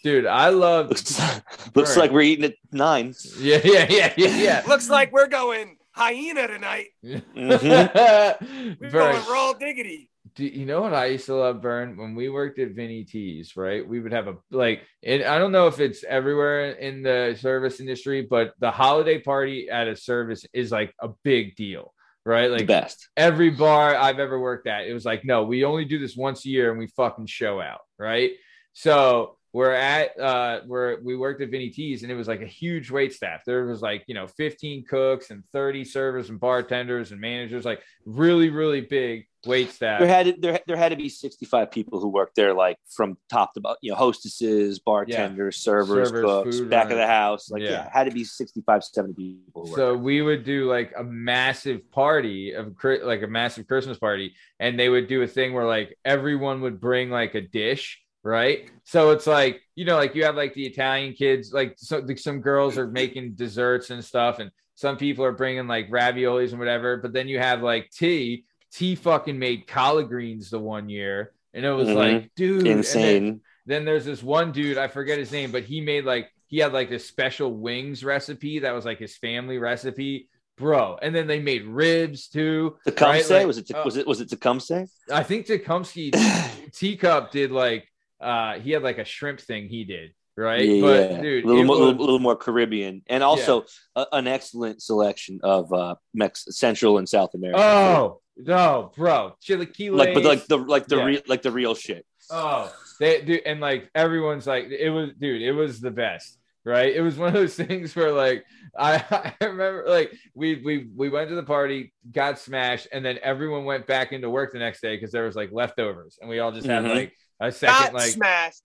dude. 0.02 0.26
I 0.26 0.50
love. 0.50 0.88
Looks, 0.88 1.20
looks 1.74 1.96
like 1.96 2.10
we're 2.10 2.22
eating 2.22 2.44
at 2.46 2.54
nine. 2.72 3.14
Yeah, 3.38 3.60
yeah, 3.64 3.86
yeah, 3.88 4.12
yeah, 4.16 4.62
Looks 4.68 4.88
like 4.88 5.12
we're 5.12 5.28
going 5.28 5.76
hyena 5.92 6.46
tonight. 6.46 6.86
yeah. 7.02 7.20
Mm-hmm. 7.36 8.72
We're 8.80 8.90
Vern, 8.90 9.12
going 9.12 9.24
raw 9.30 9.52
diggity. 9.54 10.10
do 10.34 10.44
you 10.44 10.66
know 10.66 10.82
what 10.82 10.94
I 10.94 11.06
used 11.06 11.26
to 11.26 11.34
love, 11.34 11.62
Burn? 11.62 11.96
When 11.96 12.14
we 12.14 12.28
worked 12.28 12.58
at 12.58 12.72
Vinny 12.72 13.04
T's, 13.04 13.56
right? 13.56 13.86
We 13.86 14.00
would 14.00 14.12
have 14.12 14.28
a 14.28 14.36
like, 14.50 14.82
and 15.02 15.24
I 15.24 15.38
don't 15.38 15.52
know 15.52 15.66
if 15.66 15.80
it's 15.80 16.04
everywhere 16.04 16.72
in 16.72 17.02
the 17.02 17.36
service 17.40 17.80
industry, 17.80 18.22
but 18.22 18.52
the 18.60 18.70
holiday 18.70 19.20
party 19.20 19.68
at 19.70 19.88
a 19.88 19.96
service 19.96 20.44
is 20.52 20.70
like 20.70 20.94
a 21.00 21.08
big 21.24 21.56
deal, 21.56 21.94
right? 22.26 22.48
the 22.48 22.56
Like 22.58 22.66
best. 22.66 23.08
every 23.16 23.50
bar 23.50 23.94
I've 23.94 24.18
ever 24.18 24.38
worked 24.38 24.66
at, 24.66 24.86
it 24.86 24.92
was 24.92 25.04
like, 25.04 25.24
no, 25.24 25.44
we 25.44 25.64
only 25.64 25.84
do 25.84 25.98
this 25.98 26.16
once 26.16 26.44
a 26.44 26.48
year 26.48 26.70
and 26.70 26.78
we 26.78 26.88
fucking 26.88 27.26
show 27.26 27.60
out, 27.60 27.80
right? 27.98 28.32
So 28.74 29.35
we're 29.56 29.72
at 29.72 30.20
uh 30.20 30.60
where 30.66 30.98
we 31.02 31.16
worked 31.16 31.40
at 31.40 31.48
Vinny 31.48 31.70
T's 31.70 32.02
and 32.02 32.12
it 32.12 32.14
was 32.14 32.28
like 32.28 32.42
a 32.42 32.46
huge 32.46 32.90
wait 32.90 33.14
staff. 33.14 33.40
There 33.46 33.64
was 33.64 33.80
like, 33.80 34.04
you 34.06 34.14
know, 34.14 34.26
15 34.26 34.84
cooks 34.84 35.30
and 35.30 35.42
30 35.54 35.82
servers 35.82 36.28
and 36.28 36.38
bartenders 36.38 37.10
and 37.10 37.18
managers, 37.18 37.64
like 37.64 37.80
really, 38.04 38.50
really 38.50 38.82
big 38.82 39.26
wait 39.46 39.70
staff. 39.70 40.00
There 40.00 40.08
had 40.08 40.26
to, 40.26 40.34
there, 40.38 40.60
there 40.66 40.76
had 40.76 40.90
to 40.90 40.96
be 40.96 41.08
65 41.08 41.70
people 41.70 42.00
who 42.00 42.08
worked 42.08 42.36
there, 42.36 42.52
like 42.52 42.76
from 42.94 43.16
top 43.30 43.54
to 43.54 43.62
bottom, 43.62 43.78
you 43.80 43.92
know, 43.92 43.96
hostesses, 43.96 44.78
bartenders, 44.78 45.56
servers, 45.56 46.10
Servers, 46.10 46.24
cooks, 46.44 46.60
back 46.60 46.90
of 46.90 46.98
the 46.98 47.06
house. 47.06 47.50
Like, 47.50 47.62
Yeah. 47.62 47.70
yeah, 47.70 47.90
had 47.90 48.04
to 48.04 48.10
be 48.10 48.24
65, 48.24 48.84
70 48.84 49.14
people. 49.14 49.66
So 49.74 49.96
we 49.96 50.20
would 50.20 50.44
do 50.44 50.68
like 50.68 50.92
a 50.98 51.02
massive 51.04 51.90
party 51.90 52.52
of 52.52 52.76
like 52.84 53.22
a 53.22 53.26
massive 53.26 53.66
Christmas 53.66 53.98
party, 53.98 54.34
and 54.60 54.78
they 54.78 54.90
would 54.90 55.06
do 55.06 55.22
a 55.22 55.26
thing 55.26 55.54
where 55.54 55.64
like 55.64 55.96
everyone 56.04 56.60
would 56.60 56.78
bring 56.78 57.08
like 57.08 57.34
a 57.34 57.40
dish, 57.40 58.02
right? 58.26 58.68
So 58.84 59.10
it's 59.12 59.26
like 59.26 59.62
you 59.76 59.84
know, 59.84 59.96
like 59.96 60.14
you 60.14 60.24
have 60.24 60.36
like 60.36 60.54
the 60.54 60.66
Italian 60.66 61.12
kids, 61.14 61.52
like 61.52 61.74
so, 61.78 61.98
like 61.98 62.18
some 62.18 62.40
girls 62.40 62.76
are 62.78 62.86
making 62.88 63.34
desserts 63.34 63.90
and 63.90 64.04
stuff, 64.04 64.38
and 64.40 64.50
some 64.74 64.96
people 64.96 65.24
are 65.24 65.32
bringing 65.32 65.66
like 65.66 65.88
raviolis 65.90 66.50
and 66.50 66.58
whatever. 66.58 66.96
But 66.98 67.12
then 67.12 67.28
you 67.28 67.38
have 67.38 67.62
like 67.62 67.90
T. 67.90 68.44
T 68.72 68.94
fucking 68.94 69.38
made 69.38 69.66
collard 69.66 70.08
greens 70.08 70.50
the 70.50 70.58
one 70.58 70.88
year, 70.88 71.32
and 71.54 71.64
it 71.64 71.70
was 71.70 71.88
Mhm. 71.88 71.94
like, 71.94 72.30
dude, 72.34 72.58
and 72.58 72.66
then- 72.66 72.78
insane. 72.78 73.40
then 73.64 73.84
there's 73.84 74.04
this 74.04 74.22
one 74.22 74.52
dude, 74.52 74.76
I 74.76 74.88
forget 74.88 75.18
his 75.18 75.32
name, 75.32 75.50
but 75.52 75.62
he 75.62 75.80
made 75.80 76.04
like 76.04 76.28
he 76.48 76.58
had 76.58 76.72
like 76.72 76.88
this 76.90 77.06
special 77.06 77.52
wings 77.54 78.04
recipe 78.04 78.58
that 78.60 78.72
was 78.72 78.84
like 78.84 78.98
his 78.98 79.16
family 79.16 79.58
recipe, 79.58 80.28
bro. 80.56 80.96
And 81.02 81.14
then 81.14 81.26
they 81.26 81.40
made 81.40 81.64
ribs 81.64 82.28
too. 82.28 82.76
Tecumseh 82.86 83.04
right? 83.34 83.38
Like, 83.40 83.46
was 83.46 83.58
it? 83.58 83.70
uh, 83.74 83.82
was 83.84 83.96
it? 83.96 84.06
Was 84.06 84.20
it 84.20 84.28
Tecumseh? 84.30 84.86
I 85.12 85.22
think 85.22 85.46
Tecumseh 85.46 86.10
Teacup 86.72 87.30
did 87.32 87.50
like 87.50 87.88
uh 88.20 88.58
he 88.60 88.70
had 88.72 88.82
like 88.82 88.98
a 88.98 89.04
shrimp 89.04 89.40
thing 89.40 89.68
he 89.68 89.84
did, 89.84 90.12
right? 90.36 90.62
Yeah, 90.64 90.80
but 90.80 91.10
yeah. 91.10 91.20
dude, 91.22 91.44
a 91.44 91.46
little, 91.46 91.64
more, 91.64 91.76
was- 91.76 91.86
little, 91.86 92.00
little 92.00 92.18
more 92.18 92.36
Caribbean, 92.36 93.02
and 93.08 93.22
also 93.22 93.64
a, 93.94 94.06
an 94.12 94.26
excellent 94.26 94.82
selection 94.82 95.40
of 95.42 95.72
uh, 95.72 95.94
Mex- 96.14 96.46
Central 96.50 96.98
and 96.98 97.08
South 97.08 97.34
America. 97.34 97.58
oh 97.60 98.20
no, 98.36 98.92
bro, 98.96 99.34
chilaquiles, 99.42 99.96
like 99.96 100.14
but 100.14 100.24
like 100.24 100.46
the 100.46 100.56
like 100.58 100.86
the 100.88 100.96
Yeah. 100.96 101.04
real 101.04 101.20
like 101.26 101.42
the 101.42 101.50
real 101.52 101.74
shit. 101.74 102.04
Oh, 102.30 102.72
they 103.00 103.22
do, 103.22 103.38
and 103.46 103.60
like 103.60 103.88
everyone's 103.94 104.46
like, 104.46 104.64
it 104.66 104.90
was, 104.90 105.10
dude, 105.18 105.42
it 105.42 105.52
was 105.52 105.80
the 105.80 105.90
best, 105.92 106.38
right? 106.64 106.92
It 106.94 107.00
was 107.00 107.16
one 107.16 107.28
of 107.28 107.34
those 107.34 107.54
things 107.66 107.94
where 107.94 108.12
like 108.12 108.44
I, 108.76 109.32
I 109.40 109.44
remember 109.46 109.84
like 109.86 110.12
we 110.34 110.56
we 110.64 110.88
we 110.94 111.08
went 111.08 111.28
to 111.30 111.34
the 111.34 111.44
party, 111.44 111.92
got 112.12 112.38
smashed, 112.38 112.88
and 112.92 113.04
then 113.04 113.18
everyone 113.22 113.64
went 113.64 113.86
back 113.86 114.12
into 114.12 114.28
work 114.28 114.52
the 114.52 114.58
next 114.58 114.80
day 114.82 114.96
because 114.96 115.12
there 115.12 115.24
was 115.24 115.36
like 115.36 115.50
leftovers, 115.52 116.18
and 116.20 116.28
we 116.28 116.40
all 116.40 116.52
just 116.52 116.66
had 116.66 116.82
Mhm. 116.84 116.94
like 116.94 117.12
a 117.40 117.52
second 117.52 117.76
Got 117.86 117.94
like 117.94 118.10
smashed. 118.10 118.62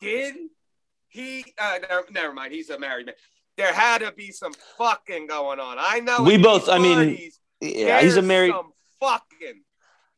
Did 0.00 0.34
he? 1.08 1.44
Uh, 1.58 1.78
never, 1.88 2.04
never 2.10 2.32
mind. 2.32 2.52
He's 2.52 2.70
a 2.70 2.78
married 2.78 3.06
man. 3.06 3.14
There 3.56 3.72
had 3.72 3.98
to 3.98 4.12
be 4.12 4.30
some 4.30 4.52
fucking 4.78 5.26
going 5.26 5.60
on. 5.60 5.76
I 5.78 6.00
know. 6.00 6.22
We 6.22 6.38
both- 6.38 6.68
I 6.68 6.78
mean, 6.78 7.30
Yeah, 7.60 8.00
he's 8.00 8.16
a 8.16 8.22
married 8.22 8.52
Some 8.52 8.72
fucking. 9.00 9.62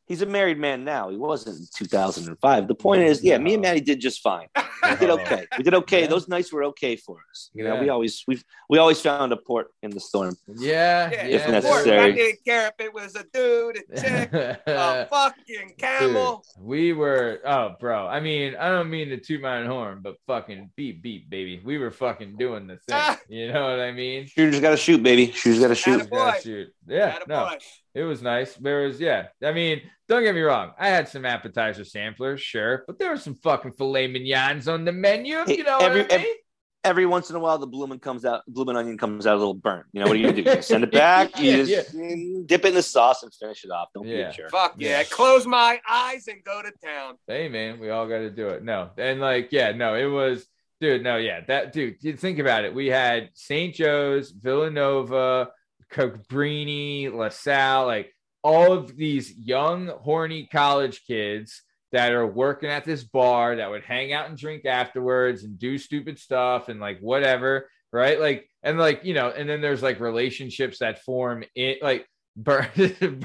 He's 0.07 0.21
a 0.21 0.25
married 0.25 0.57
man 0.57 0.83
now. 0.83 1.09
He 1.09 1.17
wasn't 1.17 1.57
in 1.59 1.65
2005. 1.75 2.67
The 2.67 2.75
point 2.75 3.01
is, 3.03 3.23
yeah, 3.23 3.37
me 3.37 3.53
and 3.53 3.63
No. 3.63 3.69
Maddie 3.69 3.81
did 3.81 3.99
just 3.99 4.21
fine. 4.21 4.47
We 4.87 4.95
did 4.97 5.09
okay. 5.09 5.47
We 5.57 5.63
did 5.63 5.73
okay. 5.73 6.01
Yeah. 6.01 6.07
Those 6.07 6.27
nights 6.27 6.53
were 6.53 6.63
okay 6.65 6.95
for 6.95 7.17
us. 7.31 7.49
You 7.55 7.63
know, 7.63 7.73
Yeah. 7.73 7.81
we 7.81 7.89
always 7.89 8.23
we 8.27 8.39
we 8.69 8.77
always 8.77 9.01
found 9.01 9.31
a 9.31 9.37
port 9.37 9.69
in 9.81 9.89
the 9.89 9.99
storm. 9.99 10.37
yeah, 10.57 11.09
Yeah, 11.09 11.25
yeah, 11.25 11.35
If 11.37 11.45
of 11.45 11.51
necessary. 11.53 11.99
I 11.99 12.11
didn't 12.11 12.39
care 12.45 12.67
if 12.67 12.73
it 12.79 12.93
was 12.93 13.15
a 13.15 13.23
dude, 13.33 13.77
a 13.91 14.01
chick, 14.01 14.31
a 14.67 15.07
fucking 15.09 15.73
camel. 15.79 16.45
Dude, 16.55 16.63
we 16.65 16.93
were 16.93 17.39
oh 17.45 17.75
bro. 17.79 18.05
I 18.05 18.19
mean, 18.19 18.55
I 18.55 18.69
don't 18.69 18.91
mean 18.91 19.09
to 19.09 19.17
toot 19.17 19.41
my 19.41 19.57
own 19.57 19.65
horn, 19.65 20.01
but 20.03 20.17
fucking 20.27 20.69
beep 20.75 21.01
beep, 21.01 21.31
baby. 21.31 21.59
We 21.65 21.79
were 21.79 21.89
fucking 21.89 22.37
doing 22.37 22.67
the 22.67 22.77
thing. 22.87 23.17
You 23.27 23.51
know 23.51 23.63
what 23.71 23.79
I 23.79 23.91
mean? 23.91 24.27
Shooters 24.27 24.59
got 24.61 24.69
to 24.71 24.77
shoot, 24.77 25.01
baby. 25.01 25.31
Shooters 25.31 25.59
got 25.61 25.69
to 25.69 25.75
shoot. 25.75 26.01
Atta. 26.01 26.09
Gotta 26.11 26.41
shoot. 26.41 26.67
Yeah, 26.87 27.19
no, 27.27 27.45
boy. 27.49 27.57
it 27.93 28.03
was 28.03 28.21
nice. 28.21 28.53
There 28.55 28.83
was 28.83 28.99
yeah. 28.99 29.27
I 29.43 29.51
mean, 29.51 29.81
don't 30.07 30.23
get 30.23 30.35
me 30.35 30.41
wrong. 30.41 30.71
I 30.79 30.89
had 30.89 31.07
some 31.07 31.25
appetizer 31.25 31.83
samplers, 31.85 32.41
sure, 32.41 32.83
but 32.87 32.99
there 32.99 33.09
were 33.09 33.17
some 33.17 33.35
fucking 33.35 33.71
filet 33.73 34.07
mignons 34.07 34.67
on 34.67 34.85
the 34.85 34.91
menu. 34.91 35.43
Hey, 35.45 35.57
you 35.57 35.63
know 35.63 35.77
every- 35.79 36.01
what 36.03 36.13
I 36.13 36.17
mean? 36.17 36.35
Every 36.83 37.07
once 37.07 37.31
in 37.31 37.35
a 37.35 37.39
while, 37.39 37.57
the 37.57 37.65
bloomin' 37.65 37.97
comes 37.97 38.25
out. 38.25 38.43
Bloomin' 38.47 38.75
onion 38.77 38.95
comes 38.99 39.25
out 39.25 39.33
a 39.33 39.39
little 39.39 39.55
burnt. 39.55 39.87
You 39.91 40.01
know 40.01 40.05
what 40.05 40.17
are 40.17 40.19
you 40.19 40.29
gonna 40.29 40.43
do? 40.43 40.51
You 40.51 40.61
send 40.61 40.83
it 40.83 40.91
back. 40.91 41.39
You 41.39 41.51
Yeah, 41.51 41.63
just 41.81 41.95
mm, 41.97 42.45
dip 42.45 42.63
it 42.63 42.67
in 42.67 42.73
the 42.75 42.83
sauce 42.83 43.23
and 43.23 43.33
finish 43.33 43.63
it 43.65 43.71
off. 43.71 43.87
Don't 43.95 44.03
be 44.03 44.11
Yeah. 44.11 44.29
a 44.29 44.31
jerk. 44.33 44.51
Fuck 44.51 44.75
yeah. 44.77 44.99
Yeah. 44.99 45.03
Close 45.05 45.47
my 45.47 45.79
eyes 45.89 46.27
and 46.27 46.43
go 46.43 46.61
to 46.61 46.71
town. 46.85 47.15
hey 47.27 47.49
man, 47.49 47.79
we 47.79 47.89
all 47.89 48.07
got 48.07 48.19
to 48.19 48.29
do 48.29 48.49
it. 48.49 48.63
No, 48.63 48.91
and 48.99 49.19
like 49.19 49.47
yeah, 49.51 49.71
no, 49.71 49.95
it 49.95 50.05
was 50.05 50.45
dude. 50.79 51.01
No, 51.01 51.17
yeah, 51.17 51.39
that 51.47 51.73
dude. 51.73 51.95
You 52.01 52.15
think 52.15 52.37
about 52.37 52.65
it. 52.65 52.75
We 52.75 52.85
had 52.85 53.31
St. 53.33 53.73
Joe's, 53.73 54.29
Villanova, 54.29 55.49
Cabrini, 55.91 57.13
LaSalle, 57.13 57.85
like 57.85 58.13
all 58.43 58.73
of 58.73 58.95
these 58.95 59.35
young, 59.35 59.87
horny 59.87 60.47
college 60.51 61.03
kids 61.05 61.63
that 61.91 62.11
are 62.11 62.27
working 62.27 62.69
at 62.69 62.85
this 62.85 63.03
bar 63.03 63.55
that 63.55 63.69
would 63.69 63.83
hang 63.83 64.13
out 64.13 64.29
and 64.29 64.37
drink 64.37 64.65
afterwards 64.65 65.43
and 65.43 65.57
do 65.57 65.77
stupid 65.77 66.19
stuff 66.19 66.69
and 66.69 66.79
like 66.79 66.99
whatever. 66.99 67.69
right? 67.91 68.19
Like, 68.19 68.49
and 68.63 68.77
like, 68.77 69.05
you 69.05 69.13
know, 69.13 69.29
and 69.29 69.47
then 69.49 69.61
there's 69.61 69.81
like 69.81 69.99
relationships 69.99 70.79
that 70.79 71.03
form 71.03 71.43
in 71.55 71.77
like 71.81 72.07
Burn, 72.37 72.67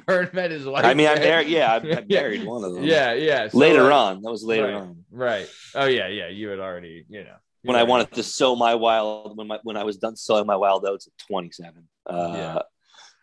Burn 0.07 0.31
met 0.33 0.53
his 0.53 0.65
wife. 0.65 0.85
I 0.85 0.95
mean, 0.95 1.09
I'm 1.09 1.15
right? 1.15 1.23
married. 1.23 1.49
Yeah, 1.49 1.73
I, 1.73 1.97
I 1.99 2.05
married 2.09 2.45
one 2.45 2.63
of 2.63 2.75
them. 2.75 2.85
Yeah, 2.85 3.13
yeah. 3.15 3.49
So, 3.49 3.59
later 3.59 3.83
like, 3.83 3.93
on, 3.93 4.23
that 4.23 4.31
was 4.31 4.45
later 4.45 4.67
right, 4.67 4.75
on 4.75 5.05
Right. 5.11 5.49
Oh 5.75 5.87
yeah, 5.87 6.07
yeah. 6.07 6.29
You 6.29 6.51
had 6.51 6.61
already, 6.61 7.07
you 7.09 7.25
know, 7.25 7.35
when 7.63 7.77
I 7.77 7.83
wanted 7.85 8.13
to 8.13 8.23
sow 8.23 8.57
my 8.57 8.75
wild 8.75 9.37
when 9.37 9.47
my 9.47 9.59
when 9.63 9.77
I 9.77 9.85
was 9.85 9.97
done 9.99 10.17
sowing 10.17 10.47
my 10.47 10.57
wild 10.57 10.85
oats 10.87 11.07
at 11.07 11.13
27. 11.27 11.89
Uh, 12.07 12.33
Yeah. 12.35 12.59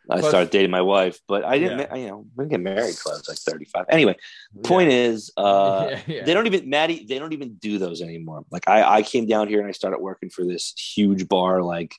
I 0.10 0.20
Plus- 0.20 0.30
started 0.30 0.52
dating 0.52 0.72
my 0.72 0.80
wife, 0.82 1.20
but 1.28 1.44
I 1.44 1.60
didn't. 1.60 1.80
Yeah. 1.80 1.88
ma- 1.90 1.96
You 1.98 2.08
know, 2.08 2.26
I 2.38 2.42
didn't 2.44 2.52
get 2.52 2.62
married 2.62 2.96
till 2.96 3.12
I 3.12 3.16
was 3.16 3.28
like 3.28 3.38
35. 3.40 3.88
Anyway, 3.90 4.16
point 4.64 4.90
is, 4.90 5.34
uh, 5.38 5.88
yeah, 5.90 6.00
yeah. 6.08 6.24
they 6.24 6.34
don't 6.34 6.46
even 6.48 6.70
Maddie. 6.70 7.06
They 7.10 7.20
don't 7.20 7.34
even 7.34 7.56
do 7.56 7.78
those 7.78 8.02
anymore. 8.02 8.46
Like 8.50 8.70
I, 8.70 8.84
I 9.00 9.02
came 9.02 9.26
down 9.28 9.50
here 9.50 9.60
and 9.60 9.68
I 9.68 9.74
started 9.74 10.00
working 10.00 10.30
for 10.30 10.46
this 10.46 10.74
huge 10.96 11.28
bar. 11.28 11.62
Like, 11.62 11.94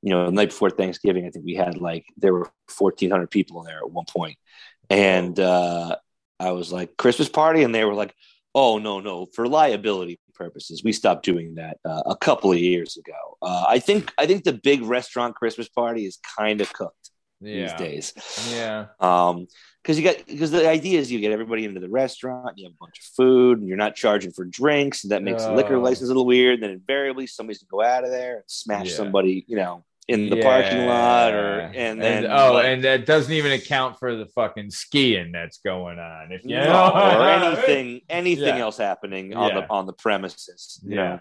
you 0.00 0.08
know, 0.08 0.24
the 0.24 0.32
night 0.32 0.48
before 0.48 0.70
Thanksgiving, 0.70 1.26
I 1.26 1.30
think 1.30 1.44
we 1.44 1.54
had 1.54 1.76
like 1.78 2.06
there 2.16 2.32
were 2.32 2.50
1,400 2.78 3.30
people 3.30 3.60
in 3.60 3.66
there 3.66 3.78
at 3.80 3.90
one 3.90 4.06
point, 4.08 4.38
and 4.88 5.38
uh, 5.38 5.96
I 6.38 6.52
was 6.52 6.72
like 6.72 6.96
Christmas 6.96 7.28
party, 7.28 7.62
and 7.62 7.74
they 7.74 7.84
were 7.84 7.92
like, 7.92 8.14
"Oh 8.54 8.78
no, 8.78 9.00
no, 9.00 9.26
for 9.34 9.46
liability 9.46 10.18
purposes, 10.40 10.82
we 10.82 10.92
stopped 10.92 11.24
doing 11.24 11.48
that 11.56 11.76
uh, 11.84 12.02
a 12.06 12.16
couple 12.16 12.50
of 12.50 12.58
years 12.58 12.96
ago." 12.96 13.20
Uh, 13.42 13.64
I 13.76 13.78
think 13.78 14.02
I 14.22 14.24
think 14.26 14.44
the 14.44 14.58
big 14.70 14.80
restaurant 14.82 15.32
Christmas 15.40 15.68
party 15.68 16.02
is 16.10 16.18
kind 16.38 16.60
of 16.60 16.72
cooked 16.72 17.10
yeah. 17.40 17.60
these 17.60 17.74
days. 17.86 18.06
Yeah. 18.56 18.86
Um, 18.98 19.46
because 19.82 19.98
you 19.98 20.04
got 20.04 20.16
because 20.26 20.50
the 20.50 20.68
idea 20.68 21.00
is 21.00 21.10
you 21.10 21.20
get 21.20 21.32
everybody 21.32 21.64
into 21.64 21.80
the 21.80 21.88
restaurant, 21.88 22.58
you 22.58 22.64
have 22.66 22.74
a 22.74 22.80
bunch 22.84 22.98
of 22.98 23.04
food, 23.16 23.58
and 23.58 23.66
you're 23.68 23.78
not 23.78 23.94
charging 23.94 24.30
for 24.30 24.44
drinks, 24.44 25.04
and 25.04 25.10
that 25.12 25.22
makes 25.22 25.44
the 25.44 25.52
liquor 25.52 25.76
Oh. 25.76 25.80
license 25.80 26.08
a 26.10 26.12
little 26.12 26.26
weird. 26.26 26.62
Then 26.62 26.70
invariably 26.70 27.26
somebody's 27.26 27.62
gonna 27.62 27.70
go 27.70 27.82
out 27.82 28.04
of 28.04 28.10
there 28.10 28.34
and 28.36 28.44
smash 28.46 28.88
Yeah. 28.90 28.96
somebody, 28.96 29.44
you 29.48 29.56
know, 29.56 29.84
in 30.12 30.30
the 30.30 30.42
parking 30.42 30.86
lot, 30.86 31.32
or 31.32 31.70
and 31.74 32.00
then 32.00 32.26
oh, 32.26 32.52
like, 32.54 32.66
and 32.66 32.84
that 32.84 33.06
doesn't 33.06 33.32
even 33.32 33.52
account 33.52 33.98
for 33.98 34.16
the 34.16 34.26
fucking 34.26 34.70
skiing 34.70 35.32
that's 35.32 35.58
going 35.58 35.98
on. 35.98 36.32
If 36.32 36.44
you 36.44 36.56
no, 36.56 36.64
know, 36.64 36.92
or 37.20 37.28
anything 37.28 38.00
anything 38.10 38.56
Yeah. 38.56 38.58
else 38.58 38.76
happening 38.76 39.34
on 39.34 39.48
Yeah. 39.50 39.60
the 39.60 39.70
on 39.70 39.86
the 39.86 39.92
premises. 39.92 40.80
Yeah. 40.84 40.96
know? 40.96 41.20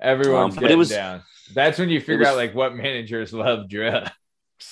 Everyone's 0.00 0.56
Um, 0.56 0.62
getting 0.62 0.78
was- 0.78 0.88
down. 0.90 1.22
That's 1.54 1.78
when 1.78 1.88
you 1.90 2.00
figure 2.00 2.18
was- 2.20 2.28
out 2.28 2.36
like 2.36 2.54
what 2.54 2.74
managers 2.74 3.32
love 3.32 3.68
drugs. 3.68 4.10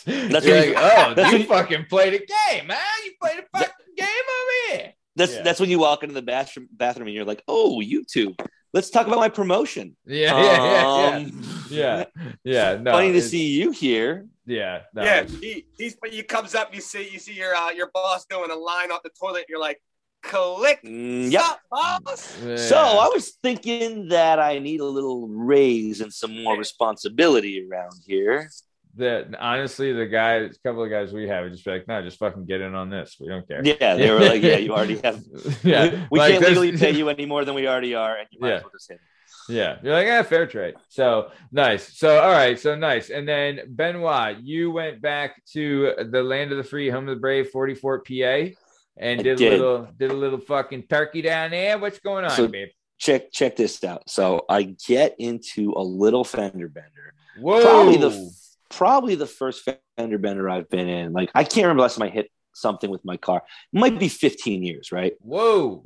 That's 0.04 0.46
You're 0.46 0.54
when 0.56 0.60
like, 0.60 0.68
you- 0.68 0.74
oh, 0.78 1.14
that's 1.14 1.32
you 1.32 1.38
when 1.38 1.46
fucking 1.46 1.86
played 1.86 2.14
a 2.14 2.18
game, 2.18 2.66
man. 2.66 2.78
You 3.04 3.12
played 3.20 3.38
a 3.40 3.58
fucking 3.58 3.74
game 3.96 4.06
over 4.06 4.76
here. 4.78 4.92
That's 5.16 5.34
Yeah. 5.34 5.42
that's 5.42 5.60
when 5.60 5.68
you 5.70 5.78
walk 5.80 6.02
into 6.02 6.14
the 6.14 6.22
bathroom 6.22 6.68
bathroom 6.70 7.08
and 7.08 7.14
you're 7.14 7.24
like, 7.24 7.42
oh, 7.48 7.80
you 7.80 8.04
YouTube. 8.04 8.38
Let's 8.74 8.90
talk 8.90 9.06
about 9.06 9.18
my 9.18 9.30
promotion. 9.30 9.96
Yeah, 10.06 10.38
yeah, 10.42 10.72
yeah, 10.72 11.16
Um, 11.16 11.57
yeah, 11.70 12.04
yeah. 12.44 12.76
No, 12.80 12.92
funny 12.92 13.12
to 13.12 13.22
see 13.22 13.48
you 13.48 13.70
here. 13.70 14.26
Yeah, 14.46 14.82
no, 14.94 15.02
yeah, 15.04 15.24
he, 15.24 15.66
he's 15.76 15.96
he 16.10 16.22
comes 16.22 16.54
up, 16.54 16.74
you 16.74 16.80
see 16.80 17.08
you 17.10 17.18
see 17.18 17.34
your 17.34 17.54
uh, 17.54 17.70
your 17.70 17.90
boss 17.92 18.24
doing 18.26 18.50
a 18.50 18.54
line 18.56 18.90
off 18.90 19.02
the 19.02 19.10
toilet. 19.10 19.44
You're 19.48 19.60
like, 19.60 19.80
click, 20.22 20.80
Mm, 20.84 21.30
yep. 21.30 21.42
sup, 21.42 21.60
boss. 21.70 22.36
yeah. 22.42 22.56
So 22.56 22.76
I 22.76 23.08
was 23.12 23.36
thinking 23.42 24.08
that 24.08 24.38
I 24.38 24.58
need 24.58 24.80
a 24.80 24.84
little 24.86 25.28
raise 25.28 26.00
and 26.00 26.12
some 26.12 26.42
more 26.42 26.56
responsibility 26.56 27.66
around 27.70 27.92
here. 28.06 28.50
that 28.96 29.28
honestly, 29.38 29.92
the 29.92 30.06
guys, 30.06 30.56
a 30.56 30.68
couple 30.68 30.82
of 30.82 30.90
guys 30.90 31.12
we 31.12 31.28
have, 31.28 31.44
would 31.44 31.52
just 31.52 31.64
be 31.64 31.70
like, 31.70 31.86
no, 31.86 32.02
just 32.02 32.18
fucking 32.18 32.46
get 32.46 32.60
in 32.62 32.74
on 32.74 32.88
this. 32.90 33.16
We 33.20 33.28
don't 33.28 33.46
care. 33.46 33.60
Yeah, 33.64 33.94
they 33.96 34.10
were 34.10 34.18
like, 34.18 34.42
"Yeah, 34.42 34.56
you 34.56 34.72
already 34.72 34.96
have. 35.04 35.22
yeah, 35.62 36.06
we 36.10 36.18
like, 36.18 36.32
can't 36.32 36.42
there's- 36.42 36.58
legally 36.58 36.78
pay 36.78 36.90
you 36.98 37.08
any 37.10 37.26
more 37.26 37.44
than 37.44 37.54
we 37.54 37.68
already 37.68 37.94
are, 37.94 38.16
and 38.16 38.26
you 38.32 38.40
might 38.40 38.48
Yeah. 38.48 38.54
as 38.56 38.62
well 38.62 38.72
just 38.72 38.88
hit." 38.90 39.00
It." 39.48 39.54
Yeah, 39.54 39.78
you're 39.82 39.92
like, 39.94 40.06
yeah, 40.06 40.22
fair 40.22 40.46
trade. 40.46 40.74
So 40.88 41.30
nice. 41.52 41.96
So 41.98 42.20
all 42.20 42.30
right, 42.30 42.58
so 42.58 42.74
nice. 42.74 43.10
And 43.10 43.26
then 43.28 43.60
Benoit, 43.68 44.38
you 44.40 44.70
went 44.70 45.00
back 45.00 45.42
to 45.52 45.94
the 46.10 46.22
land 46.22 46.52
of 46.52 46.58
the 46.58 46.64
free, 46.64 46.88
home 46.90 47.08
of 47.08 47.16
the 47.16 47.20
brave, 47.20 47.50
44 47.50 48.00
PA, 48.00 48.54
and 48.96 49.22
did, 49.22 49.38
did. 49.38 49.52
a 49.52 49.56
little 49.56 49.88
did 49.96 50.10
a 50.10 50.14
little 50.14 50.40
fucking 50.40 50.84
turkey 50.88 51.22
down 51.22 51.50
there. 51.52 51.78
What's 51.78 51.98
going 51.98 52.24
on, 52.24 52.30
So- 52.30 52.48
babe? 52.48 52.68
Check 53.00 53.30
check 53.30 53.54
this 53.54 53.84
out. 53.84 54.10
So 54.10 54.44
I 54.48 54.74
get 54.88 55.14
into 55.20 55.72
a 55.76 55.82
little 55.82 56.24
fender 56.24 56.66
bender. 56.68 57.14
Whoa, 57.38 57.62
Probably 57.62 57.96
the 57.96 58.30
probably 58.70 59.14
the 59.14 59.24
first 59.26 59.70
fender 59.96 60.18
bender 60.18 60.50
I've 60.50 60.68
been 60.68 60.88
in. 60.88 61.12
Like 61.12 61.30
I 61.32 61.44
can't 61.44 61.64
remember 61.64 61.82
last 61.82 61.96
time 61.96 62.08
I 62.08 62.10
hit 62.10 62.28
something 62.54 62.90
with 62.90 63.04
my 63.04 63.16
car. 63.16 63.42
It 63.72 63.78
might 63.78 64.00
be 64.00 64.08
15 64.08 64.64
years, 64.64 64.90
right? 64.90 65.12
whoa, 65.20 65.84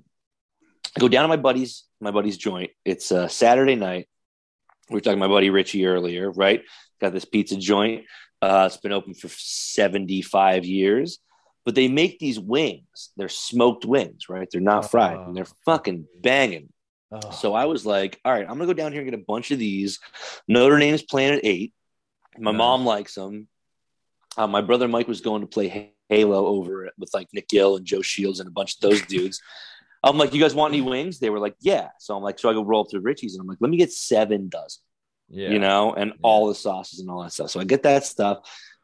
I 0.96 1.00
go 1.00 1.08
down 1.08 1.24
to 1.24 1.28
my 1.28 1.36
buddy's 1.36 1.84
my 2.03 2.11
buddy's 2.11 2.36
joint. 2.36 2.70
It's 2.84 3.11
a 3.11 3.28
Saturday 3.28 3.76
night. 3.76 4.09
We 4.90 4.94
were 4.94 5.00
talking 5.00 5.18
to 5.20 5.26
my 5.28 5.32
buddy 5.32 5.50
Richie 5.50 5.86
earlier, 5.86 6.30
right? 6.30 6.62
Got 7.00 7.12
this 7.12 7.24
pizza 7.24 7.57
joint. 7.57 8.05
Uh, 8.42 8.64
it's 8.66 8.76
been 8.76 8.92
open 8.92 9.14
for 9.14 9.28
75 9.28 10.64
years, 10.64 11.18
but 11.64 11.74
they 11.76 11.86
make 11.88 12.18
these 12.18 12.40
wings. 12.40 13.11
They're 13.16 13.28
smoked 13.28 13.84
wings, 13.84 14.28
right? 14.28 14.48
They're 14.50 14.61
not 14.61 14.90
fried, 14.90 15.18
and 15.18 15.36
they're 15.36 15.46
fucking 15.64 16.07
banging. 16.20 16.68
Oh, 17.12 17.30
So 17.30 17.55
I 17.55 17.66
was 17.66 17.86
like, 17.86 18.18
all 18.24 18.32
right, 18.32 18.42
I'm 18.42 18.55
gonna 18.55 18.66
go 18.66 18.72
down 18.72 18.92
here 18.92 19.03
and 19.03 19.11
get 19.11 19.18
a 19.20 19.24
bunch 19.26 19.50
of 19.53 19.59
these. 19.59 20.00
Notre 20.48 20.78
Dame's 20.78 21.03
playing 21.03 21.34
at 21.34 21.44
eight. 21.44 21.72
My 22.38 22.50
Nice. 22.50 22.59
mom 22.59 22.84
likes 22.84 23.14
them. 23.14 23.48
Uh, 24.36 24.46
my 24.46 24.62
brother 24.62 24.88
Mike 24.88 25.09
was 25.09 25.20
going 25.20 25.42
to 25.42 25.46
play 25.46 25.92
Halo 26.09 26.46
over 26.46 26.86
it 26.86 26.94
with 26.98 27.11
like 27.14 27.28
Nick 27.34 27.48
Gill 27.48 27.76
and 27.76 27.84
Joe 27.86 28.03
Shields 28.03 28.40
and 28.40 28.48
a 28.48 28.53
bunch 28.53 28.74
of 28.76 28.80
those 28.80 29.03
dudes. 29.03 29.40
I'm 30.05 30.18
like, 30.18 30.34
you 30.34 30.40
guys 30.40 30.55
want 30.55 30.74
any 30.74 30.82
wings? 30.82 31.18
They 31.18 31.30
were 31.30 31.38
like, 31.38 31.55
yeah. 31.61 31.88
So 31.98 32.16
I'm 32.16 32.22
like, 32.22 32.38
so 32.38 32.50
I 32.50 32.55
go 32.55 32.64
roll 32.64 32.82
up 32.82 32.88
to 32.90 33.00
Richie's 33.00 33.34
and 33.34 33.40
I'm 33.40 33.46
like, 33.46 33.59
let 33.61 33.70
me 33.70 33.76
get 33.76 33.92
seven 33.92 34.48
dozen, 34.48 34.82
yeah, 35.30 35.50
you 35.50 35.59
know, 35.59 35.94
and 35.94 36.14
all 36.22 36.48
the 36.48 36.55
sauces 36.55 37.00
and 37.00 37.09
all 37.11 37.22
that 37.22 37.32
stuff. 37.32 37.50
So 37.50 37.61
I 37.61 37.64
get 37.64 37.84
that 37.84 38.05
stuff. 38.05 38.38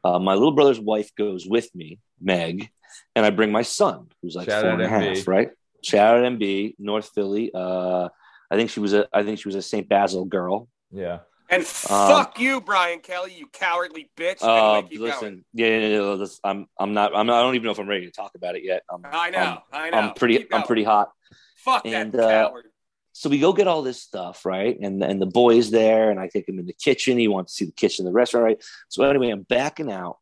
Uh, 0.05 0.19
my 0.19 0.35
little 0.35 0.53
brother's 0.53 0.79
wife 0.81 1.13
goes 1.17 1.47
with 1.47 1.75
me, 1.75 1.99
Meg, 2.21 2.71
and 3.17 3.27
I 3.27 3.31
bring 3.31 3.51
my 3.51 3.63
son, 3.63 4.07
who's 4.23 4.37
like 4.37 4.49
Shout 4.49 4.63
four 4.63 4.71
out 4.71 4.81
and 4.81 4.83
a 4.85 4.89
half, 4.89 5.27
right? 5.27 5.51
Shout 5.83 6.17
out 6.19 6.33
MB, 6.39 6.77
North 6.79 7.11
Philly. 7.15 7.51
Uh, 7.53 8.09
I 8.51 8.57
think 8.57 8.71
she 8.71 8.81
was 8.81 8.95
a, 8.95 9.09
I 9.13 9.25
think 9.25 9.41
she 9.41 9.49
was 9.49 9.57
a 9.57 9.63
St. 9.63 9.89
Basil 9.89 10.25
girl. 10.25 10.69
yeah. 10.93 11.19
And 11.51 11.65
fuck 11.65 12.39
you, 12.39 12.61
Brian 12.61 13.01
Kelly, 13.01 13.35
you 13.35 13.47
cowardly 13.47 14.11
bitch. 14.17 14.43
Uh, 14.43 14.79
Anyway, 14.79 14.97
listen, 14.97 15.21
going. 15.21 15.45
yeah, 15.55 15.67
yeah, 15.79 16.11
yeah, 16.11 16.17
this- 16.17 16.41
I'm, 16.45 16.67
I'm 16.79 16.93
not, 16.93 17.17
I'm 17.17 17.27
not, 17.27 17.41
I 17.41 17.43
don't 17.43 17.55
even 17.55 17.65
know 17.65 17.71
if 17.73 17.79
I'm 17.79 17.89
ready 17.89 18.05
to 18.07 18.13
talk 18.13 18.35
about 18.35 18.55
it 18.55 18.65
yet. 18.65 18.83
I'm, 18.91 19.01
I 19.05 19.31
know, 19.31 19.39
I'm, 19.39 19.59
I 19.73 19.91
know. 19.91 19.97
I'm 19.99 20.15
pretty, 20.15 20.39
Keep 20.39 20.53
I'm 20.53 20.61
going. 20.61 20.67
pretty 20.67 20.85
hot. 20.85 21.11
Fuck 21.57 21.87
and, 21.87 22.13
that 22.13 22.21
uh, 22.21 22.49
coward. 22.49 22.67
so 23.13 23.31
we 23.31 23.39
go 23.39 23.53
get 23.53 23.67
all 23.67 23.83
this 23.83 24.01
stuff, 24.01 24.45
right? 24.45 24.79
And 24.81 25.03
and 25.03 25.21
the 25.21 25.27
boys 25.27 25.71
there, 25.71 26.11
and 26.11 26.21
I 26.21 26.29
take 26.29 26.49
him 26.49 26.59
in 26.59 26.67
the 26.67 26.73
kitchen. 26.73 27.19
He 27.19 27.29
wants 27.29 27.53
to 27.53 27.57
see 27.57 27.65
the 27.65 27.73
kitchen, 27.73 28.05
the 28.05 28.13
restaurant, 28.13 28.45
right? 28.45 28.65
So 28.89 29.03
anyway, 29.05 29.31
I'm 29.31 29.43
backing 29.43 29.91
out, 29.91 30.19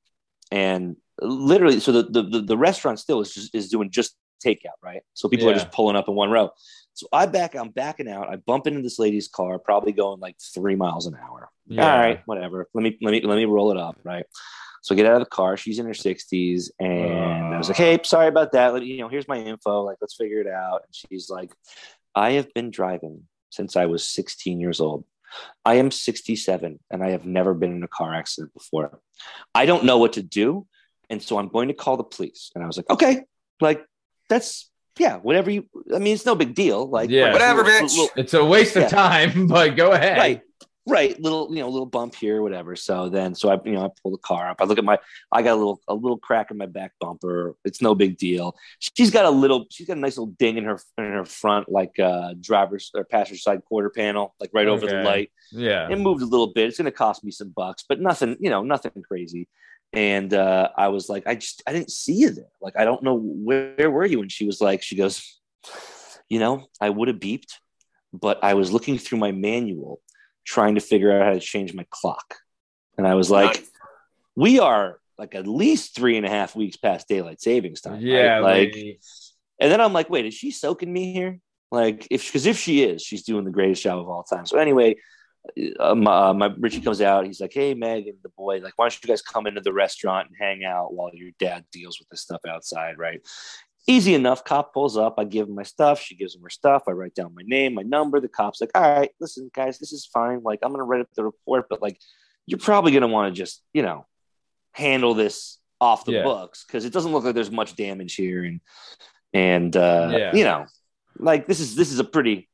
and 0.51 0.97
literally, 1.21 1.81
so 1.81 1.93
the 1.93 2.03
the, 2.05 2.23
the, 2.23 2.41
the 2.41 2.57
restaurant 2.57 2.99
still 3.01 3.21
is 3.21 3.35
just, 3.35 3.55
is 3.55 3.69
doing 3.69 3.91
just 3.91 4.17
takeout, 4.45 4.79
right? 4.83 5.03
So 5.15 5.29
people 5.29 5.49
are 5.51 5.55
just 5.55 5.73
pulling 5.73 5.97
up 5.97 6.09
in 6.09 6.15
one 6.15 6.31
row. 6.31 6.51
So 6.97 7.07
I 7.13 7.27
back, 7.27 7.55
I'm 7.55 7.69
backing 7.69 8.09
out. 8.09 8.29
I 8.31 8.37
bump 8.37 8.67
into 8.67 8.81
this 8.81 8.99
lady's 8.99 9.29
car, 9.29 9.59
probably 9.59 9.93
going 9.93 10.19
like 10.19 10.37
three 10.41 10.77
miles 10.77 11.07
an 11.07 11.15
hour. 11.15 11.51
Yeah. 11.67 11.93
All 11.93 11.99
right, 12.01 12.23
whatever. 12.25 12.69
Let 12.75 12.83
me 12.83 12.97
let 13.03 13.11
me 13.13 13.21
let 13.21 13.37
me 13.37 13.45
roll 13.45 13.71
it 13.71 13.77
up, 13.77 13.99
right? 14.03 14.25
So 14.83 14.95
I 14.95 14.97
get 14.97 15.05
out 15.07 15.15
of 15.15 15.21
the 15.21 15.27
car. 15.27 15.57
She's 15.59 15.79
in 15.79 15.85
her 15.87 15.93
60s, 15.93 16.71
and 16.81 17.55
I 17.55 17.59
was 17.59 17.69
like, 17.69 17.79
Uh. 17.79 17.83
"Hey, 17.83 17.99
sorry 18.03 18.29
about 18.29 18.53
that. 18.53 18.73
Let- 18.73 18.85
You 18.85 18.99
know, 18.99 19.09
here's 19.09 19.29
my 19.29 19.37
info. 19.39 19.83
Like, 19.83 19.99
let's 20.01 20.17
figure 20.17 20.41
it 20.41 20.47
out." 20.47 20.83
And 20.87 20.95
she's 20.95 21.29
like, 21.29 21.53
"I 22.15 22.33
have 22.33 22.53
been 22.55 22.71
driving 22.71 23.25
since 23.51 23.77
I 23.77 23.87
was 23.87 24.09
16 24.09 24.59
years 24.59 24.81
old. 24.81 25.05
I 25.67 25.75
am 25.75 25.91
67, 25.91 26.79
and 26.91 27.03
I 27.05 27.11
have 27.11 27.27
never 27.27 27.53
been 27.53 27.73
in 27.77 27.83
a 27.83 27.89
car 27.89 28.15
accident 28.15 28.55
before. 28.55 29.01
I 29.55 29.67
don't 29.67 29.85
know 29.85 29.99
what 29.99 30.15
to 30.15 30.23
do, 30.23 30.67
and 31.11 31.23
so 31.23 31.37
I'm 31.39 31.49
going 31.49 31.69
to 31.69 31.75
call 31.75 31.99
the 31.99 32.05
police." 32.05 32.51
And 32.55 32.65
I 32.65 32.67
was 32.67 32.77
like, 32.79 32.89
"Okay, 32.89 33.25
like 33.61 33.85
that's 34.31 34.71
yeah, 34.99 35.17
whatever 35.19 35.51
you. 35.51 35.65
I 35.95 35.99
mean, 35.99 36.15
it's 36.15 36.27
no 36.27 36.35
big 36.35 36.55
deal. 36.55 36.87
Like, 36.89 37.11
Yeah. 37.11 37.33
Whatever, 37.33 37.63
little- 37.65 37.87
bitch. 37.89 37.97
little- 37.97 38.11
It's 38.17 38.35
a 38.35 38.45
waste 38.45 38.77
Yeah. 38.77 38.83
of 38.83 38.91
time, 38.91 39.47
but 39.49 39.77
go 39.77 39.93
ahead. 39.93 40.19
right 40.19 40.43
right 40.89 41.21
little 41.21 41.49
you 41.51 41.59
know 41.59 41.69
little 41.69 41.85
bump 41.85 42.15
here 42.15 42.43
whatever 42.43 42.77
so 42.77 43.09
then 43.09 43.35
so 43.35 43.49
i 43.49 43.59
you 43.65 43.73
know 43.73 43.85
i 43.87 43.89
pull 44.01 44.13
the 44.13 44.19
car 44.19 44.49
up 44.49 44.59
i 44.61 44.65
look 44.65 44.79
at 44.79 44.85
my 44.85 44.97
i 45.33 45.43
got 45.43 45.55
a 45.55 45.57
little 45.57 45.81
a 45.89 45.95
little 45.95 46.17
crack 46.17 46.53
in 46.53 46.57
my 46.57 46.65
back 46.67 46.93
bumper 47.01 47.57
it's 47.65 47.83
no 47.83 47.93
big 47.93 48.17
deal 48.17 48.55
she's 48.97 49.11
got 49.11 49.25
a 49.25 49.31
little 49.31 49.67
she's 49.69 49.89
got 49.89 49.97
a 49.97 50.01
nice 50.01 50.17
little 50.17 50.33
ding 50.39 50.57
in 50.57 50.63
her 50.63 50.79
in 50.97 51.03
her 51.05 51.25
front 51.25 51.69
like 51.69 51.99
uh 51.99 52.35
driver's 52.41 52.93
or 52.95 53.03
passenger 53.03 53.37
side 53.41 53.65
quarter 53.65 53.91
panel 53.91 54.33
like 54.39 54.51
right 54.55 54.69
over 54.69 54.87
the 54.87 55.03
light 55.03 55.33
Yeah. 55.51 55.91
it 55.91 55.99
moved 55.99 56.23
a 56.23 56.27
little 56.27 56.53
bit 56.53 56.69
it's 56.69 56.79
going 56.79 56.85
to 56.85 56.93
cost 56.93 57.25
me 57.25 57.33
some 57.33 57.49
bucks 57.49 57.85
but 57.89 58.01
nothing 58.01 58.37
you 58.39 58.49
know 58.51 58.63
nothing 58.63 58.93
crazy 59.09 59.49
and 59.97 60.35
uh 60.35 60.69
i 60.77 60.89
was 60.89 61.09
like 61.09 61.27
i 61.27 61.35
just 61.35 61.63
i 61.67 61.73
didn't 61.73 61.91
see 61.91 62.13
you 62.13 62.31
there 62.31 62.53
like 62.61 62.75
i 62.77 62.85
don't 62.85 63.03
know 63.03 63.19
where, 63.19 63.75
where 63.77 63.91
were 63.91 64.05
you 64.05 64.21
and 64.21 64.31
she 64.31 64.47
was 64.47 64.61
like 64.61 64.83
she 64.83 64.95
goes 64.95 65.41
you 66.29 66.39
know 66.39 66.67
i 66.81 66.89
would 66.89 67.09
have 67.09 67.17
beeped 67.19 67.55
but 68.13 68.39
i 68.45 68.55
was 68.55 68.71
looking 68.71 68.99
through 68.99 69.19
my 69.19 69.33
manual 69.33 70.01
trying 70.45 70.75
to 70.75 70.81
figure 70.81 71.11
out 71.11 71.27
how 71.27 71.33
to 71.33 71.41
change 71.41 71.73
my 71.75 71.87
clock 71.91 72.37
and 72.99 73.07
i 73.07 73.15
was 73.15 73.31
like 73.31 73.57
Nice. 73.57 73.71
we 74.37 74.61
are 74.61 75.01
like 75.19 75.35
at 75.35 75.47
least 75.47 75.95
three 75.95 76.17
and 76.17 76.27
a 76.27 76.31
half 76.31 76.55
weeks 76.55 76.77
past 76.77 77.09
daylight 77.09 77.41
savings 77.41 77.81
time 77.81 77.95
right? 77.95 78.03
Yeah. 78.03 78.41
like 78.41 78.75
lady. 78.75 79.01
and 79.61 79.73
then 79.73 79.81
I'm 79.81 79.93
like, 79.93 80.11
wait, 80.11 80.27
is 80.27 80.35
she 80.35 80.51
soaking 80.51 80.93
me 80.93 81.13
here? 81.13 81.41
Like, 81.71 82.07
if 82.11 82.27
because 82.27 82.47
if 82.47 82.59
she 82.59 82.83
is, 82.85 83.03
she's 83.03 83.25
doing 83.25 83.45
the 83.45 83.51
greatest 83.51 83.83
job 83.83 83.99
of 83.99 84.09
all 84.09 84.23
time. 84.23 84.47
So 84.47 84.59
anyway, 84.59 84.97
uh, 85.81 85.95
my, 85.95 86.29
uh, 86.29 86.35
my 86.35 86.55
Richie 86.59 86.81
comes 86.81 87.01
out. 87.01 87.27
He's 87.27 87.41
like, 87.41 87.53
"Hey, 87.53 87.75
Meg 87.75 88.07
and 88.07 88.19
the 88.23 88.29
boy, 88.31 88.59
like, 88.59 88.75
why 88.77 88.85
don't 88.87 89.03
you 89.03 89.09
guys 89.09 89.23
come 89.23 89.47
into 89.47 89.61
the 89.61 89.73
restaurant 89.73 90.29
and 90.29 90.37
hang 90.39 90.65
out 90.65 90.95
while 90.95 91.11
your 91.15 91.31
dad 91.39 91.65
deals 91.73 91.99
with 91.99 92.09
this 92.09 92.23
stuff 92.23 92.41
outside, 92.49 92.99
right?" 92.99 93.21
Easy 93.89 94.15
enough. 94.15 94.43
Cop 94.45 94.75
pulls 94.75 94.97
up. 94.97 95.15
I 95.17 95.25
give 95.25 95.49
him 95.49 95.55
my 95.55 95.63
stuff. 95.63 96.01
She 96.01 96.17
gives 96.17 96.35
him 96.35 96.43
her 96.43 96.51
stuff. 96.51 96.83
I 96.89 96.91
write 96.91 97.15
down 97.15 97.33
my 97.37 97.43
name, 97.45 97.75
my 97.75 97.83
number. 97.83 98.21
The 98.21 98.29
cop's 98.29 98.61
like, 98.61 98.71
"All 98.75 98.83
right, 98.83 99.11
listen, 99.21 99.49
guys, 99.55 99.79
this 99.79 99.93
is 99.93 100.07
fine. 100.07 100.43
Like, 100.43 100.59
I'm 100.63 100.73
gonna 100.73 100.83
write 100.85 101.03
up 101.03 101.09
the 101.15 101.25
report, 101.25 101.67
but 101.71 101.81
like, 101.81 102.01
you're 102.47 102.59
probably 102.59 102.91
gonna 102.93 103.07
want 103.09 103.33
to 103.33 103.39
just, 103.39 103.63
you 103.73 103.83
know, 103.83 104.07
handle 104.73 105.15
this 105.15 105.59
off 105.81 106.05
the 106.05 106.13
Yeah. 106.13 106.23
books 106.25 106.65
because 106.67 106.85
it 106.85 106.93
doesn't 106.93 107.13
look 107.13 107.23
like 107.25 107.35
there's 107.35 107.51
much 107.51 107.77
damage 107.77 108.15
here, 108.17 108.43
and 108.45 108.61
and 109.33 109.77
uh, 109.77 110.09
Yeah. 110.13 110.35
you 110.35 110.43
know, 110.45 110.67
like 111.19 111.47
this 111.47 111.61
is 111.61 111.77
this 111.77 111.93
is 111.93 111.99
a 112.01 112.05
pretty." 112.05 112.49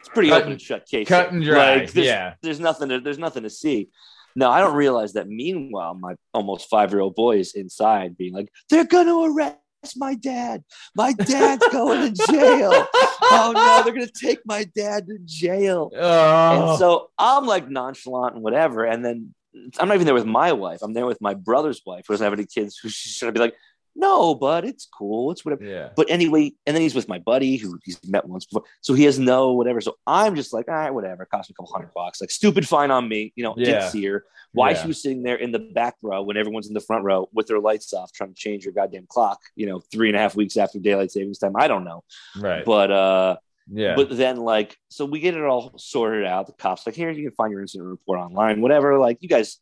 It's 0.00 0.08
pretty 0.08 0.28
Cut 0.30 0.42
open 0.42 0.52
and- 0.52 0.60
shut 0.60 0.86
case. 0.86 1.08
cut 1.08 1.32
and 1.32 1.42
dry. 1.42 1.76
Like, 1.76 1.92
there's, 1.92 2.06
yeah. 2.06 2.34
there's 2.42 2.60
nothing 2.60 2.88
to, 2.90 3.00
there's 3.00 3.18
nothing 3.18 3.42
to 3.44 3.50
see. 3.50 3.88
No, 4.34 4.50
I 4.50 4.60
don't 4.60 4.74
realize 4.76 5.14
that. 5.14 5.28
Meanwhile, 5.28 5.94
my 5.94 6.14
almost 6.34 6.68
five 6.68 6.90
year 6.92 7.00
old 7.00 7.14
boy 7.14 7.38
is 7.38 7.54
inside, 7.54 8.18
being 8.18 8.34
like, 8.34 8.50
"They're 8.68 8.84
going 8.84 9.06
to 9.06 9.24
arrest 9.34 9.56
my 9.96 10.14
dad. 10.14 10.62
My 10.94 11.12
dad's 11.12 11.66
going 11.68 12.14
to 12.14 12.26
jail. 12.30 12.86
Oh 13.28 13.50
no, 13.52 13.82
they're 13.82 13.94
going 13.94 14.06
to 14.06 14.26
take 14.26 14.40
my 14.44 14.64
dad 14.76 15.06
to 15.08 15.18
jail." 15.24 15.90
Oh, 15.96 16.70
And 16.70 16.78
so 16.78 17.10
I'm 17.18 17.46
like 17.46 17.68
nonchalant 17.68 18.34
and 18.34 18.44
whatever. 18.44 18.84
And 18.84 19.02
then 19.04 19.34
I'm 19.78 19.88
not 19.88 19.94
even 19.94 20.04
there 20.04 20.14
with 20.14 20.26
my 20.26 20.52
wife. 20.52 20.80
I'm 20.82 20.92
there 20.92 21.06
with 21.06 21.20
my 21.22 21.32
brother's 21.34 21.80
wife, 21.86 22.04
who 22.06 22.12
doesn't 22.12 22.24
have 22.24 22.34
any 22.34 22.44
kids. 22.44 22.78
Who's 22.80 22.94
just 22.94 23.20
going 23.20 23.32
to 23.32 23.38
be 23.38 23.42
like, 23.42 23.54
"No, 23.96 24.34
but 24.34 24.64
it's 24.64 24.86
cool. 24.86 25.30
It's 25.30 25.44
whatever." 25.44 25.64
yeah. 25.64 25.88
But 25.96 26.10
anyway, 26.10 26.52
and 26.66 26.76
then 26.76 26.82
he's 26.82 26.94
with 26.94 27.08
my 27.08 27.18
buddy 27.18 27.56
who 27.56 27.78
he's 27.84 27.98
met 28.06 28.28
once 28.28 28.44
before. 28.46 28.64
So 28.82 28.94
he 28.94 29.04
has 29.04 29.18
no 29.18 29.52
whatever. 29.52 29.80
So 29.80 29.96
I'm 30.06 30.36
just 30.36 30.52
like, 30.52 30.68
all 30.68 30.74
right, 30.74 30.90
whatever. 30.92 31.22
It 31.24 31.30
cost 31.30 31.50
me 31.50 31.54
a 31.54 31.62
couple 31.62 31.72
hundred 31.72 31.92
bucks. 31.94 32.20
Like 32.20 32.30
stupid 32.30 32.68
fine 32.68 32.90
on 32.90 33.08
me. 33.08 33.32
You 33.36 33.44
know, 33.44 33.54
Yeah. 33.56 33.64
didn't 33.64 33.90
see 33.90 34.04
her. 34.06 34.24
Why 34.52 34.70
Yeah. 34.70 34.82
she 34.82 34.88
was 34.88 35.02
sitting 35.02 35.22
there 35.22 35.36
in 35.36 35.50
the 35.52 35.58
back 35.58 35.96
row 36.02 36.22
when 36.22 36.36
everyone's 36.36 36.68
in 36.68 36.74
the 36.74 36.80
front 36.80 37.04
row 37.04 37.28
with 37.32 37.46
their 37.46 37.58
lights 37.60 37.92
off, 37.92 38.12
trying 38.12 38.30
to 38.30 38.34
change 38.36 38.64
your 38.64 38.72
goddamn 38.72 39.06
clock, 39.08 39.40
you 39.54 39.66
know, 39.66 39.80
three 39.92 40.08
and 40.08 40.16
a 40.16 40.20
half 40.20 40.36
weeks 40.36 40.56
after 40.56 40.78
daylight 40.78 41.10
savings 41.10 41.38
time. 41.38 41.54
I 41.56 41.66
don't 41.68 41.84
know. 41.84 42.04
Right. 42.38 42.64
But 42.64 42.90
uh 42.90 43.36
yeah. 43.70 43.96
but 43.96 44.16
then 44.16 44.36
like 44.36 44.76
so 44.88 45.04
we 45.04 45.18
get 45.20 45.34
it 45.36 45.42
all 45.42 45.72
sorted 45.76 46.24
out. 46.24 46.46
The 46.46 46.52
cops 46.52 46.86
like, 46.86 46.94
here, 46.94 47.10
you 47.10 47.24
can 47.28 47.34
find 47.34 47.50
your 47.50 47.60
incident 47.60 47.88
report 47.90 48.20
online, 48.20 48.60
whatever. 48.60 48.96
Like 48.98 49.18
you 49.20 49.28
guys, 49.28 49.58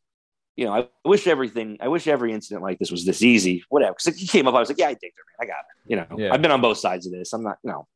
you 0.56 0.64
know, 0.66 0.72
I 0.74 0.88
wish 1.04 1.26
everything, 1.26 1.78
I 1.80 1.88
wish 1.88 2.06
every 2.06 2.32
incident 2.32 2.62
like 2.62 2.78
this 2.78 2.90
was 2.90 3.04
this 3.04 3.22
easy, 3.22 3.64
whatever. 3.68 3.94
Because 3.94 4.18
he 4.18 4.26
came 4.26 4.46
up, 4.46 4.54
I 4.54 4.60
was 4.60 4.68
like, 4.68 4.78
yeah, 4.78 4.86
I 4.88 4.94
think 4.94 5.14
her, 5.16 5.22
man. 5.26 5.48
I 5.48 5.52
got 5.52 5.60
it. 5.60 5.90
You 5.90 5.96
know, 5.96 6.24
Yeah. 6.24 6.32
I've 6.32 6.42
been 6.42 6.50
on 6.52 6.60
both 6.60 6.78
sides 6.78 7.06
of 7.06 7.12
this. 7.12 7.32
I'm 7.32 7.42
not, 7.42 7.58
no, 7.64 7.86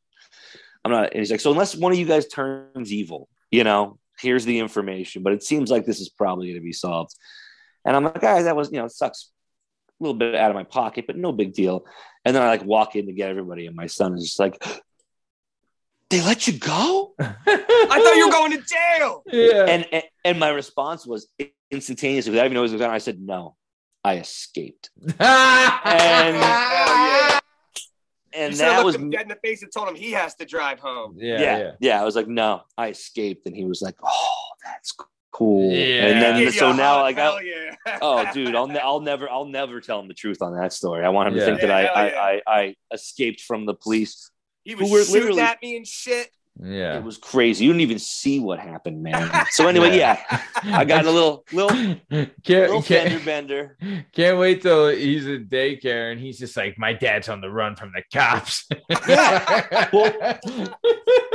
I'm 0.84 0.90
not. 0.90 1.12
And 1.12 1.20
he's 1.20 1.30
like, 1.30 1.40
so 1.40 1.52
unless 1.52 1.76
one 1.76 1.92
of 1.92 1.98
you 1.98 2.06
guys 2.06 2.26
turns 2.26 2.92
evil, 2.92 3.28
you 3.50 3.64
know, 3.64 3.98
here's 4.20 4.44
the 4.44 4.58
information. 4.58 5.22
But 5.22 5.34
it 5.34 5.42
seems 5.42 5.70
like 5.70 5.86
this 5.86 6.00
is 6.00 6.08
probably 6.08 6.48
going 6.48 6.60
to 6.60 6.64
be 6.64 6.72
solved. 6.72 7.14
And 7.84 7.94
I'm 7.94 8.04
like, 8.04 8.20
guys, 8.20 8.44
that 8.44 8.56
was, 8.56 8.70
you 8.72 8.78
know, 8.78 8.86
it 8.86 8.92
sucks 8.92 9.30
a 10.00 10.02
little 10.02 10.18
bit 10.18 10.34
out 10.34 10.50
of 10.50 10.56
my 10.56 10.64
pocket, 10.64 11.06
but 11.06 11.16
no 11.16 11.32
big 11.32 11.54
deal. 11.54 11.86
And 12.24 12.34
then 12.34 12.42
I 12.42 12.48
like 12.48 12.64
walk 12.64 12.96
in 12.96 13.06
to 13.06 13.12
get 13.12 13.30
everybody, 13.30 13.66
and 13.66 13.76
my 13.76 13.86
son 13.86 14.14
is 14.16 14.24
just 14.24 14.38
like, 14.38 14.62
they 16.10 16.20
let 16.22 16.46
you 16.46 16.54
go? 16.54 17.14
I 17.20 17.34
thought 17.46 18.16
you 18.16 18.26
were 18.26 18.32
going 18.32 18.52
to 18.52 18.64
jail. 18.64 19.22
yeah. 19.26 19.64
and, 19.66 19.86
and 19.92 20.02
and 20.24 20.38
my 20.38 20.50
response 20.50 21.06
was 21.06 21.28
instantaneously 21.70 22.30
without 22.30 22.44
even 22.46 22.54
knowing 22.54 22.64
what 22.70 22.72
was 22.72 22.78
going 22.80 22.90
on. 22.90 22.94
I 22.94 22.98
said, 22.98 23.20
"No, 23.20 23.56
I 24.04 24.18
escaped," 24.18 24.90
and 25.04 25.16
yeah. 26.36 27.40
and 28.32 28.52
you 28.52 28.58
that 28.58 28.84
was 28.84 28.94
him 28.94 29.10
dead 29.10 29.22
in 29.22 29.28
the 29.28 29.36
face 29.42 29.62
and 29.62 29.72
told 29.72 29.88
him 29.88 29.94
he 29.94 30.12
has 30.12 30.34
to 30.36 30.44
drive 30.44 30.78
home. 30.80 31.16
yeah, 31.18 31.40
yeah, 31.40 31.58
yeah. 31.58 31.70
yeah, 31.80 32.00
I 32.02 32.04
was 32.04 32.16
like, 32.16 32.28
"No, 32.28 32.62
I 32.76 32.88
escaped," 32.88 33.46
and 33.46 33.56
he 33.56 33.64
was 33.64 33.82
like, 33.82 33.96
"Oh, 34.02 34.48
that's 34.64 34.94
cool." 35.32 35.70
Yeah. 35.72 36.06
And 36.06 36.22
then 36.22 36.52
so 36.52 36.72
now, 36.72 37.00
like, 37.02 37.18
I, 37.18 37.40
yeah. 37.42 37.98
oh, 38.02 38.26
dude, 38.32 38.54
I'll 38.54 38.66
ne- 38.66 38.78
I'll 38.80 39.00
never 39.00 39.28
I'll 39.30 39.44
never 39.46 39.80
tell 39.80 40.00
him 40.00 40.08
the 40.08 40.14
truth 40.14 40.42
on 40.42 40.54
that 40.58 40.72
story. 40.72 41.04
I 41.04 41.08
want 41.10 41.28
him 41.28 41.34
Yeah. 41.34 41.40
to 41.40 41.46
think 41.46 41.60
that 41.62 41.68
Yeah, 41.84 41.90
I, 41.90 42.02
I, 42.02 42.06
yeah. 42.32 42.40
I 42.48 42.58
I 42.60 42.74
escaped 42.92 43.42
from 43.42 43.66
the 43.66 43.74
police. 43.74 44.30
he 44.64 44.74
was 44.74 44.90
were 44.90 45.04
shooting 45.04 45.38
at 45.38 45.62
me 45.62 45.76
and 45.76 45.86
shit. 45.86 46.28
Yeah. 46.60 46.96
It 46.98 47.04
was 47.04 47.18
crazy. 47.18 47.64
You 47.64 47.70
didn't 47.72 47.82
even 47.82 47.98
see 47.98 48.40
what 48.40 48.58
happened, 48.58 49.02
man. 49.02 49.30
So 49.50 49.68
anyway, 49.68 49.96
yeah, 49.96 50.20
I 50.64 50.84
got 50.84 51.04
a 51.06 51.10
little 51.10 51.44
little 51.52 51.70
can't, 51.70 52.32
little 52.44 52.82
can't, 52.82 53.22
fender 53.22 53.24
bender. 53.24 53.78
can't 54.12 54.38
wait 54.38 54.62
till 54.62 54.88
he's 54.88 55.26
in 55.26 55.46
daycare 55.46 56.10
and 56.12 56.20
he's 56.20 56.38
just 56.38 56.56
like, 56.56 56.78
my 56.78 56.92
dad's 56.92 57.28
on 57.28 57.40
the 57.40 57.50
run 57.50 57.76
from 57.76 57.92
the 57.94 58.02
cops. 58.12 58.66
Yeah. 59.08 59.88
Well, 59.92 60.12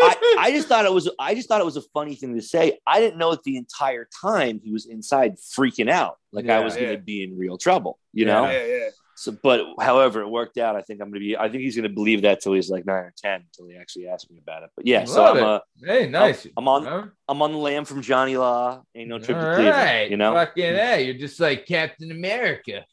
I, 0.06 0.36
I 0.40 0.52
just 0.52 0.68
thought 0.68 0.86
it 0.86 0.92
was 0.92 1.10
I 1.18 1.34
just 1.36 1.48
thought 1.48 1.62
it 1.62 1.66
was 1.66 1.78
a 1.78 1.82
funny 1.94 2.16
thing 2.16 2.36
to 2.36 2.42
say. 2.42 2.80
I 2.86 3.00
didn't 3.00 3.18
know 3.18 3.32
that 3.32 3.44
the 3.44 3.58
entire 3.58 4.08
time 4.22 4.60
he 4.64 4.72
was 4.72 4.86
inside 4.86 5.38
freaking 5.38 5.90
out, 5.90 6.18
like 6.32 6.50
I 6.50 6.60
was 6.60 6.76
Yeah. 6.76 6.82
going 6.84 6.96
to 6.98 7.02
be 7.04 7.24
in 7.24 7.38
real 7.38 7.58
trouble, 7.58 8.00
you 8.12 8.26
Yeah. 8.26 8.34
know. 8.34 8.50
Yeah, 8.52 8.66
yeah. 8.66 8.90
So, 9.16 9.32
but 9.44 9.62
however, 9.80 10.22
it 10.22 10.28
worked 10.30 10.58
out. 10.58 10.76
I 10.76 10.82
think 10.82 11.00
I'm 11.02 11.10
going 11.10 11.22
to 11.22 11.28
be. 11.28 11.38
I 11.38 11.50
think 11.50 11.62
he's 11.64 11.76
going 11.76 11.88
to 11.88 11.94
believe 11.94 12.24
that 12.24 12.42
till 12.42 12.54
he's 12.54 12.70
like 12.70 12.86
nine 12.86 12.96
or 13.04 13.14
ten, 13.16 13.42
until 13.42 13.68
he 13.68 13.78
actually 13.78 14.08
asks 14.08 14.30
me 14.30 14.40
about 14.42 14.64
it. 14.64 14.72
But 14.76 14.88
yeah, 14.88 15.06
so 15.06 15.24
I'm 15.26 15.38
it. 15.38 15.44
uh, 15.44 15.60
hey, 15.84 16.08
nice. 16.10 16.48
I'm 16.58 16.68
on 16.68 16.86
Huh? 16.86 17.06
I'm 17.30 17.42
on 17.42 17.52
the 17.52 17.58
lam 17.58 17.86
from 17.86 18.02
Johnny 18.02 18.38
Law. 18.38 18.82
Ain't 18.96 19.10
no 19.10 19.20
trip 19.20 19.38
All 19.38 19.44
to 19.44 19.56
Cleveland, 19.56 19.76
right. 19.78 20.10
you 20.10 20.18
know. 20.18 20.34
Fucking 20.34 20.64
hey, 20.64 21.04
you're 21.06 21.14
just 21.14 21.40
like 21.40 21.66
Captain 21.66 22.12
America. 22.12 22.86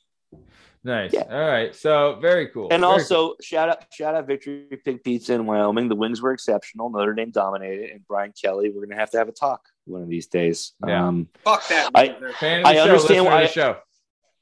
Nice. 0.83 1.13
Yeah. 1.13 1.25
All 1.31 1.47
right. 1.47 1.75
So 1.75 2.19
very 2.23 2.49
cool. 2.49 2.69
And 2.71 2.81
Very 2.81 2.93
also 2.93 3.35
shout 3.43 3.69
out 3.69 3.85
shout 3.93 4.15
out 4.15 4.27
Victory 4.27 4.67
Pig 4.83 5.05
Pizza 5.05 5.35
in 5.35 5.45
Wyoming. 5.45 5.89
The 5.89 5.95
wings 5.95 6.23
were 6.23 6.33
exceptional. 6.33 6.89
Notre 6.89 7.13
Dame 7.13 7.31
dominated, 7.31 7.91
and 7.91 8.07
Brian 8.09 8.33
Kelly. 8.41 8.69
We're 8.71 8.77
going 8.87 8.91
to 8.91 8.97
have 8.97 9.11
to 9.11 9.19
have 9.19 9.29
a 9.29 9.33
talk 9.33 9.61
one 9.85 10.03
of 10.03 10.09
these 10.09 10.27
days. 10.27 10.73
Yeah. 10.87 11.07
Um, 11.07 11.29
Fuck 11.45 11.69
that. 11.69 11.91
I- 11.95 12.17
loser. 12.19 12.33
Fan 12.35 12.59
of 12.61 12.65
the 12.65 12.69
I 12.71 12.79
understand 12.79 13.25
why- 13.27 13.43
the 13.43 13.49
show. 13.49 13.77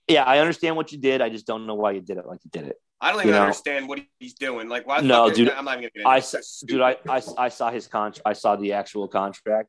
Yeah, 0.09 0.25
I 0.25 0.39
understand 0.39 0.77
what 0.77 0.91
you 0.93 0.99
did. 0.99 1.21
I 1.21 1.29
just 1.29 1.47
don't 1.47 1.67
know 1.67 1.75
why 1.75 1.93
you 1.93 2.01
did 2.01 2.17
it 2.19 2.27
like 2.27 2.41
you 2.45 2.51
did 2.51 2.67
it. 2.69 2.77
I 3.01 3.11
don't 3.11 3.21
even 3.21 3.29
you 3.29 3.35
know- 3.35 3.43
understand 3.43 3.89
what 3.89 4.01
he's 4.19 4.35
doing. 4.35 4.69
Like, 4.69 4.87
why? 4.87 5.01
No, 5.01 5.27
fuck 5.27 5.37
dude, 5.37 5.51
I'm 5.51 5.65
not 5.65 5.79
even 5.79 5.91
gonna 5.95 6.09
I 6.09 6.17
it. 6.17 6.19
It's 6.19 6.29
so 6.29 6.39
s- 6.39 6.65
dude, 6.67 6.81
I. 6.81 6.97
I, 7.09 7.23
I 7.37 7.49
saw 7.49 7.71
his 7.71 7.87
contract. 7.87 8.23
I 8.27 8.33
saw 8.33 8.57
the 8.57 8.73
actual 8.73 9.07
contract. 9.07 9.69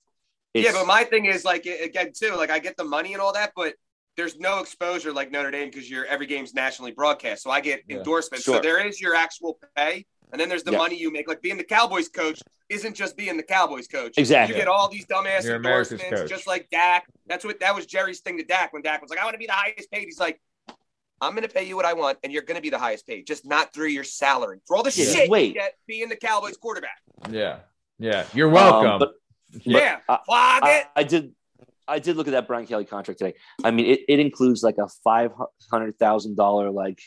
yeah, 0.54 0.72
but 0.72 0.88
my 0.88 1.04
thing 1.04 1.26
is 1.26 1.46
like 1.46 1.66
again 1.66 2.12
too. 2.18 2.36
Like, 2.36 2.50
I 2.50 2.60
get 2.60 2.76
the 2.78 2.84
money 2.84 3.14
and 3.14 3.22
all 3.22 3.34
that, 3.34 3.52
but 3.56 3.76
there's 4.18 4.38
no 4.40 4.60
exposure 4.60 5.14
like 5.14 5.32
Notre 5.32 5.52
Dame 5.52 5.70
because 5.70 5.90
your 5.90 6.06
every 6.06 6.26
game's 6.26 6.54
nationally 6.54 6.92
broadcast. 6.92 7.44
So 7.44 7.52
I 7.52 7.62
get 7.62 7.84
Yeah. 7.88 7.98
endorsements. 7.98 8.46
Sure. 8.46 8.56
So 8.56 8.62
there 8.62 8.86
is 8.86 9.00
your 9.00 9.14
actual 9.16 9.60
pay, 9.76 10.06
and 10.32 10.40
then 10.40 10.50
there's 10.50 10.64
the 10.64 10.72
Yeah. 10.72 10.78
money 10.78 10.96
you 10.98 11.12
make. 11.12 11.28
Like 11.28 11.42
being 11.42 11.58
the 11.58 11.64
Cowboys 11.64 12.08
coach 12.10 12.42
isn't 12.70 12.96
just 12.96 13.18
being 13.18 13.38
the 13.38 13.44
Cowboys 13.44 13.88
coach. 13.88 14.14
Exactly. 14.18 14.56
You 14.56 14.62
get 14.62 14.68
all 14.68 14.88
these 14.90 15.06
dumbass 15.06 15.44
You're 15.44 15.56
endorsements, 15.56 16.30
just 16.30 16.46
like 16.48 16.70
Dak. 16.70 17.06
That's 17.28 17.44
what 17.46 17.60
that 17.62 17.76
was 17.76 17.86
Jerry's 17.86 18.20
thing 18.20 18.38
to 18.38 18.44
Dak 18.44 18.74
when 18.74 18.82
Dak 18.82 19.02
was 19.02 19.10
like, 19.10 19.20
"I 19.20 19.24
want 19.24 19.34
to 19.34 19.40
be 19.40 19.48
the 19.48 19.54
highest 19.54 19.90
paid." 19.92 20.06
He's 20.06 20.20
like, 20.20 20.40
"I'm 21.22 21.32
going 21.34 21.48
to 21.48 21.54
pay 21.54 21.64
you 21.64 21.76
what 21.76 21.86
I 21.86 21.94
want, 21.94 22.18
and 22.24 22.32
you're 22.32 22.44
going 22.44 22.58
to 22.58 22.62
be 22.62 22.70
the 22.70 22.78
highest 22.80 23.08
paid, 23.08 23.26
just 23.26 23.46
not 23.46 23.74
through 23.74 23.88
your 23.88 24.04
salary 24.04 24.60
for 24.68 24.78
all 24.78 24.84
the 24.84 24.92
Yeah, 24.92 25.06
shit 25.14 25.30
wait. 25.30 25.48
you 25.48 25.54
get 25.56 25.74
being 25.88 26.10
the 26.10 26.16
Cowboys 26.16 26.58
quarterback." 26.58 27.00
Yeah. 27.30 27.60
Yeah. 27.98 28.26
You're 28.34 28.50
welcome. 28.50 28.92
Um, 28.92 29.00
but 29.00 29.14
yeah, 29.66 30.00
I- 30.08 30.20
flag 30.26 30.64
I, 30.64 30.72
it. 30.80 30.88
I 30.96 31.04
did. 31.04 31.34
I 31.88 31.98
did 31.98 32.18
look 32.18 32.28
at 32.28 32.32
that 32.32 32.46
Brian 32.48 32.68
Kelly 32.68 32.86
contract 32.86 33.18
today. 33.18 33.34
I 33.64 33.72
mean, 33.72 33.88
it, 33.88 34.02
it 34.08 34.20
includes 34.20 34.62
like 34.62 34.78
a 34.78 34.88
five 35.04 35.32
hundred 35.72 35.98
thousand 35.98 36.36
dollar 36.38 36.70
like 36.70 37.02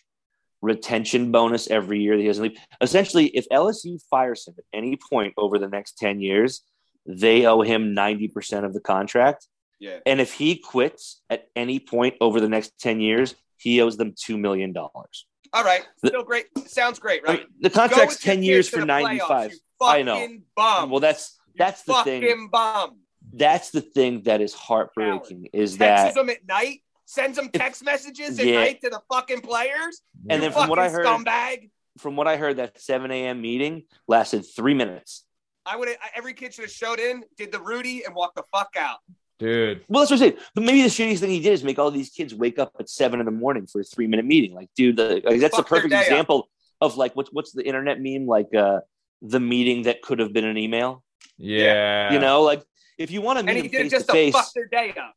retention 0.63 1.33
bonus 1.33 1.69
every 1.69 2.01
year 2.01 2.17
that 2.17 2.23
he 2.23 2.29
doesn't 2.29 2.43
leave. 2.45 2.59
Essentially, 2.81 3.27
if 3.27 3.47
LSU 3.51 4.01
fires 4.09 4.47
him 4.47 4.55
at 4.57 4.65
any 4.73 4.97
point 4.97 5.35
over 5.37 5.59
the 5.59 5.69
next 5.69 5.99
ten 5.99 6.21
years, 6.21 6.63
they 7.05 7.45
owe 7.47 7.61
him 7.63 7.93
ninety 7.95 8.29
percent 8.29 8.65
of 8.65 8.73
the 8.73 8.81
contract. 8.81 9.49
Yeah. 9.81 9.99
And 10.07 10.21
if 10.21 10.33
he 10.33 10.57
quits 10.57 11.21
at 11.29 11.49
any 11.57 11.81
point 11.81 12.15
over 12.21 12.41
the 12.41 12.49
next 12.49 12.79
ten 12.79 13.01
years, 13.01 13.35
he 13.57 13.81
owes 13.83 13.97
them 13.97 14.15
two 14.17 14.39
million 14.39 14.73
dollars. 14.73 15.27
All 15.53 15.65
right, 15.65 15.83
still 15.99 16.23
great. 16.23 16.47
Sounds 16.67 16.99
great, 16.99 17.23
I 17.27 17.31
right? 17.33 17.39
mean, 17.41 17.49
the 17.61 17.69
contract's 17.71 18.19
ten 18.21 18.43
years 18.43 18.69
for 18.69 18.81
the 18.81 18.87
playoffs, 18.87 19.03
ninety 19.03 19.19
five. 19.27 19.51
you 19.53 19.59
I 19.83 20.03
know. 20.03 20.29
Bum. 20.57 20.91
Well, 20.91 21.01
that's 21.01 21.37
You 21.49 21.55
that's 21.59 21.83
the 21.83 21.93
fucking 21.93 22.23
thing. 22.23 22.49
bum. 22.51 22.99
That's 23.35 23.71
the 23.71 23.81
thing 23.81 24.23
that 24.23 24.41
is 24.41 24.55
heartbreaking 24.55 25.49
is 25.53 25.77
Texts 25.77 26.15
that 26.15 26.15
them 26.15 26.31
at 26.31 26.47
night. 26.47 26.81
Sends 27.05 27.37
them 27.37 27.51
text 27.53 27.85
messages 27.85 28.39
at 28.39 28.47
Yeah. 28.47 28.55
night 28.61 28.81
to 28.83 28.91
the 28.91 29.01
fucking 29.13 29.41
players. 29.41 30.01
and 30.31 30.43
you 30.43 30.49
then 30.49 30.53
from 30.53 30.69
what 30.69 30.79
I 30.79 30.89
heard, 30.89 31.05
scumbag. 31.07 31.71
from 31.99 32.17
what 32.17 32.27
I 32.29 32.37
heard, 32.37 32.57
that 32.59 32.81
7 32.81 33.11
a.m. 33.11 33.41
meeting 33.43 33.85
lasted 34.09 34.43
three 34.43 34.75
minutes. 34.75 35.25
I 35.67 35.77
would 35.77 35.89
every 36.15 36.35
kid 36.35 36.55
should 36.55 36.65
have 36.65 36.73
showed 36.73 36.99
in, 36.99 37.25
did 37.37 37.53
the 37.53 37.61
Rudy, 37.61 38.05
and 38.05 38.15
walked 38.15 38.37
the 38.37 38.43
fuck 38.53 38.75
out. 38.79 38.99
Dude. 39.39 39.85
Well, 39.89 40.03
that's 40.03 40.11
what 40.11 40.17
I'm 40.23 40.31
saying. 40.31 40.37
But 40.55 40.65
maybe 40.65 40.83
the 40.83 40.89
shittiest 40.89 41.19
thing 41.19 41.31
he 41.31 41.41
did 41.41 41.53
is 41.53 41.65
make 41.65 41.79
all 41.79 41.91
these 41.91 42.11
kids 42.11 42.35
wake 42.35 42.59
up 42.59 42.73
at 42.79 42.89
seven 42.89 43.19
in 43.21 43.27
the 43.27 43.33
morning 43.33 43.67
for 43.67 43.81
a 43.81 43.85
three 43.85 44.07
minute 44.07 44.25
meeting. 44.25 44.55
Like, 44.55 44.69
dude, 44.77 44.97
the, 44.97 45.21
like, 45.25 45.41
that's 45.41 45.57
Fuck 45.57 45.67
a 45.67 45.69
perfect 45.69 45.91
day 45.91 45.97
up. 45.99 46.03
example 46.05 46.49
of 46.81 46.97
like 46.97 47.15
what's 47.17 47.33
what's 47.33 47.53
the 47.53 47.65
internet 47.67 48.01
meme? 48.01 48.27
Like 48.27 48.55
uh 48.55 48.81
the 49.21 49.39
meeting 49.41 49.83
that 49.85 50.03
could 50.03 50.19
have 50.21 50.33
been 50.33 50.45
an 50.45 50.57
email. 50.59 51.03
Yeah. 51.39 52.13
You 52.13 52.19
know, 52.21 52.43
like 52.43 52.63
if 52.99 53.11
you 53.11 53.21
want 53.21 53.39
to 53.39 53.47
And 53.47 53.57
he 53.57 53.65
him 53.65 53.71
did 53.71 53.75
it 53.75 53.83
face 53.83 53.91
just 53.91 54.07
to 54.07 54.13
to 54.13 54.13
face, 54.13 54.33
fuck 54.33 54.53
their 54.55 54.67
day 54.67 54.91
up. 55.01 55.15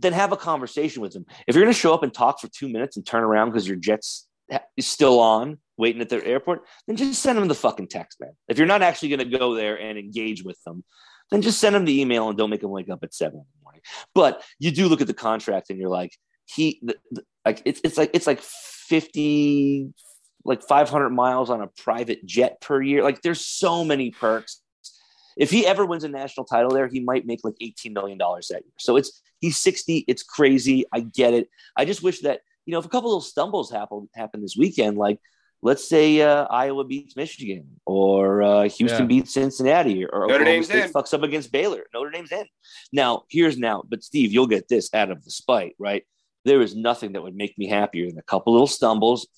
Then 0.00 0.12
have 0.12 0.32
a 0.32 0.36
conversation 0.36 1.02
with 1.02 1.12
them. 1.12 1.26
If 1.46 1.54
you're 1.54 1.64
going 1.64 1.72
to 1.74 1.78
show 1.78 1.94
up 1.94 2.02
and 2.02 2.12
talk 2.12 2.40
for 2.40 2.48
two 2.48 2.68
minutes 2.68 2.96
and 2.96 3.06
turn 3.06 3.22
around 3.22 3.50
because 3.50 3.66
your 3.66 3.76
jet's 3.76 4.26
is 4.76 4.86
still 4.86 5.20
on, 5.20 5.58
waiting 5.76 6.02
at 6.02 6.08
their 6.08 6.24
airport, 6.24 6.62
then 6.86 6.96
just 6.96 7.22
send 7.22 7.38
them 7.38 7.48
the 7.48 7.54
fucking 7.54 7.88
text, 7.88 8.20
man. 8.20 8.32
If 8.48 8.58
you're 8.58 8.66
not 8.66 8.82
actually 8.82 9.10
going 9.10 9.30
to 9.30 9.38
go 9.38 9.54
there 9.54 9.80
and 9.80 9.98
engage 9.98 10.42
with 10.42 10.60
them, 10.64 10.82
then 11.30 11.42
just 11.42 11.60
send 11.60 11.74
them 11.74 11.84
the 11.84 12.00
email 12.00 12.28
and 12.28 12.36
don't 12.36 12.50
make 12.50 12.60
them 12.60 12.70
wake 12.70 12.90
up 12.90 13.04
at 13.04 13.14
seven 13.14 13.38
in 13.38 13.44
the 13.54 13.62
morning. 13.62 13.82
But 14.14 14.42
you 14.58 14.72
do 14.72 14.88
look 14.88 15.00
at 15.00 15.06
the 15.06 15.14
contract 15.14 15.70
and 15.70 15.78
you're 15.78 15.88
like, 15.90 16.16
he 16.46 16.80
the, 16.82 16.96
the- 17.12 17.24
like 17.44 17.62
it's 17.64 17.80
it's 17.84 17.96
like 17.96 18.10
it's 18.12 18.26
like 18.26 18.40
fifty 18.42 19.88
like 20.44 20.62
five 20.62 20.90
hundred 20.90 21.10
miles 21.10 21.48
on 21.48 21.62
a 21.62 21.68
private 21.68 22.26
jet 22.26 22.60
per 22.60 22.82
year. 22.82 23.02
Like 23.02 23.22
there's 23.22 23.44
so 23.46 23.84
many 23.84 24.10
perks. 24.10 24.60
If 25.40 25.50
he 25.50 25.66
ever 25.66 25.84
wins 25.84 26.04
a 26.04 26.08
national 26.08 26.44
title 26.46 26.70
there, 26.70 26.86
he 26.86 27.00
might 27.00 27.26
make 27.26 27.40
like 27.42 27.56
eighteen 27.60 27.92
million 27.94 28.18
dollars 28.18 28.48
that 28.48 28.62
year. 28.64 28.74
So 28.78 28.96
it's 28.96 29.20
he's 29.40 29.56
sixty. 29.58 30.04
It's 30.06 30.22
crazy. 30.22 30.84
I 30.92 31.00
get 31.00 31.34
it. 31.34 31.48
I 31.76 31.84
just 31.84 32.02
wish 32.02 32.20
that 32.20 32.40
you 32.66 32.72
know 32.72 32.78
if 32.78 32.84
a 32.84 32.88
couple 32.88 33.08
of 33.10 33.14
little 33.14 33.20
stumbles 33.22 33.70
happen 33.72 34.08
happen 34.14 34.42
this 34.42 34.54
weekend, 34.56 34.96
like 34.98 35.18
let's 35.62 35.86
say 35.88 36.20
uh, 36.22 36.44
Iowa 36.50 36.84
beats 36.84 37.16
Michigan 37.16 37.80
or 37.86 38.42
uh, 38.42 38.62
Houston 38.68 39.00
Yeah. 39.02 39.06
beats 39.06 39.34
Cincinnati 39.34 40.04
or 40.06 40.20
Notre 40.20 40.24
Oklahoma 40.24 40.44
Dame's 40.44 40.66
State 40.66 40.84
in. 40.84 40.92
fucks 40.92 41.12
up 41.14 41.22
against 41.22 41.52
Baylor. 41.52 41.84
Notre 41.94 42.10
Dame's 42.10 42.32
in. 42.32 42.46
Now, 42.92 43.24
here's 43.28 43.58
now, 43.58 43.82
but 43.88 44.02
Steve, 44.02 44.32
you'll 44.32 44.46
get 44.46 44.68
this 44.68 44.88
out 44.94 45.10
of 45.10 45.22
the 45.24 45.30
spite, 45.30 45.74
right? 45.78 46.04
There 46.46 46.62
is 46.62 46.74
nothing 46.74 47.12
that 47.12 47.22
would 47.22 47.36
make 47.36 47.58
me 47.58 47.66
happier 47.66 48.06
than 48.08 48.18
a 48.18 48.22
couple 48.22 48.54
little 48.54 48.66
stumbles. 48.66 49.28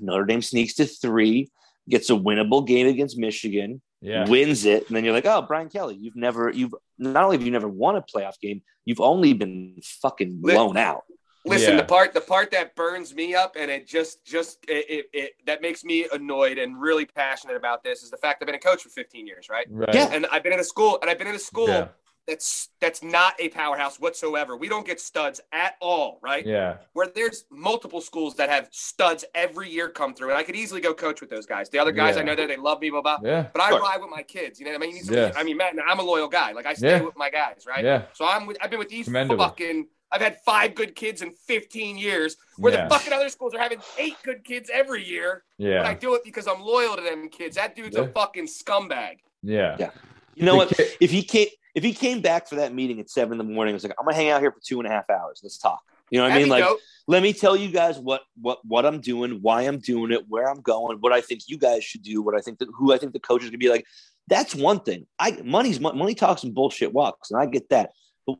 Notre 0.00 0.24
Dame 0.24 0.42
sneaks 0.42 0.74
to 0.74 0.86
three, 0.86 1.50
gets 1.88 2.10
a 2.10 2.14
winnable 2.14 2.66
game 2.66 2.88
against 2.88 3.16
Michigan, 3.16 3.80
Yeah. 4.02 4.28
wins 4.28 4.64
it, 4.64 4.86
and 4.88 4.96
then 4.96 5.04
you're 5.04 5.12
like, 5.12 5.26
oh, 5.26 5.42
Brian 5.42 5.68
Kelly, 5.68 5.96
you've 5.96 6.16
never, 6.16 6.50
you've 6.50 6.74
not 6.98 7.24
only 7.24 7.36
have 7.36 7.44
you 7.44 7.50
never 7.52 7.68
won 7.68 7.96
a 7.96 8.02
playoff 8.02 8.40
game, 8.40 8.62
you've 8.84 9.00
only 9.00 9.32
been 9.34 9.76
fucking 10.02 10.40
Lit- 10.42 10.54
blown 10.56 10.76
out. 10.76 11.04
Listen, 11.46 11.72
Yeah. 11.74 11.80
the 11.80 11.86
part 11.86 12.12
the 12.12 12.20
part 12.20 12.50
that 12.50 12.76
burns 12.76 13.14
me 13.14 13.34
up 13.34 13.56
and 13.58 13.70
it 13.70 13.86
just 13.86 14.26
just 14.26 14.58
it, 14.68 14.84
it, 14.90 15.06
it 15.14 15.32
that 15.46 15.62
makes 15.62 15.82
me 15.84 16.06
annoyed 16.12 16.58
and 16.58 16.78
really 16.78 17.06
passionate 17.06 17.56
about 17.56 17.82
this 17.82 18.02
is 18.02 18.10
the 18.10 18.18
fact 18.18 18.42
I've 18.42 18.46
been 18.46 18.54
a 18.56 18.58
coach 18.58 18.82
for 18.82 18.90
15 18.90 19.26
years, 19.26 19.48
right? 19.48 19.66
Right. 19.70 19.94
Yeah. 19.94 20.10
And 20.12 20.26
I've 20.30 20.42
been 20.42 20.52
in 20.52 20.60
a 20.60 20.64
school 20.64 20.98
and 21.00 21.10
I've 21.10 21.16
been 21.16 21.28
in 21.28 21.34
a 21.34 21.38
school 21.38 21.68
Yeah. 21.68 21.88
That's 22.26 22.68
that's 22.80 23.02
not 23.02 23.34
a 23.38 23.48
powerhouse 23.48 23.98
whatsoever. 23.98 24.56
We 24.56 24.68
don't 24.68 24.86
get 24.86 25.00
studs 25.00 25.40
at 25.52 25.74
all, 25.80 26.18
right? 26.22 26.46
Yeah. 26.46 26.76
Where 26.92 27.06
there's 27.06 27.44
multiple 27.50 28.00
schools 28.00 28.36
that 28.36 28.48
have 28.48 28.68
studs 28.70 29.24
every 29.34 29.68
year 29.68 29.88
come 29.88 30.14
through, 30.14 30.28
and 30.30 30.38
I 30.38 30.42
could 30.42 30.56
easily 30.56 30.80
go 30.80 30.94
coach 30.94 31.20
with 31.20 31.30
those 31.30 31.46
guys. 31.46 31.68
The 31.70 31.78
other 31.78 31.92
guys 31.92 32.16
Yeah. 32.16 32.22
I 32.22 32.24
know 32.24 32.34
that 32.36 32.48
they 32.48 32.56
love 32.56 32.80
me, 32.80 32.90
blah 32.90 33.02
blah. 33.02 33.18
Yeah. 33.22 33.46
But 33.52 33.62
I 33.62 33.70
Sure. 33.70 33.80
ride 33.80 34.00
with 34.00 34.10
my 34.10 34.22
kids. 34.22 34.60
You 34.60 34.66
know 34.66 34.72
what 34.72 34.82
I 34.82 34.86
mean? 34.86 35.00
Yeah. 35.04 35.32
I 35.36 35.42
mean, 35.42 35.56
Matt, 35.56 35.74
I'm 35.86 35.98
a 35.98 36.02
loyal 36.04 36.28
guy. 36.28 36.52
Like 36.52 36.66
I 36.66 36.74
stay 36.74 36.88
Yeah. 36.98 37.02
with 37.02 37.16
my 37.16 37.30
guys, 37.30 37.64
right? 37.66 37.84
Yeah. 37.84 38.02
So 38.12 38.24
I'm 38.26 38.46
with, 38.46 38.56
I've 38.60 38.70
been 38.70 38.78
with 38.78 38.88
these 38.90 39.06
Commendable. 39.06 39.44
fucking. 39.44 39.88
I've 40.12 40.20
had 40.20 40.40
five 40.44 40.74
good 40.74 40.96
kids 40.96 41.22
in 41.22 41.30
15 41.30 41.96
years, 41.96 42.36
where 42.56 42.72
Yeah. 42.72 42.88
the 42.88 42.90
fucking 42.94 43.12
other 43.12 43.28
schools 43.28 43.54
are 43.54 43.60
having 43.60 43.80
eight 43.96 44.16
good 44.24 44.42
kids 44.44 44.68
every 44.72 45.04
year. 45.04 45.44
Yeah. 45.56 45.78
But 45.78 45.86
I 45.86 45.94
do 45.94 46.14
it 46.16 46.22
because 46.24 46.48
I'm 46.48 46.60
loyal 46.62 46.96
to 46.96 47.02
them 47.02 47.28
kids. 47.28 47.54
That 47.56 47.76
dude's 47.76 47.96
Yeah. 47.96 48.02
a 48.02 48.08
fucking 48.08 48.46
scumbag. 48.46 49.18
Yeah. 49.42 49.76
Yeah. 49.78 49.90
You 50.34 50.46
know 50.46 50.52
The 50.52 50.56
what? 50.58 50.76
kid- 50.76 50.96
If 51.00 51.10
he 51.12 51.22
came, 51.22 51.48
if 51.74 51.84
he 51.84 51.92
came 51.92 52.20
back 52.20 52.48
for 52.48 52.56
that 52.56 52.74
meeting 52.74 53.00
at 53.00 53.10
seven 53.10 53.32
in 53.32 53.38
the 53.38 53.52
morning, 53.52 53.72
it 53.72 53.74
was 53.74 53.84
like, 53.84 53.94
I'm 53.98 54.04
gonna 54.04 54.16
hang 54.16 54.30
out 54.30 54.40
here 54.40 54.50
for 54.50 54.60
two 54.64 54.80
and 54.80 54.86
a 54.86 54.90
half 54.90 55.08
hours. 55.10 55.40
Let's 55.42 55.58
talk. 55.58 55.80
You 56.10 56.18
know 56.18 56.24
what 56.24 56.32
I 56.32 56.34
That'd 56.34 56.48
mean? 56.48 56.50
Like, 56.50 56.64
dope. 56.64 56.80
let 57.06 57.22
me 57.22 57.32
tell 57.32 57.56
you 57.56 57.70
guys 57.70 57.98
what 57.98 58.22
what 58.40 58.58
what 58.64 58.84
I'm 58.84 59.00
doing, 59.00 59.38
why 59.42 59.62
I'm 59.62 59.78
doing 59.78 60.12
it, 60.12 60.28
where 60.28 60.48
I'm 60.50 60.60
going, 60.60 60.98
what 60.98 61.12
I 61.12 61.20
think 61.20 61.42
you 61.46 61.58
guys 61.58 61.84
should 61.84 62.02
do, 62.02 62.22
what 62.22 62.34
I 62.36 62.40
think 62.40 62.58
that 62.58 62.68
who 62.74 62.92
I 62.92 62.98
think 62.98 63.12
the 63.12 63.20
coaches 63.20 63.50
gonna 63.50 63.58
be 63.58 63.68
like. 63.68 63.86
That's 64.28 64.54
one 64.54 64.78
thing. 64.78 65.08
I 65.18 65.40
money's 65.44 65.80
money 65.80 66.14
talks 66.14 66.44
and 66.44 66.54
bullshit 66.54 66.92
walks, 66.92 67.32
and 67.32 67.40
I 67.40 67.46
get 67.46 67.68
that. 67.70 67.90
But 68.26 68.36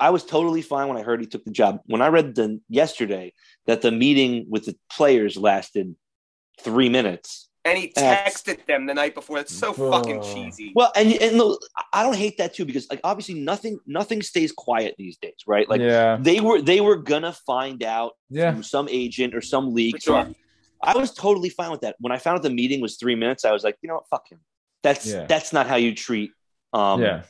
I 0.00 0.10
was 0.10 0.24
totally 0.24 0.62
fine 0.62 0.88
when 0.88 0.96
I 0.96 1.02
heard 1.02 1.20
he 1.20 1.26
took 1.26 1.44
the 1.44 1.52
job. 1.52 1.80
When 1.86 2.02
I 2.02 2.08
read 2.08 2.34
the 2.34 2.60
yesterday 2.68 3.32
that 3.66 3.82
the 3.82 3.92
meeting 3.92 4.46
with 4.48 4.64
the 4.64 4.76
players 4.90 5.36
lasted 5.36 5.94
three 6.60 6.88
minutes. 6.88 7.47
And 7.64 7.76
he 7.76 7.88
texted 7.88 8.64
them 8.66 8.86
the 8.86 8.94
night 8.94 9.14
before. 9.14 9.36
That's 9.36 9.54
so 9.54 9.74
Bro. 9.74 9.90
fucking 9.90 10.22
cheesy. 10.22 10.72
Well, 10.74 10.90
and 10.96 11.12
and 11.14 11.36
look, 11.36 11.60
I 11.92 12.02
don't 12.02 12.16
hate 12.16 12.38
that 12.38 12.54
too 12.54 12.64
because 12.64 12.88
like 12.88 13.00
obviously 13.04 13.34
nothing 13.34 13.78
nothing 13.86 14.22
stays 14.22 14.52
quiet 14.52 14.94
these 14.96 15.16
days, 15.18 15.34
right? 15.46 15.68
Like 15.68 15.80
yeah. 15.80 16.16
they 16.20 16.40
were 16.40 16.62
they 16.62 16.80
were 16.80 16.96
gonna 16.96 17.32
find 17.32 17.82
out 17.82 18.12
Yeah. 18.30 18.52
through 18.52 18.62
some 18.62 18.88
agent 18.88 19.34
or 19.34 19.40
some 19.42 19.74
league. 19.74 19.96
For 19.96 20.00
sure. 20.00 20.24
So 20.26 20.34
I 20.82 20.96
was 20.96 21.12
totally 21.12 21.48
fine 21.50 21.70
with 21.70 21.80
that. 21.82 21.96
When 21.98 22.12
I 22.12 22.18
found 22.18 22.36
out 22.36 22.42
the 22.42 22.50
meeting 22.50 22.80
was 22.80 22.96
three 22.96 23.16
minutes, 23.16 23.44
I 23.44 23.52
was 23.52 23.64
like, 23.64 23.76
you 23.82 23.88
know 23.88 23.96
what, 23.96 24.08
fuck 24.08 24.30
him. 24.30 24.38
That's 24.82 25.06
Yeah. 25.06 25.26
that's 25.26 25.52
not 25.52 25.66
how 25.66 25.76
you 25.76 25.94
treat. 25.94 26.30
Um, 26.72 27.02
Yeah. 27.02 27.22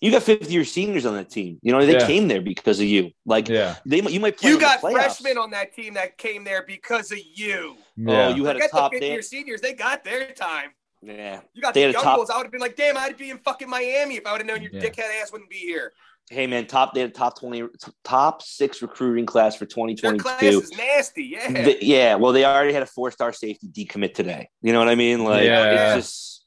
You 0.00 0.10
got 0.10 0.22
fifth 0.22 0.50
year 0.50 0.64
seniors 0.64 1.04
on 1.06 1.14
that 1.14 1.30
team. 1.30 1.58
You 1.62 1.72
know 1.72 1.84
they 1.84 1.92
Yeah. 1.92 2.06
came 2.06 2.28
there 2.28 2.40
because 2.40 2.80
of 2.80 2.86
you. 2.86 3.10
Like 3.26 3.48
Yeah. 3.48 3.76
they 3.86 4.00
you 4.00 4.20
might 4.20 4.36
play 4.38 4.50
You 4.50 4.56
in 4.56 4.60
the 4.62 4.66
got 4.66 4.80
freshmen 4.80 5.38
on 5.38 5.50
that 5.50 5.74
team 5.74 5.94
that 5.94 6.16
came 6.18 6.44
there 6.44 6.64
because 6.66 7.12
of 7.12 7.18
you. 7.34 7.76
Oh, 7.78 7.82
yeah. 7.96 8.26
Oh, 8.28 8.34
you 8.34 8.44
had 8.44 8.56
a 8.56 8.68
top 8.68 8.92
the 8.92 8.98
fifth 8.98 9.08
year 9.08 9.22
seniors. 9.22 9.60
They 9.60 9.74
got 9.74 10.04
their 10.04 10.32
time. 10.32 10.70
Yeah. 11.02 11.40
You 11.54 11.62
got 11.62 11.74
They 11.74 11.80
the 11.80 11.86
had 11.86 11.90
a 11.90 11.92
young 11.98 12.02
top- 12.02 12.16
bulls. 12.16 12.30
I 12.30 12.36
would 12.36 12.44
have 12.44 12.52
been 12.52 12.60
like, 12.60 12.76
damn, 12.76 12.96
I'd 12.96 13.16
be 13.16 13.30
in 13.30 13.38
fucking 13.38 13.68
Miami 13.68 14.16
if 14.16 14.26
I 14.26 14.32
would 14.32 14.40
have 14.42 14.46
known 14.48 14.62
your 14.62 14.72
Yeah. 14.72 14.82
dickhead 14.82 15.20
ass 15.22 15.32
wouldn't 15.32 15.50
be 15.50 15.56
here. 15.56 15.92
Hey 16.30 16.46
man, 16.46 16.66
top 16.66 16.94
they 16.94 17.00
had 17.00 17.10
a 17.10 17.12
top 17.12 17.40
twenty, 17.40 17.66
top 18.04 18.42
six 18.42 18.82
recruiting 18.82 19.26
class 19.26 19.56
for 19.56 19.66
twenty 19.66 19.94
Their 19.94 20.12
twenty 20.12 20.22
class 20.22 20.42
is 20.42 20.70
nasty. 20.72 21.24
Yeah. 21.24 21.50
The- 21.64 21.84
yeah, 21.84 22.14
well, 22.14 22.32
they 22.32 22.44
already 22.44 22.72
had 22.72 22.82
a 22.82 22.86
four 22.86 23.10
star 23.10 23.32
safety 23.32 23.66
decommit 23.66 24.14
today. 24.14 24.48
You 24.62 24.72
know 24.72 24.78
what 24.78 24.88
I 24.88 24.94
mean? 24.94 25.24
Like, 25.24 25.42
Yeah. 25.44 25.96
it's 25.96 26.06
just, 26.06 26.39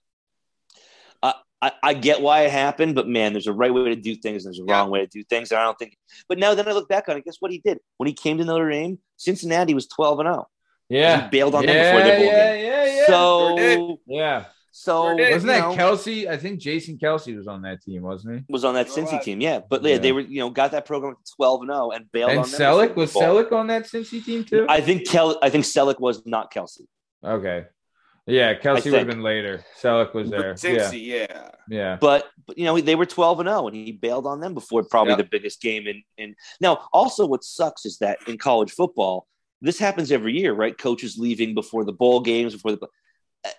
I, 1.63 1.71
I, 1.81 1.93
get 1.93 2.21
why 2.21 2.41
it 2.41 2.51
happened, 2.51 2.93
but 2.93 3.07
man, 3.07 3.33
there's 3.33 3.47
a 3.47 3.53
right 3.53 3.73
way 3.73 3.85
to 3.85 3.95
do 3.95 4.15
things, 4.15 4.43
and 4.45 4.53
there's 4.53 4.59
a 4.59 4.65
Yeah. 4.67 4.79
wrong 4.79 4.89
way 4.89 4.99
to 5.01 5.07
do 5.07 5.23
things. 5.23 5.49
And 5.51 5.59
I 5.59 5.63
don't 5.63 5.79
think, 5.79 5.97
but 6.27 6.37
now 6.37 6.53
then 6.53 6.67
I 6.67 6.73
look 6.73 6.89
back 6.89 7.07
on 7.09 7.15
it, 7.17 7.23
guess 7.25 7.37
what 7.39 7.51
he 7.51 7.59
did? 7.63 7.79
When 7.97 8.07
he 8.07 8.13
came 8.13 8.37
to 8.37 8.45
Notre 8.45 8.69
Dame, 8.69 8.99
Cincinnati 9.17 9.73
was 9.73 9.87
12 9.87 10.19
and 10.19 10.27
0. 10.27 10.47
Yeah. 10.89 11.23
He 11.23 11.29
bailed 11.29 11.55
on 11.55 11.63
yeah, 11.63 11.73
them 11.73 11.95
before 11.95 12.07
their 12.07 12.17
bowl 12.19 12.25
yeah, 12.27 12.55
game. 12.55 12.65
yeah, 12.65 12.85
yeah. 12.85 13.05
So, 13.07 13.57
Sure 13.57 13.97
yeah. 14.07 14.45
so, 14.71 15.17
Sure. 15.17 15.31
Wasn't 15.31 15.47
that 15.47 15.69
know, 15.69 15.75
Kelce? 15.75 16.27
I 16.27 16.37
think 16.37 16.59
Jason 16.59 16.97
Kelce 16.97 17.35
was 17.35 17.47
on 17.47 17.61
that 17.61 17.81
team, 17.81 18.01
wasn't 18.01 18.39
he? 18.39 18.45
was 18.49 18.65
on 18.65 18.73
that 18.73 18.87
Cincy 18.87 19.21
team, 19.23 19.39
yeah. 19.39 19.61
But 19.69 19.83
yeah, 19.83 19.97
they 19.99 20.11
were, 20.11 20.21
you 20.21 20.39
know, 20.39 20.49
got 20.49 20.71
that 20.71 20.85
program 20.85 21.15
12 21.37 21.61
and 21.61 21.69
0 21.71 21.91
and 21.91 22.11
bailed 22.11 22.31
And 22.31 22.39
on. 22.39 22.45
Selleck 22.45 22.95
was. 22.95 23.13
Selleck 23.13 23.51
on 23.53 23.67
that 23.67 23.83
Cincy 23.83 24.23
team 24.23 24.43
too. 24.43 24.65
I 24.67 24.81
think 24.81 25.07
Kel, 25.07 25.39
I 25.41 25.49
think 25.49 25.63
Selleck 25.63 25.99
was 25.99 26.25
not 26.25 26.51
Kelsey. 26.51 26.87
okay. 27.23 27.67
Yeah, 28.25 28.53
Kelce 28.53 28.85
would 28.85 28.93
have 28.93 29.07
been 29.07 29.21
later. 29.21 29.65
Selleck 29.81 30.13
was 30.13 30.29
there. 30.29 30.49
Yeah. 30.49 30.53
Cincy, 30.53 31.05
yeah. 31.05 31.49
Yeah. 31.69 31.97
but, 31.99 32.25
but 32.47 32.57
you 32.57 32.65
know 32.65 32.79
they 32.79 32.95
were 32.95 33.05
12 33.05 33.41
and 33.41 33.49
0 33.49 33.67
and 33.67 33.75
he 33.75 33.91
bailed 33.93 34.25
on 34.25 34.39
them 34.41 34.53
before 34.53 34.83
probably 34.83 35.11
Yep. 35.11 35.17
the 35.19 35.23
biggest 35.31 35.61
game 35.61 35.87
in 35.87 36.03
in 36.17 36.35
now 36.59 36.87
also 36.91 37.25
what 37.25 37.43
sucks 37.43 37.85
is 37.85 37.97
that 37.99 38.17
in 38.27 38.37
college 38.37 38.71
football 38.71 39.27
this 39.61 39.79
happens 39.79 40.11
every 40.11 40.33
year 40.37 40.51
right 40.53 40.77
coaches 40.77 41.17
leaving 41.17 41.53
before 41.55 41.85
the 41.85 41.93
bowl 41.93 42.19
games 42.19 42.53
before 42.53 42.73
the 42.73 42.87
I, 43.45 43.51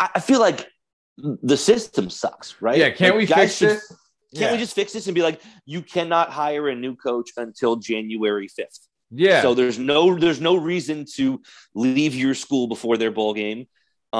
I- 0.00 0.10
I 0.16 0.20
feel 0.20 0.40
like 0.40 0.66
the 1.18 1.56
system 1.56 2.10
sucks 2.10 2.60
right 2.60 2.78
Yeah. 2.78 2.90
Can't 2.90 3.14
Like, 3.16 3.28
we 3.28 3.34
fix 3.34 3.54
should- 3.56 3.68
this? 3.70 3.88
can't 4.34 4.42
yeah. 4.46 4.52
we 4.52 4.58
just 4.58 4.74
fix 4.74 4.92
this 4.92 5.06
and 5.06 5.14
be 5.14 5.22
like 5.22 5.40
you 5.66 5.82
cannot 5.82 6.30
hire 6.30 6.68
a 6.68 6.74
new 6.74 6.96
coach 6.96 7.30
until 7.36 7.76
January 7.76 8.48
5th 8.48 8.88
yeah. 9.12 9.40
so 9.40 9.54
there's 9.54 9.78
no 9.78 10.18
there's 10.18 10.40
no 10.40 10.56
reason 10.56 11.04
to 11.14 11.40
leave 11.76 12.14
your 12.16 12.34
school 12.34 12.66
before 12.66 12.96
their 12.96 13.12
bowl 13.12 13.32
game 13.34 13.66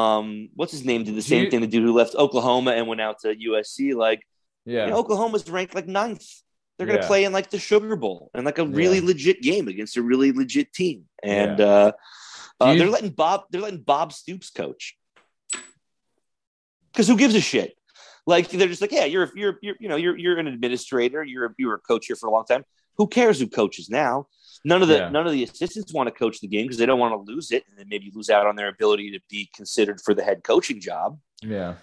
um 0.00 0.48
what's 0.58 0.72
his 0.72 0.84
name 0.84 1.04
did 1.04 1.14
the 1.14 1.22
same 1.34 1.50
thing 1.50 1.60
the 1.60 1.66
dude 1.66 1.82
who 1.88 1.92
left 2.00 2.14
Oklahoma 2.24 2.72
and 2.72 2.84
went 2.90 3.00
out 3.06 3.16
to 3.20 3.28
USC 3.48 3.94
like 4.06 4.20
yeah. 4.64 4.84
you 4.84 4.90
know, 4.90 4.98
Oklahoma's 4.98 5.48
ranked 5.48 5.74
like 5.78 5.86
ninth. 5.86 6.26
They're 6.76 6.86
going 6.88 6.98
to 6.98 7.04
Yeah. 7.04 7.12
play 7.12 7.24
in 7.24 7.32
like 7.32 7.48
the 7.50 7.58
Sugar 7.58 7.94
Bowl 7.96 8.30
and 8.34 8.44
like 8.44 8.58
a 8.58 8.66
really 8.66 8.98
Yeah. 8.98 9.06
legit 9.12 9.38
game 9.40 9.66
against 9.68 9.96
a 9.96 10.02
really 10.02 10.32
legit 10.32 10.68
team. 10.80 10.98
And 11.22 11.58
Yeah. 11.60 11.66
uh, 11.66 11.92
uh, 12.60 12.70
you- 12.72 12.78
they're 12.80 12.90
letting 12.96 13.10
Bob 13.22 13.44
they're 13.50 13.62
letting 13.66 13.82
Bob 13.92 14.12
Stoops 14.12 14.50
coach 14.50 14.84
because 16.92 17.06
who 17.08 17.16
gives 17.16 17.34
a 17.34 17.40
shit? 17.40 17.74
Like 18.26 18.48
they're 18.50 18.66
just 18.68 18.80
like, 18.82 18.92
yeah, 18.92 19.04
you're 19.04 19.30
you're 19.36 19.58
you're 19.62 19.76
you 19.78 19.88
know 19.88 19.96
you're 19.96 20.16
you're 20.18 20.38
an 20.38 20.48
administrator. 20.48 21.22
You're 21.22 21.54
you 21.58 21.68
were 21.68 21.74
a 21.74 21.80
coach 21.80 22.06
here 22.06 22.16
for 22.16 22.26
a 22.28 22.32
long 22.32 22.44
time. 22.44 22.64
Who 22.98 23.06
cares 23.06 23.38
who 23.38 23.46
coaches 23.48 23.88
now? 23.88 24.26
None 24.64 24.82
of 24.82 24.88
the 24.88 24.96
Yeah. 24.96 25.08
none 25.10 25.26
of 25.26 25.32
the 25.32 25.42
assistants 25.44 25.92
want 25.92 26.06
to 26.08 26.10
coach 26.14 26.40
the 26.40 26.48
game 26.48 26.64
because 26.64 26.78
they 26.78 26.86
don't 26.86 26.98
want 26.98 27.12
to 27.14 27.32
lose 27.32 27.50
it 27.52 27.64
and 27.68 27.78
then 27.78 27.86
maybe 27.88 28.10
lose 28.14 28.30
out 28.30 28.46
on 28.46 28.56
their 28.56 28.68
ability 28.68 29.10
to 29.12 29.20
be 29.30 29.48
considered 29.54 30.00
for 30.00 30.14
the 30.14 30.22
head 30.24 30.42
coaching 30.44 30.80
job. 30.80 31.18
yeah. 31.42 31.74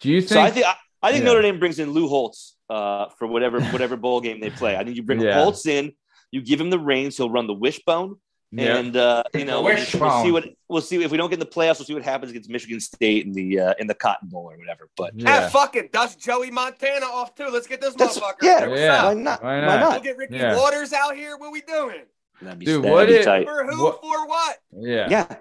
Do 0.00 0.10
you 0.10 0.20
think? 0.20 0.30
So 0.30 0.40
I 0.40 0.50
think 0.50 0.66
I, 0.66 0.74
I 1.02 1.12
think 1.12 1.24
Yeah. 1.24 1.30
Notre 1.30 1.42
Dame 1.42 1.58
brings 1.58 1.78
in 1.78 1.90
Lou 1.92 2.08
Holtz 2.08 2.56
uh, 2.70 3.06
for 3.18 3.26
whatever 3.26 3.60
whatever 3.66 3.96
bowl 3.96 4.20
game 4.20 4.40
they 4.40 4.50
play. 4.50 4.76
I 4.76 4.84
think 4.84 4.96
you 4.96 5.02
bring 5.02 5.20
Yeah. 5.20 5.34
Holtz 5.42 5.66
in, 5.66 5.92
you 6.30 6.40
give 6.42 6.60
him 6.60 6.70
the 6.70 6.78
reins, 6.78 7.16
he'll 7.16 7.30
run 7.30 7.46
the 7.46 7.54
wishbone, 7.54 8.16
yeah. 8.58 8.76
and 8.78 8.96
uh, 8.96 9.22
you 9.34 9.44
know 9.44 9.62
we'll, 9.62 9.74
wishbone. 9.74 10.00
we'll 10.08 10.22
see 10.24 10.30
what 10.32 10.44
we'll 10.68 10.80
see 10.80 11.02
if 11.02 11.10
we 11.10 11.16
don't 11.16 11.28
get 11.30 11.34
in 11.34 11.40
the 11.40 11.46
playoffs. 11.46 11.78
We'll 11.78 11.86
see 11.86 11.94
what 11.94 12.02
happens 12.02 12.30
against 12.30 12.48
Michigan 12.50 12.80
State 12.80 13.26
in 13.26 13.32
the 13.32 13.60
uh, 13.60 13.74
in 13.78 13.86
the 13.86 13.94
Cotton 13.94 14.28
Bowl 14.28 14.50
or 14.50 14.56
whatever. 14.58 14.88
But 14.96 15.12
yeah. 15.14 15.44
Ah, 15.46 15.48
fuck 15.48 15.76
it. 15.76 15.92
Dust 15.92 16.20
Joey 16.20 16.50
Montana 16.50 17.06
off 17.06 17.34
too. 17.34 17.48
Let's 17.52 17.66
get 17.66 17.80
this 17.80 17.94
That's- 17.94 18.18
motherfucker. 18.18 18.42
yeah. 18.42 18.66
What's 18.66 18.80
Yeah. 18.80 19.04
why 19.04 19.14
not? 19.14 19.42
Why 19.42 19.60
Why 19.60 19.66
not? 19.66 19.80
not? 19.80 19.92
We'll 19.92 20.00
get 20.02 20.16
Ricky 20.16 20.36
Yeah. 20.36 20.56
Watters 20.56 20.92
out 20.92 21.16
here. 21.16 21.36
What 21.36 21.52
we 21.52 21.60
doing? 21.62 22.02
That'd 22.42 22.58
be, 22.58 22.66
Dude, 22.66 22.82
that'd 22.82 22.92
what 22.92 23.08
be 23.08 23.14
if- 23.14 23.24
tight. 23.24 23.46
For 23.46 23.64
who? 23.64 23.82
What- 23.84 24.00
For 24.00 24.26
what? 24.26 24.58
yeah. 24.72 25.08
Yeah, 25.10 25.36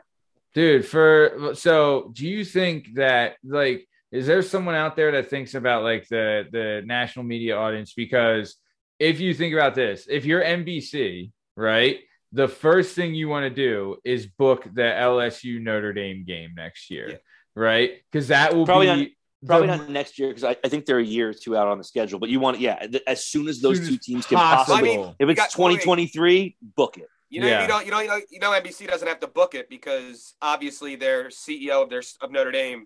Dude, 0.54 0.86
for 0.88 1.52
so 1.56 2.12
do 2.14 2.26
you 2.28 2.46
think 2.46 2.94
that 2.96 3.36
like 3.44 3.88
is 4.12 4.28
there 4.28 4.42
someone 4.42 4.76
out 4.76 4.96
there 4.96 5.12
that 5.12 5.30
thinks 5.30 5.56
about 5.56 5.84
like 5.84 6.08
the 6.08 6.48
the 6.52 6.82
national 6.86 7.26
media 7.26 7.58
audience 7.58 7.94
because 7.94 8.56
if 8.98 9.20
you 9.20 9.34
think 9.34 9.54
about 9.54 9.76
this, 9.76 10.08
if 10.10 10.24
you're 10.24 10.42
NBC, 10.42 11.32
right? 11.58 12.00
The 12.36 12.48
first 12.50 12.96
thing 12.96 13.16
you 13.16 13.30
want 13.30 13.44
to 13.44 13.50
do 13.50 13.96
is 14.04 14.26
book 14.28 14.64
the 14.66 14.82
LSU 14.82 15.62
Notre 15.62 15.94
Dame 15.94 16.26
game 16.26 16.52
next 16.56 16.90
year, 16.92 17.10
Yeah. 17.10 17.18
right? 17.56 17.92
Cuz 18.12 18.28
that 18.28 18.54
will 18.54 18.66
Probably 18.66 18.88
be 18.88 18.92
on- 18.92 19.12
Probably 19.48 19.68
the- 19.68 19.78
not 19.78 19.90
next 19.90 20.20
year 20.20 20.30
because 20.30 20.44
I, 20.44 20.58
I 20.64 20.70
think 20.70 20.86
they're 20.86 21.00
a 21.00 21.04
year 21.04 21.30
or 21.30 21.34
two 21.34 21.56
out 21.56 21.68
on 21.68 21.78
the 21.78 21.84
schedule. 21.84 22.20
But 22.20 22.30
you 22.30 22.40
want, 22.42 22.60
yeah, 22.60 22.88
th- 22.88 23.04
as 23.08 23.26
soon 23.26 23.48
as 23.48 23.62
those 23.62 23.78
Soon 23.78 23.88
two 23.88 23.94
as 23.94 24.00
teams 24.06 24.26
can 24.26 24.38
possible. 24.38 24.76
possibly, 24.76 24.94
I 24.94 24.98
mean, 24.98 25.16
if 25.20 25.28
You 25.28 25.30
it's 25.30 25.40
got- 25.40 25.58
wait, 25.58 25.66
wait. 25.76 25.82
2023, 25.82 26.58
book 26.62 26.98
it. 26.98 27.08
You 27.30 27.42
know, 27.42 27.48
Yeah. 27.48 27.62
you 27.62 27.68
know, 27.68 27.80
you 27.80 27.92
know, 27.92 28.00
you 28.02 28.08
know, 28.08 28.22
you 28.32 28.40
know, 28.40 28.52
NBC 28.52 28.86
doesn't 28.88 29.08
have 29.08 29.20
to 29.22 29.28
book 29.28 29.56
it 29.56 29.70
because 29.70 30.34
obviously 30.42 30.96
their 30.96 31.30
CEO 31.30 31.84
of 31.84 31.90
their 31.90 32.02
of 32.22 32.32
Notre 32.32 32.52
Dame, 32.52 32.86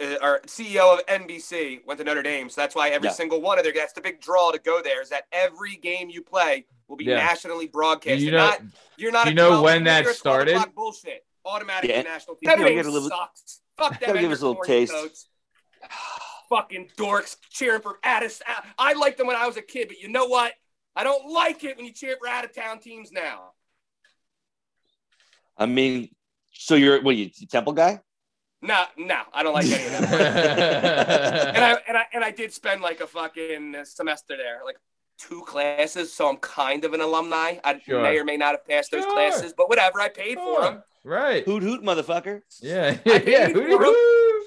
uh, 0.00 0.16
or 0.22 0.40
CEO 0.46 0.98
of 0.98 1.04
NBC 1.06 1.84
went 1.86 1.98
to 1.98 2.04
Notre 2.04 2.22
Dame, 2.22 2.48
so 2.48 2.60
that's 2.60 2.74
why 2.74 2.88
every 2.90 3.08
Yeah. 3.08 3.12
single 3.14 3.40
one 3.40 3.58
of 3.58 3.64
their 3.64 3.72
that's 3.72 3.92
the 3.92 4.00
big 4.00 4.20
draw 4.20 4.50
to 4.50 4.58
go 4.58 4.80
there 4.82 5.02
is 5.02 5.08
that 5.10 5.24
every 5.32 5.76
game 5.76 6.08
you 6.10 6.22
play 6.22 6.66
will 6.88 6.96
be 6.96 7.04
Yeah. 7.04 7.16
nationally 7.16 7.66
Do 7.66 7.72
broadcast. 7.72 8.20
you 8.20 8.30
You're 8.30 8.38
know? 8.38 8.46
not, 8.48 8.60
you're 8.96 9.12
not. 9.12 9.24
do 9.24 9.28
a 9.28 9.30
you 9.30 9.34
know 9.36 9.62
when 9.62 9.84
that 9.84 10.02
you're 10.04 10.12
a 10.12 10.14
12 10.14 10.16
started? 10.16 10.54
o'clock 10.56 10.74
Bullshit. 10.74 11.24
Automatically 11.44 11.94
Yeah. 11.94 12.02
national. 12.02 12.38
Yeah, 12.42 12.54
Notre 12.54 12.64
we 12.70 12.74
get 12.74 12.86
a 12.86 12.90
little- 12.90 13.08
sucks. 13.08 13.60
Fuck 13.76 13.98
that. 14.00 14.06
Gotta 14.08 14.20
give 14.20 14.32
us 14.32 14.42
a 14.42 14.46
little 14.48 14.62
taste. 14.62 14.92
coats. 14.92 15.28
Fucking 16.50 16.90
dorks 16.96 17.36
cheering 17.50 17.80
for 17.80 17.98
Addis. 18.02 18.42
I 18.78 18.92
liked 18.94 19.18
them 19.18 19.26
when 19.28 19.36
I 19.36 19.46
was 19.46 19.56
a 19.56 19.62
kid, 19.62 19.88
but 19.88 20.00
you 20.00 20.08
know 20.08 20.26
what? 20.26 20.52
I 20.96 21.04
don't 21.04 21.30
like 21.30 21.62
it 21.64 21.76
when 21.76 21.86
you 21.86 21.92
cheer 21.92 22.16
for 22.18 22.26
out 22.28 22.44
of 22.44 22.52
town 22.54 22.80
teams 22.80 23.12
now. 23.12 23.52
I 25.56 25.66
mean, 25.66 26.14
so 26.52 26.74
you're 26.74 27.00
what? 27.02 27.16
You 27.16 27.30
Temple 27.50 27.72
guy? 27.74 28.00
No, 28.62 28.84
no, 28.98 29.20
I 29.32 29.42
don't 29.42 29.54
like 29.54 29.66
any 29.66 29.84
of 29.86 29.90
them. 29.92 30.04
and 30.04 31.64
I 31.64 31.78
and 31.88 31.96
I 31.96 32.04
and 32.12 32.24
I 32.24 32.30
did 32.30 32.52
spend 32.52 32.82
like 32.82 33.00
a 33.00 33.06
fucking 33.06 33.74
semester 33.84 34.36
there, 34.36 34.60
like 34.64 34.76
two 35.18 35.42
classes. 35.46 36.12
So 36.12 36.28
I'm 36.28 36.36
kind 36.36 36.84
of 36.84 36.92
an 36.92 37.00
alumni. 37.00 37.54
I 37.64 37.78
Sure. 37.80 38.02
may 38.02 38.18
or 38.18 38.24
may 38.24 38.36
not 38.36 38.52
have 38.52 38.66
passed 38.68 38.90
those 38.90 39.04
Sure. 39.04 39.12
classes, 39.12 39.54
but 39.56 39.68
whatever. 39.70 40.00
I 40.00 40.08
paid 40.10 40.36
for 40.38 40.60
them. 40.62 40.82
right. 41.04 41.42
Hoot 41.44 41.62
hoot, 41.62 41.82
motherfucker. 41.82 42.42
Yeah. 42.60 42.98
Yeah. 43.06 43.18
paid 43.46 43.52
Hooty 43.56 43.76
for 43.76 43.84
'em. 43.86 43.94
hoo. 43.94 44.46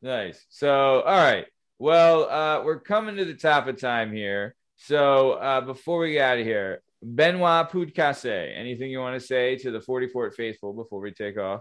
Nice. 0.00 0.44
So, 0.48 1.02
all 1.02 1.16
right. 1.18 1.46
Well, 1.78 2.30
uh, 2.30 2.62
we're 2.64 2.80
coming 2.80 3.16
to 3.16 3.24
the 3.24 3.34
top 3.34 3.66
of 3.66 3.78
time 3.78 4.12
here. 4.12 4.54
So, 4.76 5.32
uh, 5.32 5.60
before 5.60 5.98
we 5.98 6.12
get 6.12 6.30
out 6.32 6.38
of 6.38 6.46
here, 6.46 6.82
Benoit 7.02 7.68
Poudcasse, 7.70 8.56
anything 8.56 8.90
you 8.90 9.00
want 9.00 9.20
to 9.20 9.26
say 9.26 9.56
to 9.56 9.70
the 9.70 9.80
44th 9.80 10.34
faithful 10.34 10.72
before 10.72 11.00
we 11.00 11.10
take 11.12 11.36
off? 11.38 11.60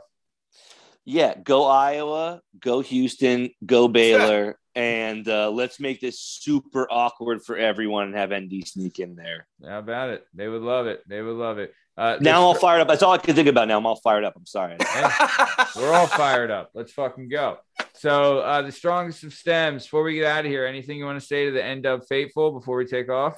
Yeah, 1.05 1.33
go 1.35 1.65
Iowa, 1.65 2.41
go 2.59 2.81
Houston, 2.81 3.49
go 3.65 3.87
Baylor, 3.87 4.57
and 4.75 5.27
uh, 5.27 5.49
let's 5.49 5.79
make 5.79 5.99
this 5.99 6.19
super 6.19 6.87
awkward 6.89 7.43
for 7.43 7.57
everyone 7.57 8.07
and 8.07 8.15
have 8.15 8.31
ND 8.31 8.65
sneak 8.67 8.99
in 8.99 9.15
there. 9.15 9.47
How 9.65 9.79
about 9.79 10.09
it? 10.11 10.25
They 10.33 10.47
would 10.47 10.61
love 10.61 10.85
it. 10.87 11.01
They 11.07 11.21
would 11.21 11.35
love 11.35 11.57
it. 11.57 11.73
Uh, 11.97 12.17
Now 12.21 12.37
I'm 12.37 12.43
all 12.43 12.55
fired 12.55 12.81
up. 12.81 12.87
That's 12.87 13.03
all 13.03 13.13
I 13.13 13.17
can 13.17 13.35
think 13.35 13.47
about 13.49 13.67
now. 13.67 13.77
I'm 13.77 13.85
all 13.85 13.97
fired 13.97 14.23
up. 14.23 14.33
I'm 14.37 14.45
sorry. 14.45 14.77
We're 15.75 15.91
all 15.93 16.07
fired 16.07 16.51
up. 16.51 16.69
Let's 16.73 16.93
fucking 16.93 17.29
go. 17.29 17.57
So, 17.93 18.39
uh, 18.39 18.61
the 18.61 18.71
strongest 18.71 19.23
of 19.23 19.33
stems. 19.33 19.83
Before 19.83 20.03
we 20.03 20.15
get 20.15 20.25
out 20.25 20.45
of 20.45 20.51
here, 20.51 20.65
anything 20.65 20.97
you 20.97 21.05
want 21.05 21.19
to 21.19 21.25
say 21.25 21.45
to 21.45 21.51
the 21.51 21.63
end 21.63 21.85
of 21.85 22.05
faithful 22.07 22.51
before 22.51 22.77
we 22.77 22.85
take 22.85 23.09
off? 23.09 23.37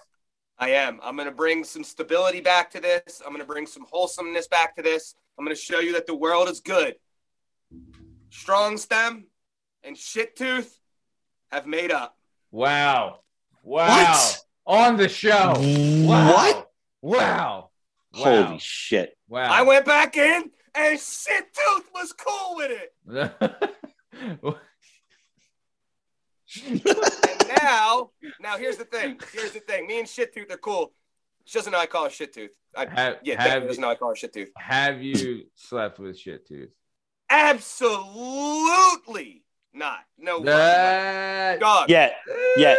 I 0.59 0.69
am. 0.69 0.99
I'm 1.01 1.15
going 1.15 1.27
to 1.27 1.35
bring 1.35 1.63
some 1.63 1.83
stability 1.83 2.41
back 2.41 2.71
to 2.71 2.79
this. 2.79 3.21
I'm 3.25 3.31
going 3.33 3.41
to 3.41 3.47
bring 3.51 3.65
some 3.65 3.85
wholesomeness 3.89 4.47
back 4.47 4.75
to 4.75 4.81
this. 4.83 5.15
I'm 5.37 5.45
going 5.45 5.55
to 5.55 5.61
show 5.61 5.79
you 5.79 5.93
that 5.93 6.05
the 6.05 6.15
world 6.15 6.47
is 6.47 6.59
good. 6.59 6.93
Strong 8.29 8.77
stem 8.77 9.27
and 9.83 9.97
shit 9.97 10.35
tooth 10.35 10.79
have 11.51 11.67
made 11.67 11.91
up. 11.91 12.17
Wow. 12.51 13.19
Wow. 13.63 13.87
What? 13.87 14.39
On 14.65 14.97
the 14.97 15.09
show. 15.09 15.53
Wow. 15.57 16.33
What? 16.33 16.71
Wow. 17.01 17.69
Wow. 18.13 18.45
Holy 18.45 18.59
shit. 18.59 19.17
Wow. 19.27 19.51
I 19.51 19.61
went 19.63 19.85
back 19.85 20.17
in 20.17 20.51
and 20.75 20.99
shit 20.99 21.45
tooth 21.53 21.89
was 21.93 22.13
cool 22.13 22.55
with 22.55 22.71
it. 22.71 24.57
And 26.67 26.83
now, 27.63 28.11
now 28.39 28.57
here's 28.57 28.77
the 28.77 28.85
thing. 28.85 29.19
Here's 29.33 29.53
the 29.53 29.59
thing. 29.59 29.87
Me 29.87 29.99
and 29.99 30.07
shit 30.07 30.33
tooth 30.33 30.51
are 30.51 30.57
cool. 30.57 30.93
She 31.45 31.57
doesn't 31.57 31.71
know 31.71 31.79
I 31.79 31.87
call 31.87 32.03
her 32.03 32.09
shit 32.09 32.33
tooth. 32.33 32.55
I, 32.75 32.85
have, 32.85 33.17
yeah, 33.23 33.41
have, 33.41 33.63
doesn't 33.67 33.81
know 33.81 33.89
I 33.89 33.95
call 33.95 34.09
her 34.09 34.15
shit 34.15 34.33
tooth. 34.33 34.51
have 34.55 35.01
you 35.01 35.45
slept 35.55 35.99
with 35.99 36.17
shit 36.17 36.47
tooth? 36.47 36.69
Absolutely 37.29 39.43
not. 39.73 39.99
No 40.17 40.39
way. 40.39 40.45
That, 40.45 41.59
dog. 41.59 41.89
Yeah, 41.89 42.11
yeah. 42.57 42.75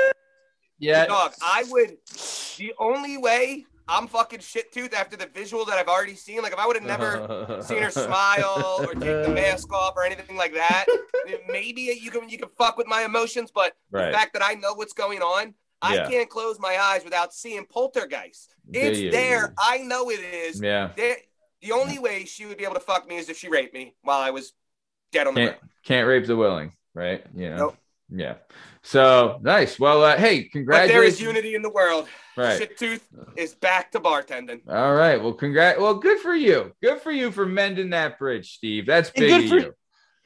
yeah. 0.78 1.06
Dog, 1.06 1.32
I 1.42 1.64
would. 1.70 1.96
The 2.56 2.72
only 2.78 3.18
way 3.18 3.66
I'm 3.88 4.06
fucking 4.06 4.40
shit 4.40 4.72
tooth 4.72 4.94
after 4.94 5.16
the 5.16 5.26
visual 5.26 5.64
that 5.66 5.78
I've 5.78 5.88
already 5.88 6.14
seen, 6.14 6.42
like 6.42 6.52
if 6.52 6.58
I 6.58 6.66
would 6.66 6.76
have 6.76 6.84
never 6.84 7.60
seen 7.66 7.82
her 7.82 7.90
smile 7.90 8.76
or 8.80 8.94
take 8.94 9.24
the 9.24 9.32
mask 9.34 9.72
off 9.72 9.94
or 9.96 10.04
anything 10.04 10.36
like 10.36 10.54
that, 10.54 10.86
maybe 11.48 11.98
you 12.00 12.10
can 12.10 12.28
you 12.28 12.38
can 12.38 12.48
fuck 12.56 12.76
with 12.76 12.86
my 12.86 13.02
emotions. 13.02 13.50
But 13.54 13.76
Right. 13.90 14.06
the 14.06 14.12
fact 14.16 14.32
that 14.34 14.42
I 14.42 14.54
know 14.54 14.74
what's 14.74 14.92
going 14.94 15.20
on, 15.20 15.54
I 15.82 15.98
can't 16.08 16.30
close 16.30 16.58
my 16.58 16.78
eyes 16.80 17.04
without 17.04 17.34
seeing 17.34 17.66
poltergeist. 17.66 18.54
There 18.66 18.90
It's 18.90 19.00
you 19.00 19.10
there. 19.10 19.52
I 19.58 19.78
know 19.78 20.10
it 20.10 20.20
is. 20.20 20.60
Yeah. 20.62 20.90
There, 20.96 21.16
the 21.64 21.72
only 21.72 21.98
way 21.98 22.24
she 22.24 22.46
would 22.46 22.58
be 22.58 22.64
able 22.64 22.74
to 22.74 22.80
fuck 22.80 23.08
me 23.08 23.16
is 23.16 23.28
if 23.28 23.38
she 23.38 23.48
raped 23.48 23.72
me 23.74 23.94
while 24.02 24.20
I 24.20 24.30
was 24.30 24.52
dead 25.12 25.26
on 25.26 25.34
the 25.34 25.40
Can't 25.40 25.58
ground. 25.58 25.70
can't 25.84 26.06
rape 26.06 26.26
the 26.26 26.36
willing, 26.36 26.72
right? 26.94 27.24
You 27.34 27.50
know. 27.50 27.56
Nope. 27.56 27.76
Yeah. 28.10 28.34
So 28.82 29.38
nice. 29.42 29.80
Well, 29.80 30.04
uh, 30.04 30.16
hey, 30.18 30.42
But 30.42 30.52
congratulations. 30.52 30.92
there 30.92 31.04
is 31.04 31.20
unity 31.20 31.54
in 31.54 31.62
the 31.62 31.70
world. 31.70 32.06
Right. 32.36 32.58
Shit 32.58 32.76
tooth 32.78 33.02
is 33.36 33.54
back 33.54 33.90
to 33.92 34.00
bartending. 34.00 34.60
All 34.68 34.94
right. 34.94 35.20
Well, 35.22 35.32
congrats. 35.32 35.80
Well, 35.80 35.94
good 35.94 36.18
for 36.18 36.34
you. 36.34 36.72
Good 36.82 37.00
for 37.00 37.10
you 37.12 37.30
for 37.32 37.46
mending 37.46 37.90
that 37.90 38.18
bridge, 38.18 38.54
Steve. 38.56 38.84
That's 38.86 39.08
And 39.10 39.20
big 39.20 39.28
good 39.30 39.44
of 39.44 39.48
for- 39.50 39.68
you. 39.68 39.74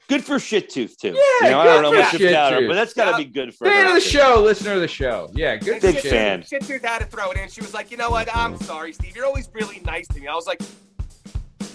Good 0.09 0.25
for 0.25 0.39
shit 0.39 0.71
tooth 0.71 0.97
too. 0.99 1.09
Yeah, 1.09 1.45
you 1.49 1.51
know, 1.51 1.61
I 1.61 1.65
don't 1.67 1.83
know 1.83 1.93
much 1.93 2.13
shit 2.13 2.31
about 2.31 2.55
her, 2.55 2.67
but 2.67 2.73
that's 2.75 2.95
got 2.95 3.05
to 3.05 3.11
Yeah. 3.11 3.17
be 3.19 3.25
good 3.27 3.55
for 3.55 3.67
Fan 3.67 3.83
her. 3.85 3.89
of 3.91 3.95
the 3.95 4.01
show, 4.01 4.41
listener 4.43 4.73
of 4.73 4.81
the 4.81 4.89
show. 4.89 5.31
Yeah, 5.35 5.57
good 5.57 5.75
And 5.75 5.83
Big 5.83 5.95
shit 5.97 6.03
shit. 6.05 6.13
fan. 6.13 6.43
Shit 6.45 6.63
tooth 6.65 6.83
had 6.83 7.01
to 7.01 7.05
throw 7.05 7.31
it 7.31 7.37
in. 7.37 7.51
She 7.51 7.61
was 7.61 7.75
like, 7.75 7.91
you 7.91 7.99
know 7.99 8.09
what? 8.11 8.35
I'm 8.35 8.57
sorry, 8.57 8.95
Steve. 8.95 9.15
You're 9.15 9.27
always 9.27 9.51
really 9.53 9.81
nice 9.85 10.09
to 10.09 10.19
me. 10.19 10.27
I 10.27 10.35
was 10.35 10.47
like, 10.47 10.63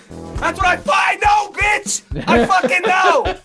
that's 0.10 0.58
what 0.58 0.68
I 0.68 0.78
find. 0.78 1.22
No, 1.22 1.49
bitch. 1.51 2.01
I 2.28 2.45
fucking 2.54 2.82
know. 2.82 3.38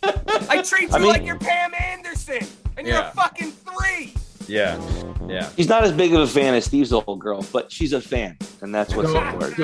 I 0.50 0.62
treat 0.62 0.88
you 0.90 0.94
I 0.94 0.98
mean- 0.98 1.08
like 1.08 1.24
you're 1.24 1.38
Pam 1.38 1.72
Anderson, 1.74 2.46
and 2.76 2.86
you're 2.86 2.96
Yeah. 2.96 3.08
a 3.08 3.12
fucking 3.12 3.52
three. 3.52 4.14
Yeah. 4.46 4.80
Yeah. 5.28 5.50
She's 5.56 5.68
not 5.68 5.84
as 5.84 5.92
big 5.92 6.14
of 6.14 6.20
a 6.22 6.26
fan 6.26 6.54
as 6.54 6.64
Steve's 6.64 6.90
old 6.92 7.18
girl, 7.20 7.44
but 7.52 7.70
she's 7.70 7.92
a 7.92 8.00
fan, 8.00 8.38
and 8.62 8.74
that's 8.74 8.94
what's 8.94 9.10
important. 9.12 9.56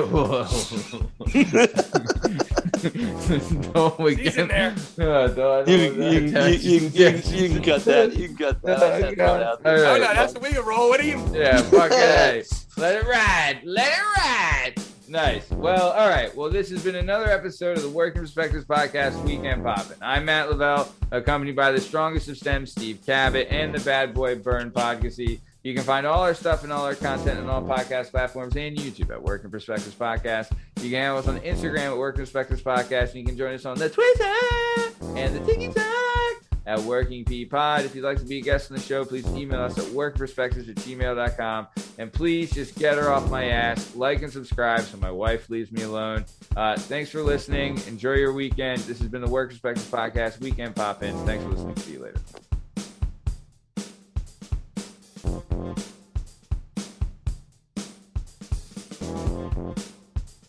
don't 3.73 3.99
we 3.99 4.15
She's 4.17 4.25
get 4.35 4.39
in 4.39 4.49
there. 4.49 4.75
Uh, 4.99 5.29
don't- 5.29 5.67
You, 5.69 5.77
you, 5.77 5.93
you, 5.93 6.21
Yeah, 6.29 6.47
you, 6.49 6.59
you, 6.81 6.91
yeah, 6.93 7.09
you 7.09 7.49
can 7.49 7.63
cut 7.63 7.85
that. 7.87 8.15
You 8.15 8.29
can 8.29 8.37
cut 8.37 8.61
that. 8.63 8.79
Yeah, 9.01 9.09
yeah. 9.09 9.15
that 9.15 9.43
out. 9.43 9.67
All 9.67 9.73
Oh 9.73 9.97
no, 9.97 10.01
that's 10.15 10.33
the 10.35 10.41
way 10.41 10.51
you 10.53 10.61
roll. 10.63 10.91
What 10.91 11.01
do 11.01 11.07
you? 11.07 11.19
Yeah, 11.33 11.63
fuck 11.63 11.91
it. 11.93 12.47
Let 12.77 12.97
it 12.97 13.07
ride. 13.09 13.61
Let 13.65 13.91
it 13.91 14.05
ride. 14.19 14.75
Nice. 15.09 15.51
Well, 15.51 15.91
all 15.91 16.09
right. 16.09 16.35
Well, 16.35 16.51
this 16.51 16.71
has 16.71 16.83
been 16.83 16.95
another 16.95 17.31
episode 17.31 17.77
of 17.77 17.83
the 17.83 17.91
Working 17.91 18.23
Perspectives 18.23 18.65
Podcast 18.65 19.23
Weekend 19.23 19.63
Poppin'. 19.63 19.99
I'm 20.01 20.25
Matt 20.25 20.51
Lavelle, 20.51 20.93
accompanied 21.11 21.57
by 21.57 21.73
the 21.73 21.81
strongest 21.81 22.29
of 22.29 22.39
STEM, 22.39 22.67
Steve 22.67 23.01
Cabot, 23.05 23.49
and 23.51 23.75
the 23.75 23.81
bad 23.81 24.15
boy 24.15 24.37
Burn 24.37 24.71
Podcassy. 24.71 25.41
You 25.63 25.75
can 25.75 25.83
find 25.83 26.07
all 26.07 26.23
our 26.23 26.35
stuff 26.35 26.63
and 26.63 26.73
all 26.73 26.85
our 26.85 26.95
content 26.95 27.41
on 27.41 27.49
all 27.49 27.63
podcast 27.63 28.11
platforms 28.11 28.57
and 28.57 28.77
YouTube 28.77 29.11
at 29.11 29.23
Working 29.23 29.51
Perspectives 29.51 29.95
Podcast. 29.95 30.53
You 30.83 30.91
can 30.91 31.01
handle 31.01 31.19
us 31.19 31.29
on 31.29 31.41
Instagram 31.41 31.93
at 31.93 31.97
Working 31.97 32.23
Perspectives 32.23 32.63
Podcast, 32.63 33.11
and 33.11 33.15
you 33.17 33.25
can 33.25 33.37
join 33.37 33.55
us 33.55 33.65
on 33.65 33.79
the 33.79 33.89
Twitter 33.89 35.17
and 35.17 35.35
the 35.35 35.41
TikTok 35.41 36.44
at 36.67 36.81
Working 36.81 37.25
P 37.25 37.45
Pod. 37.45 37.85
If 37.85 37.95
you'd 37.95 38.05
like 38.05 38.19
to 38.19 38.25
be 38.25 38.39
a 38.39 38.41
guest 38.41 38.71
on 38.71 38.77
the 38.77 38.83
show, 38.83 39.05
please 39.05 39.27
email 39.29 39.61
us 39.61 39.79
at 39.79 39.85
workperspectives 39.87 40.69
at 40.69 40.77
gmail.com. 40.77 41.67
And 41.99 42.13
please 42.13 42.51
just 42.53 42.77
get 42.77 42.97
her 42.99 43.11
off 43.11 43.31
my 43.31 43.47
ass, 43.47 43.95
like 43.95 44.23
and 44.23 44.33
subscribe 44.33 44.81
so 44.81 44.97
my 44.97 45.11
wife 45.11 45.49
leaves 45.51 45.71
me 45.71 45.83
alone. 45.83 46.25
Uh, 46.57 46.77
thanks 46.77 47.11
for 47.11 47.23
listening. 47.23 47.79
Enjoy 47.87 48.15
your 48.15 48.33
weekend. 48.33 48.81
This 48.83 48.99
has 48.99 49.09
been 49.09 49.21
the 49.21 49.31
Work 49.31 49.51
Perspectives 49.51 49.91
Podcast, 49.91 50.41
Weekend 50.41 50.75
Pop 50.75 51.03
In. 51.03 51.15
Thanks 51.27 51.45
for 51.45 51.51
listening. 51.51 51.77
See 51.77 51.93
you 51.93 52.01
later. 52.01 52.21